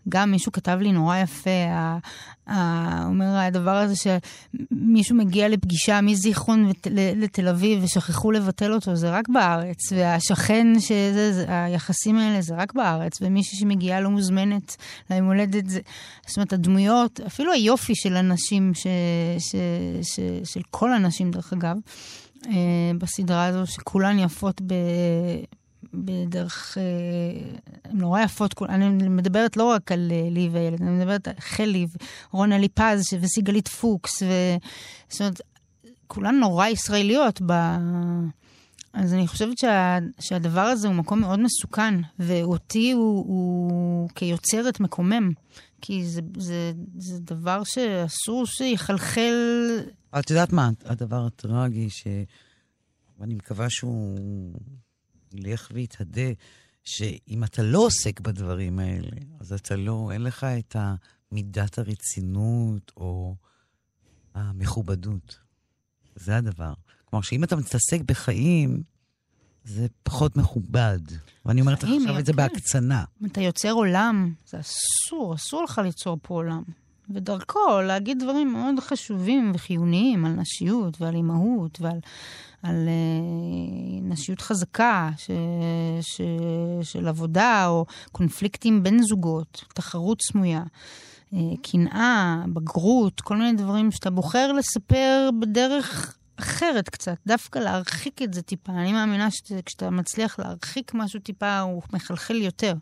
גם 0.08 0.30
מישהו 0.30 0.52
כתב 0.52 0.78
לי 0.80 0.92
נורא 0.92 1.16
יפה, 1.16 1.50
ה- 1.70 1.98
ה- 2.46 3.06
אומר 3.06 3.26
הדבר 3.26 3.76
הזה 3.76 3.94
שמישהו 3.96 5.16
מגיע 5.16 5.48
לפגישה 5.48 6.00
מזיכרון 6.00 6.66
ות- 6.70 6.86
לתל 7.16 7.48
אביב 7.48 7.84
ושכחו 7.84 8.32
לבטל 8.32 8.72
אותו, 8.72 8.96
זה 8.96 9.10
רק 9.10 9.28
בארץ, 9.28 9.92
והשכן, 9.92 10.66
שזה, 10.78 11.32
זה, 11.32 11.44
היחסים 11.48 12.16
האלה 12.18 12.42
זה 12.42 12.54
רק 12.56 12.72
בארץ, 12.74 13.18
ומישהי 13.20 13.58
שמגיעה 13.58 14.00
לא 14.00 14.10
מוזמנת 14.10 14.76
ליום 15.10 15.26
הולדת, 15.26 15.64
זאת 16.26 16.36
אומרת, 16.36 16.52
הדמויות, 16.52 17.20
אפילו 17.26 17.52
היופי 17.52 17.94
של 17.94 18.16
הנשים, 18.16 18.74
ש, 18.74 18.86
ש, 19.38 19.54
ש, 20.02 20.20
של 20.44 20.60
כל 20.70 20.92
הנשים 20.92 21.30
דרך 21.30 21.52
אגב, 21.52 21.76
אה, 22.46 22.52
בסדרה 22.98 23.46
הזו, 23.46 23.66
שכולן 23.66 24.18
יפות 24.18 24.60
ב... 24.66 24.74
בדרך, 25.94 26.78
אה, 26.78 27.58
הן 27.84 27.98
נורא 27.98 28.20
יפות, 28.20 28.62
אני 28.68 28.88
מדברת 29.08 29.56
לא 29.56 29.64
רק 29.64 29.92
על 29.92 30.12
אה, 30.12 30.28
לי 30.30 30.48
וילד, 30.52 30.82
אני 30.82 30.90
מדברת 30.90 31.28
על 31.28 31.34
חלי, 31.38 31.86
רונה 32.30 32.58
ליפז 32.58 33.02
וסיגלית 33.20 33.68
פוקס, 33.68 34.22
ו... 34.22 34.26
זאת 35.08 35.20
אומרת, 35.20 35.40
כולן 36.06 36.34
נורא 36.34 36.66
ישראליות 36.66 37.40
ב... 37.46 37.52
אז 38.92 39.14
אני 39.14 39.28
חושבת 39.28 39.58
שה, 39.58 39.98
שהדבר 40.20 40.60
הזה 40.60 40.88
הוא 40.88 40.96
מקום 40.96 41.20
מאוד 41.20 41.40
מסוכן, 41.40 41.94
ואותי 42.18 42.92
הוא, 42.92 43.24
הוא 43.26 44.08
כיוצרת 44.14 44.80
מקומם, 44.80 45.32
כי 45.80 46.06
זה, 46.06 46.20
זה, 46.36 46.72
זה 46.98 47.18
דבר 47.20 47.64
שאסור 47.64 48.46
שיחלחל... 48.46 49.34
את 50.18 50.30
יודעת 50.30 50.52
מה? 50.52 50.70
הדבר 50.84 51.26
הטרגי, 51.26 51.90
ש... 51.90 52.06
ואני 53.18 53.34
מקווה 53.34 53.70
שהוא 53.70 54.18
ילך 55.34 55.68
ויתהדה, 55.74 56.30
שאם 56.84 57.44
אתה 57.44 57.62
לא 57.62 57.78
עוסק 57.78 58.20
בדברים 58.20 58.78
האלה, 58.78 59.16
אז 59.40 59.52
אתה 59.52 59.76
לא, 59.76 60.10
אין 60.12 60.22
לך 60.22 60.44
את 60.44 60.76
מידת 61.32 61.78
הרצינות 61.78 62.92
או 62.96 63.34
המכובדות. 64.34 65.38
זה 66.16 66.36
הדבר. 66.36 66.72
כלומר, 67.04 67.22
שאם 67.22 67.44
אתה 67.44 67.56
מתעסק 67.56 68.00
בחיים, 68.06 68.82
זה 69.64 69.86
פחות 70.02 70.36
מכובד. 70.36 71.00
ואני 71.46 71.60
אומרת 71.60 71.82
לך 71.82 71.90
עכשיו 72.00 72.18
את 72.18 72.26
זה 72.26 72.32
כן. 72.32 72.36
בהקצנה. 72.36 73.04
אם 73.22 73.26
אתה 73.26 73.40
יוצר 73.40 73.72
עולם, 73.72 74.34
זה 74.46 74.60
אסור, 74.60 75.34
אסור 75.34 75.64
לך 75.64 75.80
ליצור 75.84 76.18
פה 76.22 76.34
עולם. 76.34 76.62
ודרכו 77.14 77.80
להגיד 77.86 78.18
דברים 78.18 78.52
מאוד 78.52 78.80
חשובים 78.80 79.52
וחיוניים 79.54 80.24
על 80.24 80.32
נשיות 80.32 81.00
ועל 81.00 81.14
אימהות 81.14 81.80
ועל 81.80 81.98
על, 82.62 82.88
אה, 82.88 84.00
נשיות 84.02 84.40
חזקה 84.40 85.10
ש, 85.16 85.30
ש, 86.00 86.20
של 86.82 87.08
עבודה 87.08 87.66
או 87.68 87.86
קונפליקטים 88.12 88.82
בין 88.82 89.02
זוגות, 89.02 89.64
תחרות 89.74 90.22
סמויה, 90.22 90.62
אה, 91.34 91.38
קנאה, 91.62 92.44
בגרות, 92.52 93.20
כל 93.20 93.36
מיני 93.36 93.52
דברים 93.52 93.90
שאתה 93.90 94.10
בוחר 94.10 94.52
לספר 94.52 95.30
בדרך 95.40 96.16
אחרת 96.40 96.88
קצת, 96.88 97.16
דווקא 97.26 97.58
להרחיק 97.58 98.22
את 98.22 98.34
זה 98.34 98.42
טיפה. 98.42 98.72
אני 98.72 98.92
מאמינה 98.92 99.30
שכשאתה 99.30 99.90
מצליח 99.90 100.38
להרחיק 100.38 100.94
משהו 100.94 101.20
טיפה, 101.20 101.60
הוא 101.60 101.82
מחלחל 101.92 102.36
יותר. 102.36 102.74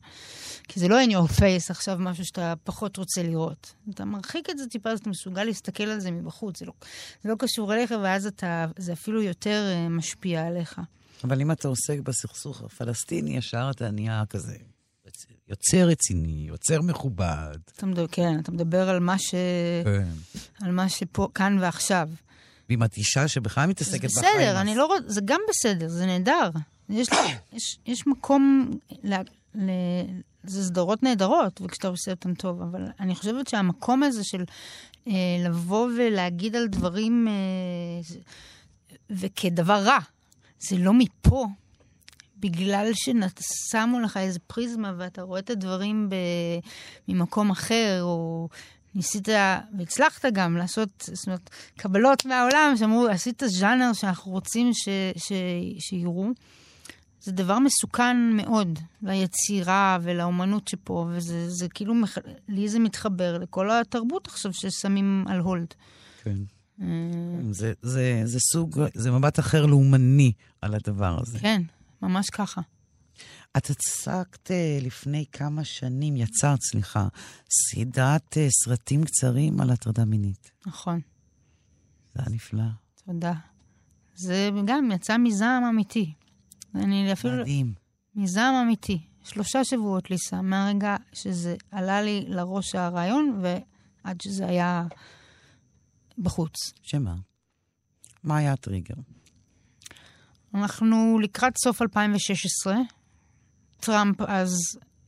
כי 0.68 0.80
זה 0.80 0.88
לא 0.88 1.04
in 1.04 1.08
your 1.08 1.32
face 1.38 1.70
עכשיו 1.70 1.96
משהו 2.00 2.24
שאתה 2.24 2.54
פחות 2.64 2.96
רוצה 2.96 3.22
לראות. 3.22 3.74
אתה 3.94 4.04
מרחיק 4.04 4.50
את 4.50 4.58
זה 4.58 4.66
טיפה, 4.66 4.90
אז 4.90 4.98
אתה 4.98 5.10
מסוגל 5.10 5.44
להסתכל 5.44 5.84
על 5.84 6.00
זה 6.00 6.10
מבחוץ. 6.10 6.58
זה 6.58 6.66
לא, 6.66 6.72
זה 7.22 7.28
לא 7.28 7.34
קשור 7.38 7.74
אליך, 7.74 7.94
ואז 8.02 8.26
אתה, 8.26 8.66
זה 8.78 8.92
אפילו 8.92 9.22
יותר 9.22 9.72
uh, 9.72 9.90
משפיע 9.90 10.46
עליך. 10.46 10.80
אבל 11.24 11.40
אם 11.40 11.52
אתה 11.52 11.68
עוסק 11.68 11.98
בסכסוך 12.02 12.62
הפלסטיני, 12.62 13.36
ישר 13.36 13.70
אתה 13.70 13.90
נהיה 13.90 14.22
כזה 14.30 14.56
יוצר 15.48 15.88
רציני, 15.88 16.44
יוצר 16.48 16.82
מכובד. 16.82 17.56
אתה 17.76 17.86
מדבר, 17.86 18.06
כן, 18.06 18.38
אתה 18.40 18.52
מדבר 18.52 18.88
על 18.88 19.00
מה, 19.00 19.18
ש... 19.18 19.34
כן. 19.84 20.08
על 20.62 20.72
מה 20.72 20.88
שפה, 20.88 21.28
כאן 21.34 21.58
ועכשיו. 21.60 22.08
ואם 22.68 22.84
את 22.84 22.96
אישה 22.96 23.28
שבכלל 23.28 23.64
זה 23.64 23.70
מתעסקת 23.70 24.04
בחיים... 24.10 24.32
בסדר, 24.36 24.60
אני 24.60 24.74
לא 24.74 24.86
רוצ... 24.86 25.02
זה 25.06 25.20
גם 25.24 25.40
בסדר, 25.50 25.88
זה 25.88 26.06
נהדר. 26.06 26.50
יש, 26.88 27.08
יש, 27.52 27.78
יש 27.86 28.06
מקום, 28.06 28.70
ל, 29.04 29.14
ל, 29.54 29.70
זה 30.44 30.64
סדרות 30.64 31.02
נהדרות, 31.02 31.60
וכשאתה 31.64 31.88
עושה 31.88 32.10
אותן 32.10 32.34
טוב, 32.34 32.62
אבל 32.62 32.82
אני 33.00 33.14
חושבת 33.14 33.48
שהמקום 33.48 34.02
הזה 34.02 34.24
של 34.24 34.44
אה, 35.08 35.12
לבוא 35.44 35.88
ולהגיד 35.98 36.56
על 36.56 36.66
דברים, 36.66 37.28
אה, 37.28 37.32
זה- 38.02 38.18
וכדבר 39.10 39.82
רע, 39.84 39.98
זה 40.60 40.76
לא 40.78 40.92
מפה. 40.94 41.46
בגלל 42.40 42.90
ששמו 42.94 44.00
לך 44.00 44.16
איזה 44.16 44.38
פריזמה 44.46 44.92
ואתה 44.98 45.22
רואה 45.22 45.40
את 45.40 45.50
הדברים 45.50 46.08
ב... 46.10 46.14
ממקום 47.08 47.50
אחר, 47.50 47.98
או 48.02 48.48
ניסית, 48.94 49.28
והצלחת 49.78 50.24
גם 50.32 50.56
לעשות, 50.56 51.10
זאת 51.12 51.26
אומרת, 51.26 51.50
קבלות 51.76 52.24
מהעולם, 52.24 52.74
שאמרו, 52.76 53.06
עשית 53.06 53.42
ז'אנר 53.46 53.92
שאנחנו 53.92 54.32
רוצים 54.32 54.70
ש... 54.74 54.88
ש... 55.16 55.32
שיראו. 55.78 56.30
זה 57.20 57.32
דבר 57.32 57.58
מסוכן 57.58 58.16
מאוד 58.32 58.78
ליצירה 59.02 59.98
ולאומנות 60.02 60.68
שפה, 60.68 61.06
וזה 61.10 61.50
זה 61.50 61.68
כאילו, 61.68 61.94
מח... 61.94 62.18
לי 62.48 62.68
זה 62.68 62.78
מתחבר 62.78 63.38
לכל 63.38 63.70
התרבות 63.70 64.26
עכשיו 64.26 64.52
ששמים 64.52 65.24
על 65.28 65.40
הולד. 65.40 65.74
כן. 66.22 66.36
אה, 66.82 66.86
זה, 67.50 67.72
זה, 67.82 68.22
זה 68.24 68.38
סוג, 68.52 68.80
זה 68.94 69.10
מבט 69.10 69.38
אחר 69.38 69.66
לאומני 69.66 70.32
על 70.62 70.74
הדבר 70.74 71.18
הזה. 71.20 71.38
כן, 71.38 71.62
ממש 72.02 72.30
ככה. 72.30 72.60
את 73.56 73.70
הצגת 73.70 74.50
אה, 74.50 74.78
לפני 74.82 75.24
כמה 75.32 75.64
שנים, 75.64 76.16
יצרת, 76.16 76.58
סליחה, 76.62 77.08
סדרת 77.50 78.36
אה, 78.36 78.48
סרטים 78.64 79.04
קצרים 79.04 79.60
על 79.60 79.70
הטרדה 79.70 80.04
מינית. 80.04 80.50
נכון, 80.66 81.00
זה 82.14 82.20
היה 82.22 82.34
נפלא. 82.34 82.62
תודה. 83.06 83.32
זה 84.14 84.50
גם 84.64 84.90
יצא 84.92 85.16
מזעם 85.18 85.64
אמיתי. 85.64 86.12
אני 86.74 87.12
אפילו... 87.12 87.40
מדהים. 87.40 87.74
מזעם 88.14 88.54
אמיתי. 88.54 88.98
שלושה 89.24 89.64
שבועות, 89.64 90.10
ליסה, 90.10 90.42
מהרגע 90.42 90.96
שזה 91.12 91.56
עלה 91.70 92.02
לי 92.02 92.24
לראש 92.28 92.74
הרעיון 92.74 93.40
ועד 93.42 94.20
שזה 94.20 94.46
היה 94.46 94.84
בחוץ. 96.18 96.72
שמה? 96.82 97.14
מה 98.24 98.36
היה 98.36 98.52
הטריגר? 98.52 98.94
אנחנו 100.54 101.18
לקראת 101.22 101.58
סוף 101.58 101.82
2016. 101.82 102.76
טראמפ 103.80 104.20
אז 104.20 104.58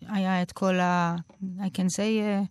היה 0.08 0.42
את 0.42 0.52
כל 0.52 0.80
ה... 0.80 1.16
I 1.58 1.68
can 1.76 1.88
say... 1.96 1.98
Uh, 1.98 2.46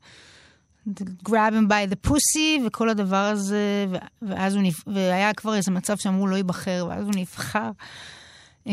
grab 1.24 1.54
him 1.54 1.68
by 1.68 1.86
the 1.92 2.10
pussy 2.10 2.66
וכל 2.66 2.90
הדבר 2.90 3.26
הזה, 3.26 3.86
ואז 4.22 4.56
הוא 4.56 4.64
נבחר, 4.64 4.92
והיה 4.92 5.34
כבר 5.34 5.56
איזה 5.56 5.72
מצב 5.72 5.98
שאמרו 5.98 6.28
לא 6.28 6.36
ייבחר, 6.36 6.86
ואז 6.90 7.06
הוא 7.06 7.14
נבחר. 7.16 7.72
Uh, 8.66 8.70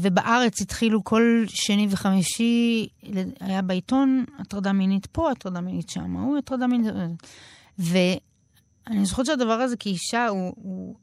ובארץ 0.00 0.60
התחילו 0.60 1.04
כל 1.04 1.44
שני 1.48 1.86
וחמישי, 1.90 2.88
היה 3.40 3.62
בעיתון 3.62 4.24
הטרדה 4.38 4.72
מינית 4.72 5.06
פה, 5.06 5.30
הטרדה 5.30 5.60
מינית 5.60 5.90
שם, 5.90 6.16
ההוא 6.16 6.38
הטרדה 6.38 6.66
מינית... 6.66 6.92
ואני 7.78 9.04
זוכרת 9.06 9.26
שהדבר 9.26 9.52
הזה 9.52 9.76
כאישה 9.76 10.28
הוא... 10.28 10.52
הוא 10.56 10.94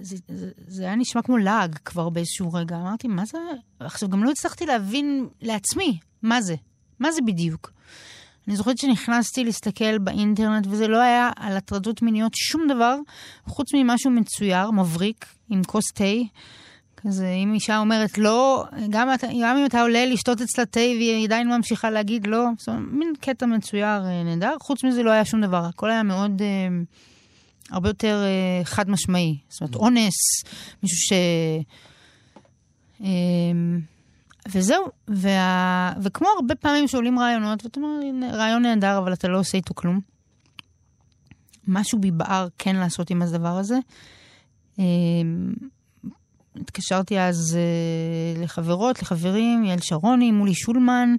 זה, 0.00 0.16
זה, 0.28 0.50
זה 0.68 0.82
היה 0.82 0.94
נשמע 0.96 1.22
כמו 1.22 1.36
לעג 1.36 1.76
כבר 1.84 2.08
באיזשהו 2.08 2.52
רגע. 2.52 2.76
אמרתי, 2.76 3.08
מה 3.08 3.24
זה? 3.24 3.38
עכשיו, 3.80 4.08
גם 4.08 4.24
לא 4.24 4.30
הצלחתי 4.30 4.66
להבין 4.66 5.28
לעצמי 5.42 5.98
מה 6.22 6.42
זה. 6.42 6.54
מה 7.00 7.12
זה 7.12 7.20
בדיוק? 7.26 7.72
אני 8.48 8.56
זוכרת 8.56 8.78
שנכנסתי 8.78 9.44
להסתכל 9.44 9.98
באינטרנט, 9.98 10.66
וזה 10.66 10.88
לא 10.88 11.00
היה 11.00 11.30
על 11.36 11.56
הטרדות 11.56 12.02
מיניות 12.02 12.32
שום 12.34 12.68
דבר, 12.68 12.98
חוץ 13.46 13.74
ממשהו 13.74 14.10
מצויר, 14.10 14.70
מבריק, 14.70 15.26
עם 15.50 15.64
כוס 15.64 15.84
תה. 15.94 16.04
כזה, 16.96 17.28
אם 17.28 17.54
אישה 17.54 17.78
אומרת 17.78 18.18
לא, 18.18 18.64
גם, 18.90 19.08
גם 19.42 19.56
אם 19.56 19.66
אתה 19.66 19.82
עולה 19.82 20.06
לשתות 20.06 20.40
אצלה 20.40 20.66
תה 20.66 20.80
והיא 20.80 21.26
עדיין 21.26 21.48
ממשיכה 21.48 21.90
להגיד 21.90 22.26
לא, 22.26 22.44
זאת 22.58 22.68
אומרת, 22.68 22.82
מין 22.90 23.12
קטע 23.20 23.46
מצויר 23.46 24.04
אה, 24.04 24.22
נהדר. 24.24 24.54
חוץ 24.60 24.84
מזה 24.84 25.02
לא 25.02 25.10
היה 25.10 25.24
שום 25.24 25.40
דבר, 25.40 25.64
הכל 25.64 25.90
היה 25.90 26.02
מאוד 26.02 26.42
אה, 26.42 26.68
הרבה 27.70 27.88
יותר 27.88 28.22
אה, 28.24 28.64
חד 28.64 28.90
משמעי. 28.90 29.38
זאת 29.48 29.60
אומרת, 29.60 29.74
אונס, 29.74 30.14
מישהו 30.82 30.98
ש... 30.98 31.12
אה, 33.04 33.08
וזהו, 34.48 34.84
וה... 35.08 35.92
וכמו 36.02 36.28
הרבה 36.36 36.54
פעמים 36.54 36.88
שעולים 36.88 37.18
רעיונות, 37.18 37.64
ואתה 37.64 37.80
אומר, 37.80 38.06
"הנה, 38.08 38.36
רעיון 38.36 38.62
נהדר, 38.62 38.98
אבל 38.98 39.12
אתה 39.12 39.28
לא 39.28 39.38
עושה 39.38 39.58
איתו 39.58 39.74
כלום. 39.74 40.00
משהו 41.68 41.98
בי 41.98 42.10
בער 42.10 42.48
כן 42.58 42.76
לעשות 42.76 43.10
עם 43.10 43.22
הדבר 43.22 43.48
הזה. 43.58 43.78
אה, 44.78 44.84
התקשרתי 46.60 47.20
אז 47.20 47.58
אה, 47.58 48.42
לחברות, 48.42 49.02
לחברים, 49.02 49.64
יעל 49.64 49.78
שרוני, 49.82 50.32
מולי 50.32 50.54
שולמן, 50.54 51.14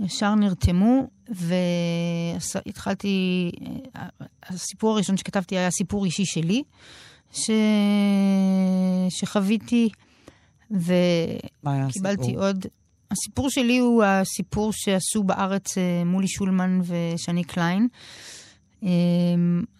ישר 0.00 0.34
נרתמו, 0.34 1.10
והתחלתי, 2.38 3.50
הסיפור 4.42 4.92
הראשון 4.92 5.16
שכתבתי 5.16 5.58
היה 5.58 5.70
סיפור 5.70 6.04
אישי 6.04 6.24
שלי, 6.24 6.62
ש... 7.32 7.50
שחוויתי, 9.08 9.88
וקיבלתי? 10.70 12.34
עוד. 12.36 12.66
הסיפור 13.10 13.50
שלי 13.50 13.78
הוא 13.78 14.04
הסיפור 14.04 14.72
שעשו 14.72 15.22
בארץ 15.22 15.78
אה, 15.78 16.02
מולי 16.04 16.28
שולמן 16.28 16.80
ושני 16.84 17.44
קליין. 17.44 17.88
אה, 18.84 18.88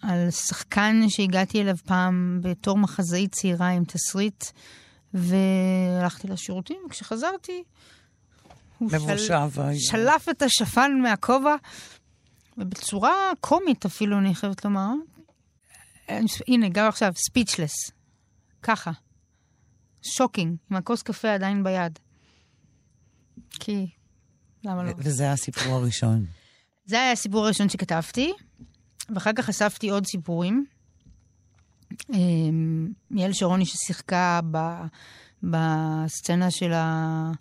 על 0.01 0.31
שחקן 0.31 1.01
שהגעתי 1.09 1.61
אליו 1.61 1.75
פעם 1.85 2.39
בתור 2.41 2.77
מחזאית 2.77 3.31
צעירה 3.31 3.67
עם 3.67 3.83
תסריט, 3.83 4.43
והלכתי 5.13 6.27
לשירותים, 6.27 6.77
וכשחזרתי, 6.87 7.63
לבושה 8.81 9.17
של... 9.17 9.59
והיא- 9.61 9.79
שלף 9.79 10.29
את 10.29 10.41
השפן 10.41 10.91
מהכובע, 11.03 11.55
ובצורה 12.57 13.13
קומית 13.41 13.85
אפילו, 13.85 14.17
אני 14.17 14.35
חייבת 14.35 14.65
לומר. 14.65 14.89
אה, 16.09 16.19
הנה, 16.47 16.69
גם 16.69 16.87
עכשיו, 16.87 17.11
ספיצ'לס. 17.27 17.73
ככה. 18.63 18.91
שוקינג, 20.01 20.55
עם 20.71 20.77
הכוס 20.77 21.01
קפה 21.01 21.33
עדיין 21.33 21.63
ביד. 21.63 21.99
כי, 23.49 23.87
למה 24.63 24.83
לא? 24.83 24.91
וזה 24.97 25.23
היה 25.23 25.31
הסיפור 25.33 25.73
הראשון. 25.73 26.25
זה 26.89 26.99
היה 27.01 27.11
הסיפור 27.11 27.45
הראשון 27.45 27.69
שכתבתי, 27.69 28.33
ואחר 29.15 29.31
כך 29.35 29.49
אספתי 29.49 29.89
עוד 29.89 30.05
סיפורים. 30.05 30.65
אמ, 32.13 32.87
יעל 33.11 33.33
שרוני 33.33 33.65
ששיחקה 33.65 34.39
ב, 34.51 34.57
בסצנה 35.43 36.51
של, 36.51 36.73
ה, 36.73 37.31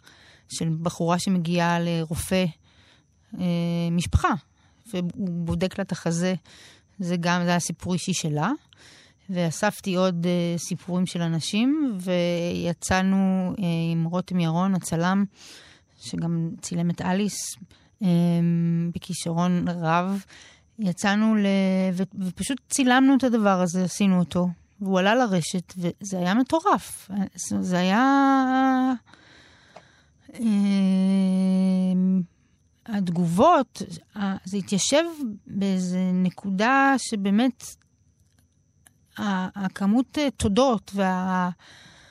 של 0.48 0.68
בחורה 0.82 1.18
שמגיעה 1.18 1.78
לרופא 1.80 2.44
אה, 3.38 3.44
משפחה, 3.90 4.34
והוא 4.86 5.02
בודק 5.18 5.78
לה 5.78 5.84
את 5.84 5.92
החזה. 5.92 6.34
זה 6.98 7.16
גם, 7.16 7.44
זה 7.44 7.50
היה 7.50 7.60
סיפור 7.60 7.92
אישי 7.92 8.14
שלה. 8.14 8.50
ואספתי 9.30 9.94
עוד 9.94 10.26
uh, 10.26 10.58
סיפורים 10.58 11.06
של 11.06 11.22
אנשים, 11.22 11.98
ויצאנו 12.00 13.52
uh, 13.56 13.60
עם 13.92 14.04
רותם 14.04 14.40
ירון, 14.40 14.74
הצלם, 14.74 15.24
שגם 16.00 16.50
צילם 16.60 16.90
את 16.90 17.02
אליס, 17.02 17.56
בכישרון 18.94 19.68
רב. 19.68 20.24
יצאנו 20.78 21.34
ל... 21.34 21.46
ופשוט 22.18 22.60
צילמנו 22.68 23.14
את 23.16 23.24
הדבר 23.24 23.60
הזה, 23.60 23.84
עשינו 23.84 24.18
אותו. 24.18 24.48
והוא 24.80 24.98
עלה 24.98 25.14
לרשת, 25.14 25.74
וזה 25.76 26.18
היה 26.18 26.34
מטורף. 26.34 27.10
זה 27.60 27.78
היה... 27.78 28.92
אמ, 30.40 32.22
התגובות, 32.86 33.82
זה 34.44 34.56
התיישב 34.56 35.04
באיזה 35.46 36.10
נקודה 36.12 36.94
שבאמת 36.98 37.64
הכמות 39.18 40.18
אה, 40.18 40.30
תודות 40.30 40.90
וה... 40.94 41.50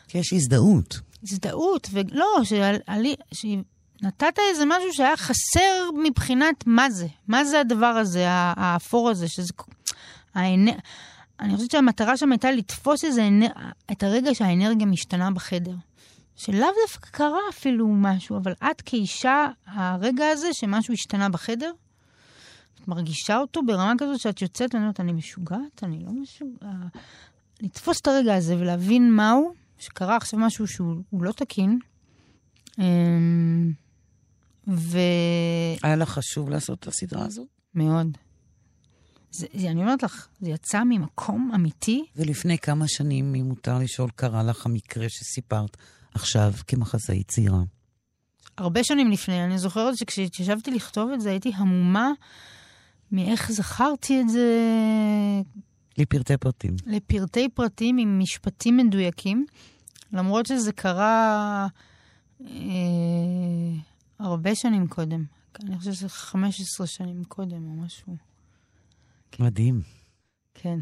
כי 0.08 0.18
יש 0.18 0.34
הזדהות. 0.34 1.00
הזדהות, 1.24 1.88
ולא, 1.92 2.26
שעלי, 2.44 3.16
שנתת 3.34 4.40
איזה 4.50 4.66
משהו 4.66 4.94
שהיה 4.94 5.18
חסר 5.18 5.90
מבחינת 6.04 6.64
מה 6.68 6.90
זה, 6.90 7.08
מה 7.28 7.46
זה 7.46 7.60
הדבר 7.60 7.86
הזה, 7.86 8.26
האפור 8.30 9.10
הזה, 9.10 9.28
שזה... 9.28 9.54
האנ... 10.36 10.68
אני 11.40 11.56
חושבת 11.56 11.72
שהמטרה 11.72 12.18
שם 12.18 12.32
הייתה 12.32 12.52
לתפוס 12.52 13.06
איזה. 13.06 13.30
את 13.92 14.04
הרגע 14.04 14.36
שהאנרגיה 14.36 14.86
משתנה 14.86 15.32
בחדר. 15.32 15.76
שלאו 16.36 16.68
דווקא 16.82 17.10
קרה 17.10 17.40
אפילו 17.50 17.88
משהו, 17.88 18.38
אבל 18.38 18.54
את 18.72 18.82
כאישה, 18.82 19.48
הרגע 19.66 20.28
הזה 20.28 20.48
שמשהו 20.54 20.94
השתנה 20.94 21.30
בחדר, 21.30 21.72
את 22.76 22.88
מרגישה 22.88 23.38
אותו 23.38 23.62
ברמה 23.66 23.94
כזאת 23.98 24.20
שאת 24.20 24.42
יוצאת 24.42 24.74
ואני 24.74 24.84
אומרת, 24.84 25.00
אני 25.00 25.14
משוגעת? 25.14 25.84
אני 25.84 26.06
לא 26.06 26.12
משוגעת. 26.12 26.70
לתפוס 27.62 28.02
את 28.02 28.08
הרגע 28.08 28.36
הזה 28.36 28.58
ולהבין 28.58 29.12
מהו, 29.12 29.54
שקרה 29.78 30.16
עכשיו 30.16 30.40
משהו 30.40 30.68
שהוא 30.68 30.96
הוא 31.10 31.24
לא 31.24 31.32
תקין. 31.32 31.80
אמ, 32.80 33.72
ומאוד. 34.68 34.90
היה 35.84 35.96
לך 35.96 36.10
חשוב 36.10 36.50
לעשות 36.50 36.80
את 36.80 36.88
הסדרה 36.88 37.26
הזאת? 37.26 37.48
זה, 39.32 39.48
זה, 39.54 39.70
אני 39.70 39.82
אומרת 39.82 40.04
לך, 40.04 40.28
זה 40.40 40.50
יצא 40.50 40.84
ממקום 40.84 41.52
אמיתי. 41.56 42.06
ולפני 42.16 42.58
כמה 42.58 42.88
שנים, 42.88 43.36
אם 43.36 43.46
מותר 43.46 43.80
לשאול, 43.80 44.10
קרה 44.16 44.44
לך 44.44 44.66
המקרה 44.66 45.10
שסיפרת 45.10 45.78
עכשיו 46.16 46.54
כמחזאית 46.68 47.28
צעירה. 47.28 47.64
הרבה 48.58 48.84
שנים 48.84 49.12
לפני, 49.12 49.44
אני 49.44 49.58
זוכרת 49.58 49.98
שכשישבתי 49.98 50.72
לכתוב 50.72 51.12
את 51.12 51.22
זה, 51.22 51.30
הייתי 51.30 51.52
המומה 51.56 52.12
מאיך 53.12 53.52
זכרתי 53.52 54.22
את 54.22 54.30
זה 54.30 54.48
לפרטי 55.98 56.38
פרטים. 56.38 56.76
לפרטי 56.86 57.50
פרטים 57.50 57.98
עם 57.98 58.20
משפטים 58.20 58.78
מדויקים, 58.78 59.46
למרות 60.14 60.46
שזה 60.46 60.72
קרה 60.72 61.68
אה, 62.42 62.48
הרבה 64.20 64.56
שנים 64.56 64.88
קודם. 64.88 65.24
אני 65.64 65.78
חושבת 65.78 65.94
שזה 65.94 66.10
15 66.10 66.88
שנים 66.88 67.24
קודם 67.24 67.68
או 67.68 67.74
משהו. 67.74 68.16
מדהים. 69.40 69.82
כן, 70.54 70.80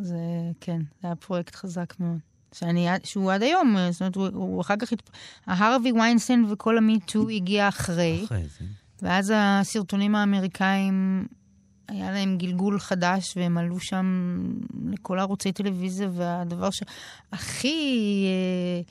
זה, 0.00 0.16
כן, 0.60 0.80
זה 1.00 1.06
היה 1.06 1.16
פרויקט 1.16 1.54
חזק 1.54 1.94
מאוד. 2.00 2.18
שאני, 2.54 2.88
שהוא 3.04 3.32
עד 3.32 3.42
היום, 3.42 3.76
זאת 3.90 4.00
אומרת, 4.00 4.14
הוא, 4.14 4.28
הוא 4.32 4.60
אחר 4.60 4.76
כך, 4.76 4.92
ההרווי 5.46 5.92
ויינסטיין 5.92 6.44
וכל 6.50 6.78
המיטו 6.78 7.28
הגיע 7.28 7.68
אחרי. 7.68 8.22
אחרי 8.24 8.42
זה. 8.58 8.64
ואז 9.02 9.32
הסרטונים 9.36 10.14
האמריקאים, 10.14 11.26
היה 11.88 12.10
להם 12.10 12.38
גלגול 12.38 12.80
חדש, 12.80 13.36
והם 13.36 13.58
עלו 13.58 13.80
שם 13.80 14.38
לכל 14.86 15.18
ערוצי 15.18 15.52
טלוויזיה, 15.52 16.08
והדבר 16.12 16.68
שהכי 16.70 18.26
אה, 18.26 18.82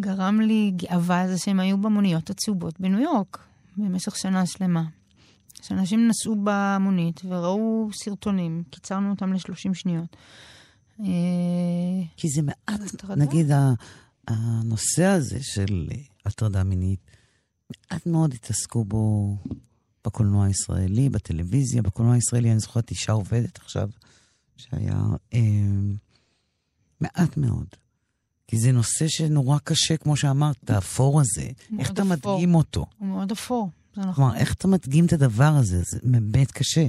גרם 0.00 0.40
לי 0.40 0.72
גאווה 0.76 1.28
זה 1.28 1.38
שהם 1.38 1.60
היו 1.60 1.78
במוניות 1.78 2.30
הצהובות 2.30 2.80
בניו 2.80 3.00
יורק 3.00 3.38
במשך 3.76 4.16
שנה 4.16 4.46
שלמה. 4.46 4.82
שאנשים 5.62 6.08
נסעו 6.08 6.36
במונית 6.44 7.20
וראו 7.24 7.88
סרטונים, 7.92 8.62
קיצרנו 8.70 9.10
אותם 9.10 9.32
ל-30 9.32 9.74
שניות. 9.74 10.16
אה, 11.00 11.06
כי 12.16 12.28
זה 12.28 12.42
מעט, 12.42 12.80
הטרדה? 12.94 13.14
נגיד, 13.14 13.50
הנושא 14.28 15.04
הזה 15.04 15.38
של 15.42 15.88
הטרדה 16.26 16.64
מינית, 16.64 17.00
מעט 17.70 18.06
מאוד 18.06 18.34
התעסקו 18.34 18.84
בו 18.84 19.36
בקולנוע 20.04 20.46
הישראלי, 20.46 21.08
בטלוויזיה. 21.08 21.82
בקולנוע 21.82 22.14
הישראלי, 22.14 22.50
אני 22.50 22.60
זוכרת 22.60 22.90
אישה 22.90 23.12
עובדת 23.12 23.58
עכשיו, 23.58 23.88
שהיה 24.56 25.02
אה, 25.34 25.40
מעט 27.00 27.36
מאוד. 27.36 27.66
כי 28.46 28.58
זה 28.58 28.72
נושא 28.72 29.08
שנורא 29.08 29.58
קשה, 29.58 29.96
כמו 29.96 30.16
שאמרת, 30.16 30.70
האפור 30.70 31.20
הזה. 31.20 31.48
איך 31.78 31.90
אתה 31.90 32.02
אפור. 32.02 32.34
מדגים 32.34 32.54
אותו? 32.54 32.86
הוא 32.98 33.08
מאוד 33.08 33.32
אפור, 33.32 33.70
זה 33.94 34.00
נכון. 34.00 34.14
כלומר, 34.14 34.36
איך 34.36 34.54
אתה 34.54 34.68
מדגים 34.68 35.06
את 35.06 35.12
הדבר 35.12 35.52
הזה? 35.56 35.82
זה 35.82 35.98
באמת 36.02 36.52
קשה. 36.52 36.88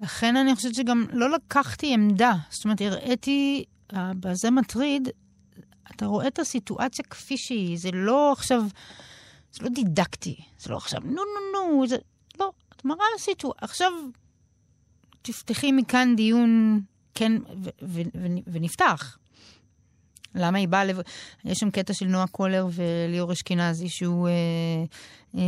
לכן 0.00 0.36
אני 0.36 0.54
חושבת 0.54 0.74
שגם 0.74 1.06
לא 1.12 1.30
לקחתי 1.30 1.94
עמדה. 1.94 2.34
זאת 2.50 2.64
אומרת, 2.64 2.80
הראיתי, 2.80 3.64
אה, 3.94 4.12
בזה 4.20 4.50
מטריד, 4.50 5.08
אתה 5.90 6.06
רואה 6.06 6.26
את 6.26 6.38
הסיטואציה 6.38 7.04
כפי 7.04 7.36
שהיא, 7.36 7.78
זה 7.78 7.90
לא 7.92 8.32
עכשיו, 8.32 8.62
זה 9.52 9.62
לא 9.62 9.68
דידקטי, 9.68 10.36
זה 10.58 10.70
לא 10.70 10.76
עכשיו, 10.76 11.00
נו, 11.04 11.10
נו, 11.10 11.20
נו, 11.52 11.86
זה, 11.86 11.96
לא, 12.40 12.52
את 12.76 12.84
מראה 12.84 13.04
סיטואציה. 13.18 13.64
עכשיו, 13.64 13.92
תפתחי 15.22 15.72
מכאן 15.72 16.16
דיון, 16.16 16.80
כן, 17.14 17.32
ו- 17.62 17.70
ו- 17.82 18.02
ו- 18.14 18.42
ונפתח. 18.52 19.18
למה 20.38 20.58
היא 20.58 20.68
באה 20.68 20.84
לב... 20.84 21.00
יש 21.44 21.58
שם 21.58 21.70
קטע 21.70 21.94
של 21.94 22.06
נועה 22.06 22.26
קולר 22.26 22.66
וליאור 22.72 23.32
אשכנזי, 23.32 23.88
שהוא 23.88 24.28
אה, 24.28 24.32
אה, 25.34 25.42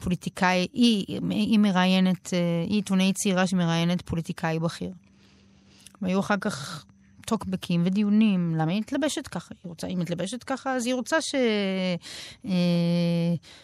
פוליטיקאי, 0.00 0.66
היא, 0.72 1.04
היא 1.30 1.58
מראיינת, 1.58 2.34
אה, 2.34 2.38
היא 2.68 2.74
עיתונאית 2.76 3.16
צעירה 3.16 3.46
שמראיינת 3.46 4.02
פוליטיקאי 4.02 4.58
בכיר. 4.58 4.92
והיו 6.02 6.20
אחר 6.20 6.36
כך 6.40 6.84
טוקבקים 7.26 7.82
ודיונים, 7.84 8.54
למה 8.56 8.72
היא 8.72 8.80
מתלבשת 8.80 9.26
ככה? 9.26 9.54
היא 9.64 9.68
רוצה, 9.68 9.86
היא 9.86 9.96
מתלבשת 9.96 10.44
ככה, 10.44 10.74
אז 10.76 10.86
היא 10.86 10.94
רוצה 10.94 11.20
ש... 11.20 11.34
אה, 12.44 12.54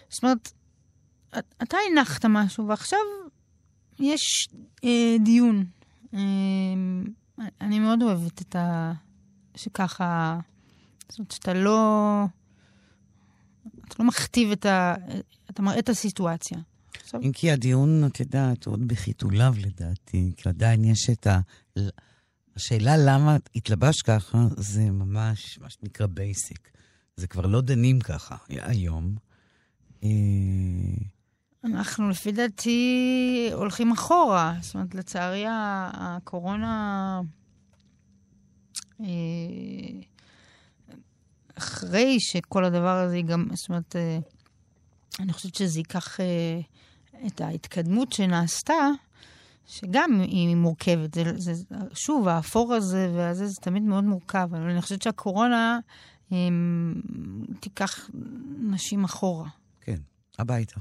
זאת 0.09 0.23
אומרת, 0.23 0.53
את- 1.39 1.55
אתה 1.63 1.77
הנחת 1.91 2.25
משהו, 2.25 2.69
ועכשיו 2.69 2.99
יש 4.01 4.49
אה, 4.85 5.17
דיון. 5.25 5.65
אה, 6.15 6.19
אני 7.61 7.79
מאוד 7.79 8.03
אוהבת 8.03 8.43
את 8.43 8.57
ה... 8.57 8.93
שככה... 9.57 10.39
זאת 11.09 11.19
אומרת, 11.19 11.31
שאתה 11.31 11.55
לא... 11.55 12.25
אתה 13.89 13.95
לא 13.99 14.05
מכתיב 14.05 14.51
את 14.51 14.67
ה... 14.67 14.95
אתה 15.51 15.63
מראה 15.63 15.79
את 15.79 15.89
הסיטואציה. 15.89 16.59
עכשיו... 17.03 17.21
אם 17.23 17.33
כי 17.33 17.51
הדיון, 17.51 18.07
את 18.07 18.21
יודעת, 18.21 18.67
עוד 18.67 18.89
בחיתוליו 18.89 19.55
לדעתי, 19.59 20.33
כי 20.37 20.49
עדיין 20.49 20.85
יש 20.85 21.11
את 21.11 21.27
ה... 21.27 21.41
השאלה 22.57 22.97
למה 22.97 23.37
התלבש 23.55 24.03
ככה, 24.03 24.47
זה 24.57 24.91
ממש, 24.91 25.59
מה 25.59 25.71
שנקרא 25.71 26.07
בייסיק. 26.07 26.71
זה 27.17 27.27
כבר 27.27 27.47
לא 27.47 27.61
דנים 27.61 28.01
ככה 28.01 28.37
היום. 28.49 29.15
אה, 30.05 30.09
אנחנו 31.65 32.09
לפי 32.09 32.33
דעתי 32.33 33.51
הולכים 33.53 33.93
אחורה. 33.93 34.55
זאת 34.61 34.75
אומרת, 34.75 34.95
לצערי 34.95 35.45
הקורונה... 35.49 37.21
אה, 39.01 39.07
אחרי 41.59 42.21
שכל 42.21 42.65
הדבר 42.65 42.97
הזה 42.99 43.21
גם, 43.23 43.47
זאת 43.53 43.69
אומרת, 43.69 43.97
אה, 43.97 44.19
אני 45.21 45.33
חושבת 45.33 45.55
שזה 45.55 45.81
ייקח 45.81 46.21
את 47.27 47.41
ההתקדמות 47.41 48.13
שנעשתה, 48.13 48.89
שגם 49.67 50.21
היא 50.21 50.57
מורכבת. 50.57 51.15
זה, 51.15 51.23
זה, 51.37 51.53
שוב, 51.95 52.29
האפור 52.29 52.75
הזה 52.75 53.13
והזה, 53.17 53.47
זה 53.47 53.57
תמיד 53.61 53.83
מאוד 53.83 54.05
מורכב, 54.05 54.49
אבל 54.51 54.71
אני 54.71 54.83
חושבת 54.83 55.03
שהקורונה 55.03 55.79
הם, 56.31 56.95
תיקח 57.61 58.11
נשים 58.59 59.05
אחורה. 59.05 59.49
כן, 59.81 59.99
הביתה. 60.39 60.81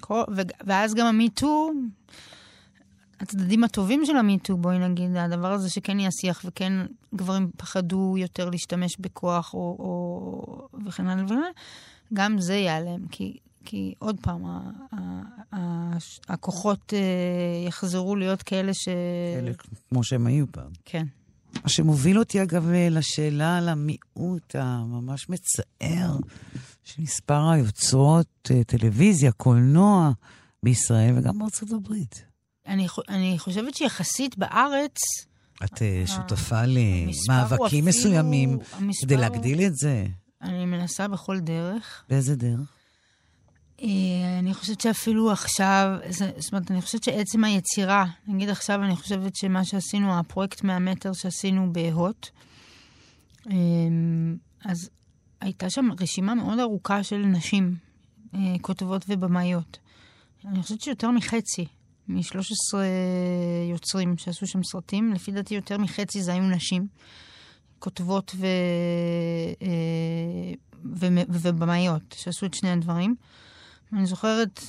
כל, 0.00 0.22
ו, 0.36 0.40
ואז 0.66 0.94
גם 0.94 1.06
המיטו, 1.06 1.70
הצדדים 3.20 3.64
הטובים 3.64 4.04
של 4.04 4.16
המיטו, 4.16 4.56
בואי 4.56 4.78
נגיד, 4.78 5.16
הדבר 5.16 5.52
הזה 5.52 5.70
שכן 5.70 6.00
יהיה 6.00 6.10
שיח 6.10 6.42
וכן 6.44 6.72
גברים 7.14 7.50
פחדו 7.56 8.14
יותר 8.18 8.50
להשתמש 8.50 8.96
בכוח 8.98 9.54
או, 9.54 9.76
או 9.78 10.68
וכן 10.86 11.06
הלאה, 11.06 11.48
גם 12.14 12.40
זה 12.40 12.54
ייעלם, 12.54 13.08
כי 13.08 13.36
כי 13.64 13.94
עוד 13.98 14.16
פעם, 14.20 14.42
הכוחות 16.28 16.94
אה, 16.94 17.68
יחזרו 17.68 18.16
להיות 18.16 18.42
כאלה 18.42 18.74
ש... 18.74 18.88
כאלה 19.34 19.52
כמו 19.88 20.04
שהם 20.04 20.26
היו 20.26 20.46
פעם. 20.52 20.70
כן. 20.84 21.06
מה 21.62 21.68
שמוביל 21.68 22.18
אותי, 22.18 22.42
אגב, 22.42 22.68
לשאלה 22.90 23.58
על 23.58 23.68
המיעוט 23.68 24.54
הממש 24.54 25.28
מצער 25.28 26.16
של 26.84 27.02
מספר 27.02 27.50
היוצרות 27.50 28.50
אה, 28.50 28.64
טלוויזיה, 28.64 29.32
קולנוע 29.32 30.10
בישראל 30.62 31.18
וגם 31.18 31.38
בארצות 31.38 31.72
הברית. 31.72 32.27
אני, 32.68 32.86
אני 33.08 33.38
חושבת 33.38 33.74
שיחסית 33.74 34.38
בארץ... 34.38 34.98
את 35.64 35.82
אה, 35.82 36.02
שותפה 36.06 36.60
למאבקים 36.66 37.84
מסוימים 37.84 38.58
כדי 39.00 39.16
להגדיל 39.16 39.60
את 39.66 39.76
זה? 39.76 40.06
אני 40.42 40.66
מנסה 40.66 41.08
בכל 41.08 41.40
דרך. 41.40 42.04
באיזה 42.08 42.36
דרך? 42.36 42.72
אה, 43.82 44.38
אני 44.38 44.54
חושבת 44.54 44.80
שאפילו 44.80 45.32
עכשיו, 45.32 45.98
זאת 46.38 46.52
אומרת, 46.52 46.70
אני 46.70 46.82
חושבת 46.82 47.04
שעצם 47.04 47.44
היצירה, 47.44 48.04
נגיד 48.28 48.48
עכשיו 48.48 48.82
אני 48.84 48.96
חושבת 48.96 49.36
שמה 49.36 49.64
שעשינו, 49.64 50.18
הפרויקט 50.18 50.64
100 50.64 50.78
מטר 50.78 51.12
שעשינו 51.12 51.72
בהוט, 51.72 52.28
אה, 53.50 53.54
אז 54.64 54.90
הייתה 55.40 55.70
שם 55.70 55.88
רשימה 56.00 56.34
מאוד 56.34 56.58
ארוכה 56.58 57.02
של 57.02 57.16
נשים, 57.16 57.74
כותבות 58.60 59.04
ובמאיות. 59.08 59.78
אני 60.44 60.62
חושבת 60.62 60.80
שיותר 60.80 61.10
מחצי, 61.10 61.64
מ-13 62.08 62.78
יוצרים 63.70 64.18
שעשו 64.18 64.46
שם 64.46 64.62
סרטים, 64.62 65.12
לפי 65.12 65.32
דעתי 65.32 65.54
יותר 65.54 65.78
מחצי 65.78 66.22
זה 66.22 66.32
היו 66.32 66.42
נשים, 66.42 66.86
כותבות 67.78 68.32
ו... 68.36 68.46
ובמאיות, 71.28 72.14
שעשו 72.18 72.46
את 72.46 72.54
שני 72.54 72.70
הדברים. 72.70 73.14
אני 73.92 74.06
זוכרת, 74.06 74.60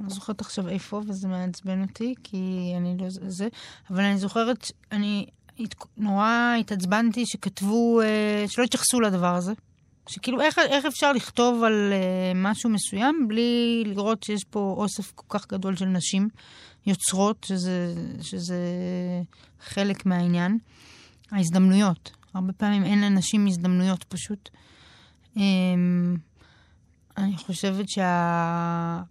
אני 0.00 0.08
לא 0.08 0.14
זוכרת 0.14 0.40
עכשיו 0.40 0.68
איפה, 0.68 1.02
וזה 1.08 1.28
מעצבן 1.28 1.82
אותי, 1.82 2.14
כי 2.24 2.72
אני 2.76 2.96
לא 2.98 3.06
זה, 3.08 3.48
אבל 3.90 4.04
אני 4.04 4.18
זוכרת, 4.18 4.66
אני 4.92 5.26
נורא 5.96 6.54
התעצבנתי 6.60 7.26
שכתבו, 7.26 8.00
אה, 8.00 8.44
שלא 8.48 8.64
התייחסו 8.64 9.00
לדבר 9.00 9.34
הזה. 9.34 9.52
שכאילו, 10.08 10.40
איך, 10.40 10.58
איך 10.58 10.84
אפשר 10.84 11.12
לכתוב 11.12 11.64
על 11.64 11.92
uh, 11.92 12.36
משהו 12.36 12.70
מסוים 12.70 13.28
בלי 13.28 13.82
לראות 13.86 14.22
שיש 14.22 14.44
פה 14.44 14.74
אוסף 14.76 15.12
כל 15.14 15.38
כך 15.38 15.48
גדול 15.48 15.76
של 15.76 15.84
נשים 15.84 16.28
יוצרות, 16.86 17.44
שזה, 17.44 17.94
שזה 18.22 18.58
חלק 19.60 20.06
מהעניין. 20.06 20.58
ההזדמנויות. 21.30 22.10
הרבה 22.34 22.52
פעמים 22.52 22.84
אין 22.84 23.00
לנשים 23.00 23.46
הזדמנויות 23.46 24.04
פשוט. 24.04 24.48
Um, 25.36 25.40
אני 27.16 27.36
חושבת 27.36 27.88
שה... 27.88 29.02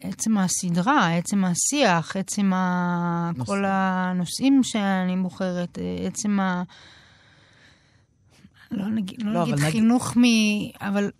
עצם 0.00 0.38
הסדרה, 0.38 1.16
עצם 1.16 1.44
השיח, 1.44 2.16
עצם 2.16 2.52
ה... 2.52 3.30
כל 3.46 3.64
הנושאים 3.66 4.60
שאני 4.62 5.16
בוחרת, 5.16 5.78
עצם 6.06 6.40
ה... 6.40 6.62
לא 8.70 8.88
נגיד, 8.88 9.22
לא 9.22 9.32
לא 9.32 9.46
נגיד 9.46 9.58
חינוך 9.58 10.16
נגיד... 10.16 10.72
מ... 10.80 10.86
אבל... 10.86 11.10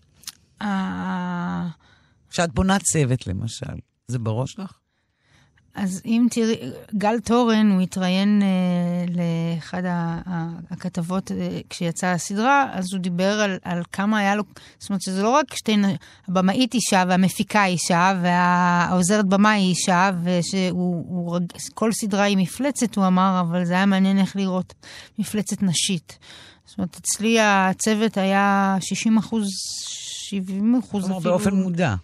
כשאת 2.30 2.55
בונה 2.55 2.78
צוות, 2.78 3.26
למשל, 3.26 3.74
זה 4.09 4.18
בראש 4.18 4.59
לך? 4.59 4.80
אז 5.74 6.03
אם 6.05 6.26
תראי, 6.30 6.57
גל 6.94 7.20
תורן, 7.20 7.70
הוא 7.70 7.80
התראיין 7.80 8.42
אה, 8.42 9.05
לאחד 9.14 9.82
הכתבות 10.70 11.32
אה, 11.32 11.61
כשיצאה 11.70 12.12
הסדרה, 12.12 12.66
אז 12.72 12.92
הוא 12.92 13.01
דיבר 13.01 13.40
על, 13.40 13.59
על 13.62 13.82
כמה 13.92 14.18
היה 14.18 14.34
לו, 14.34 14.42
זאת 14.78 14.90
אומרת 14.90 15.03
שזה 15.03 15.22
לא 15.22 15.28
רק 15.28 15.55
שתי, 15.55 15.76
הבמאית 16.28 16.74
אישה 16.74 17.05
והמפיקה 17.09 17.64
אישה 17.64 18.12
והעוזרת 18.22 19.26
במה 19.26 19.51
היא 19.51 19.68
אישה, 19.70 20.11
וכל 21.72 21.92
סדרה 21.92 22.22
היא 22.22 22.36
מפלצת, 22.36 22.96
הוא 22.96 23.07
אמר, 23.07 23.40
אבל 23.40 23.64
זה 23.64 23.74
היה 23.74 23.86
מעניין 23.86 24.18
איך 24.18 24.36
לראות 24.36 24.74
מפלצת 25.18 25.62
נשית. 25.62 26.18
זאת 26.71 26.79
אומרת, 26.79 26.97
אצלי 26.97 27.41
הצוות 27.41 28.16
היה 28.16 28.77
60 28.81 29.18
אחוז, 29.18 29.49
70 29.89 30.75
אחוז 30.79 31.05
אפילו. 31.05 31.21
כלומר, 31.21 31.39
באופן 31.39 31.55
מודע. 31.55 31.95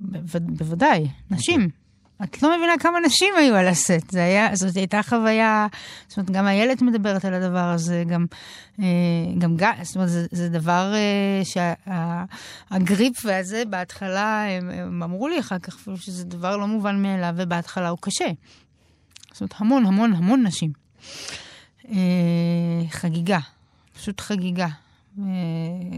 בוודאי, 0.00 1.08
נשים. 1.30 1.60
אוקיי. 1.60 1.68
את 2.24 2.42
לא 2.42 2.58
מבינה 2.58 2.72
כמה 2.80 3.00
נשים 3.06 3.34
היו 3.38 3.54
על 3.54 3.66
הסט. 3.68 4.10
זה 4.10 4.24
היה, 4.24 4.56
זאת 4.56 4.76
הייתה 4.76 5.02
חוויה, 5.02 5.66
זאת 6.08 6.16
אומרת, 6.16 6.30
גם 6.30 6.46
איילת 6.46 6.82
מדברת 6.82 7.24
על 7.24 7.34
הדבר 7.34 7.68
הזה, 7.68 8.04
גם, 8.06 8.26
אה, 8.80 8.84
גם 9.38 9.56
גל, 9.56 9.72
זאת 9.82 9.96
אומרת, 9.96 10.08
זה, 10.08 10.26
זה 10.30 10.48
דבר 10.48 10.92
אה, 10.94 11.42
שהגריפ 11.44 13.20
שה, 13.20 13.28
והזה, 13.28 13.62
בהתחלה, 13.70 14.46
הם, 14.48 14.70
הם 14.70 15.02
אמרו 15.02 15.28
לי 15.28 15.40
אחר 15.40 15.58
כך 15.58 15.74
אפילו 15.74 15.96
שזה 15.96 16.24
דבר 16.24 16.56
לא 16.56 16.66
מובן 16.66 17.02
מאליו, 17.02 17.34
ובהתחלה 17.36 17.88
הוא 17.88 17.98
קשה. 18.00 18.30
זאת 19.32 19.40
אומרת, 19.40 19.54
המון, 19.56 19.86
המון, 19.86 20.12
המון 20.12 20.42
נשים. 20.46 20.72
אה, 21.90 22.82
חגיגה, 22.90 23.38
פשוט 24.04 24.20
חגיגה. 24.20 24.68
אה, 25.18 25.24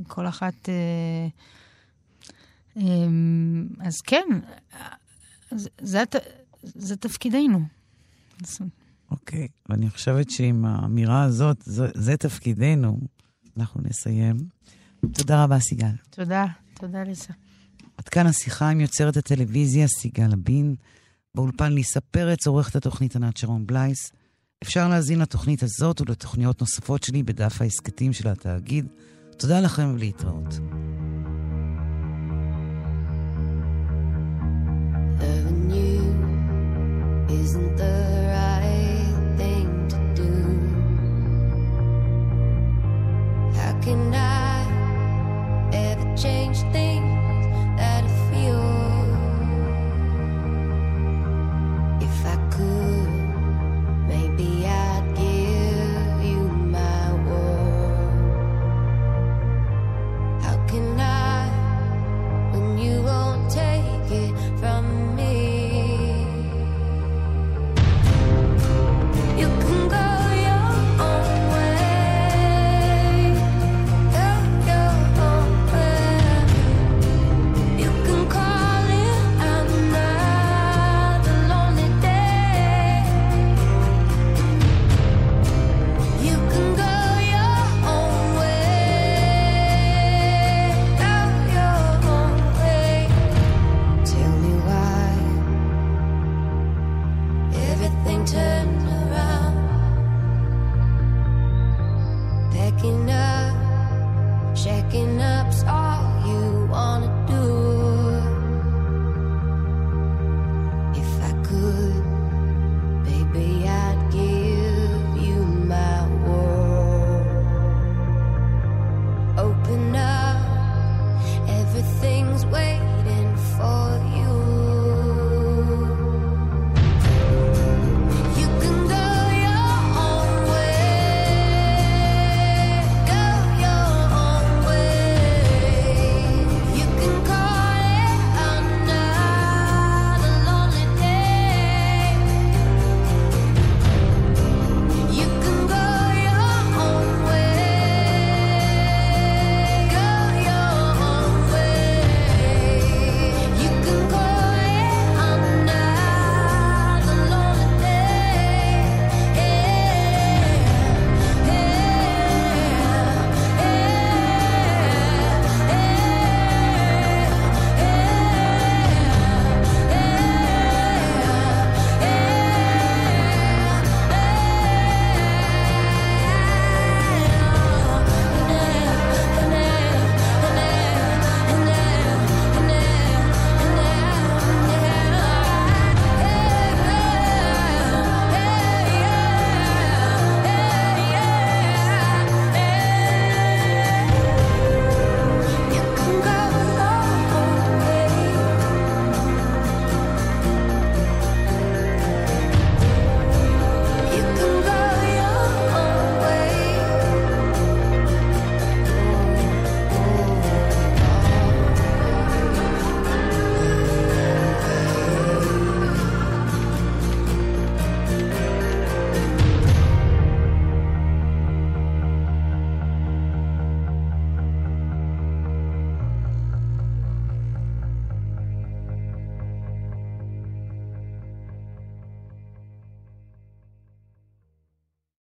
כל 0.09 0.29
אחת... 0.29 0.69
אה, 0.69 1.29
אה, 2.77 2.83
אז 3.81 4.01
כן, 4.01 4.27
זה, 5.51 5.69
זה, 5.81 6.03
זה 6.63 6.97
תפקידנו. 6.97 7.61
אוקיי, 9.11 9.45
okay, 9.45 9.49
ואני 9.69 9.91
חושבת 9.91 10.31
שעם 10.31 10.65
האמירה 10.65 11.23
הזאת, 11.23 11.57
זה, 11.65 11.87
זה 11.95 12.17
תפקידנו, 12.17 13.01
אנחנו 13.57 13.81
נסיים. 13.85 14.37
תודה 15.13 15.45
רבה, 15.45 15.61
סיגל. 15.61 15.95
תודה, 16.11 16.45
תודה 16.75 17.03
ליסה. 17.03 17.33
עד 17.97 18.09
כאן 18.09 18.27
השיחה 18.27 18.71
עם 18.71 18.81
יוצרת 18.81 19.17
הטלוויזיה 19.17 19.89
סיגל 19.89 20.33
אבין. 20.33 20.75
באולפן 21.35 21.73
ליסה 21.73 22.01
פרץ, 22.01 22.47
עורכת 22.47 22.77
התוכנית 22.77 23.17
ענת 23.17 23.37
שרון 23.37 23.67
בלייס. 23.67 24.13
אפשר 24.63 24.89
להזין 24.89 25.19
לתוכנית 25.19 25.63
הזאת 25.63 26.01
ולתוכניות 26.01 26.61
נוספות 26.61 27.03
שלי 27.03 27.23
בדף 27.23 27.61
ההסכתים 27.61 28.13
של 28.13 28.29
התאגיד. 28.29 28.87
תודה 29.37 29.61
לכם 29.61 29.95
ולהתראות. 29.95 30.59
isn't 37.29 37.77
the 37.77 38.07
can 43.87 44.15
I 44.15 44.36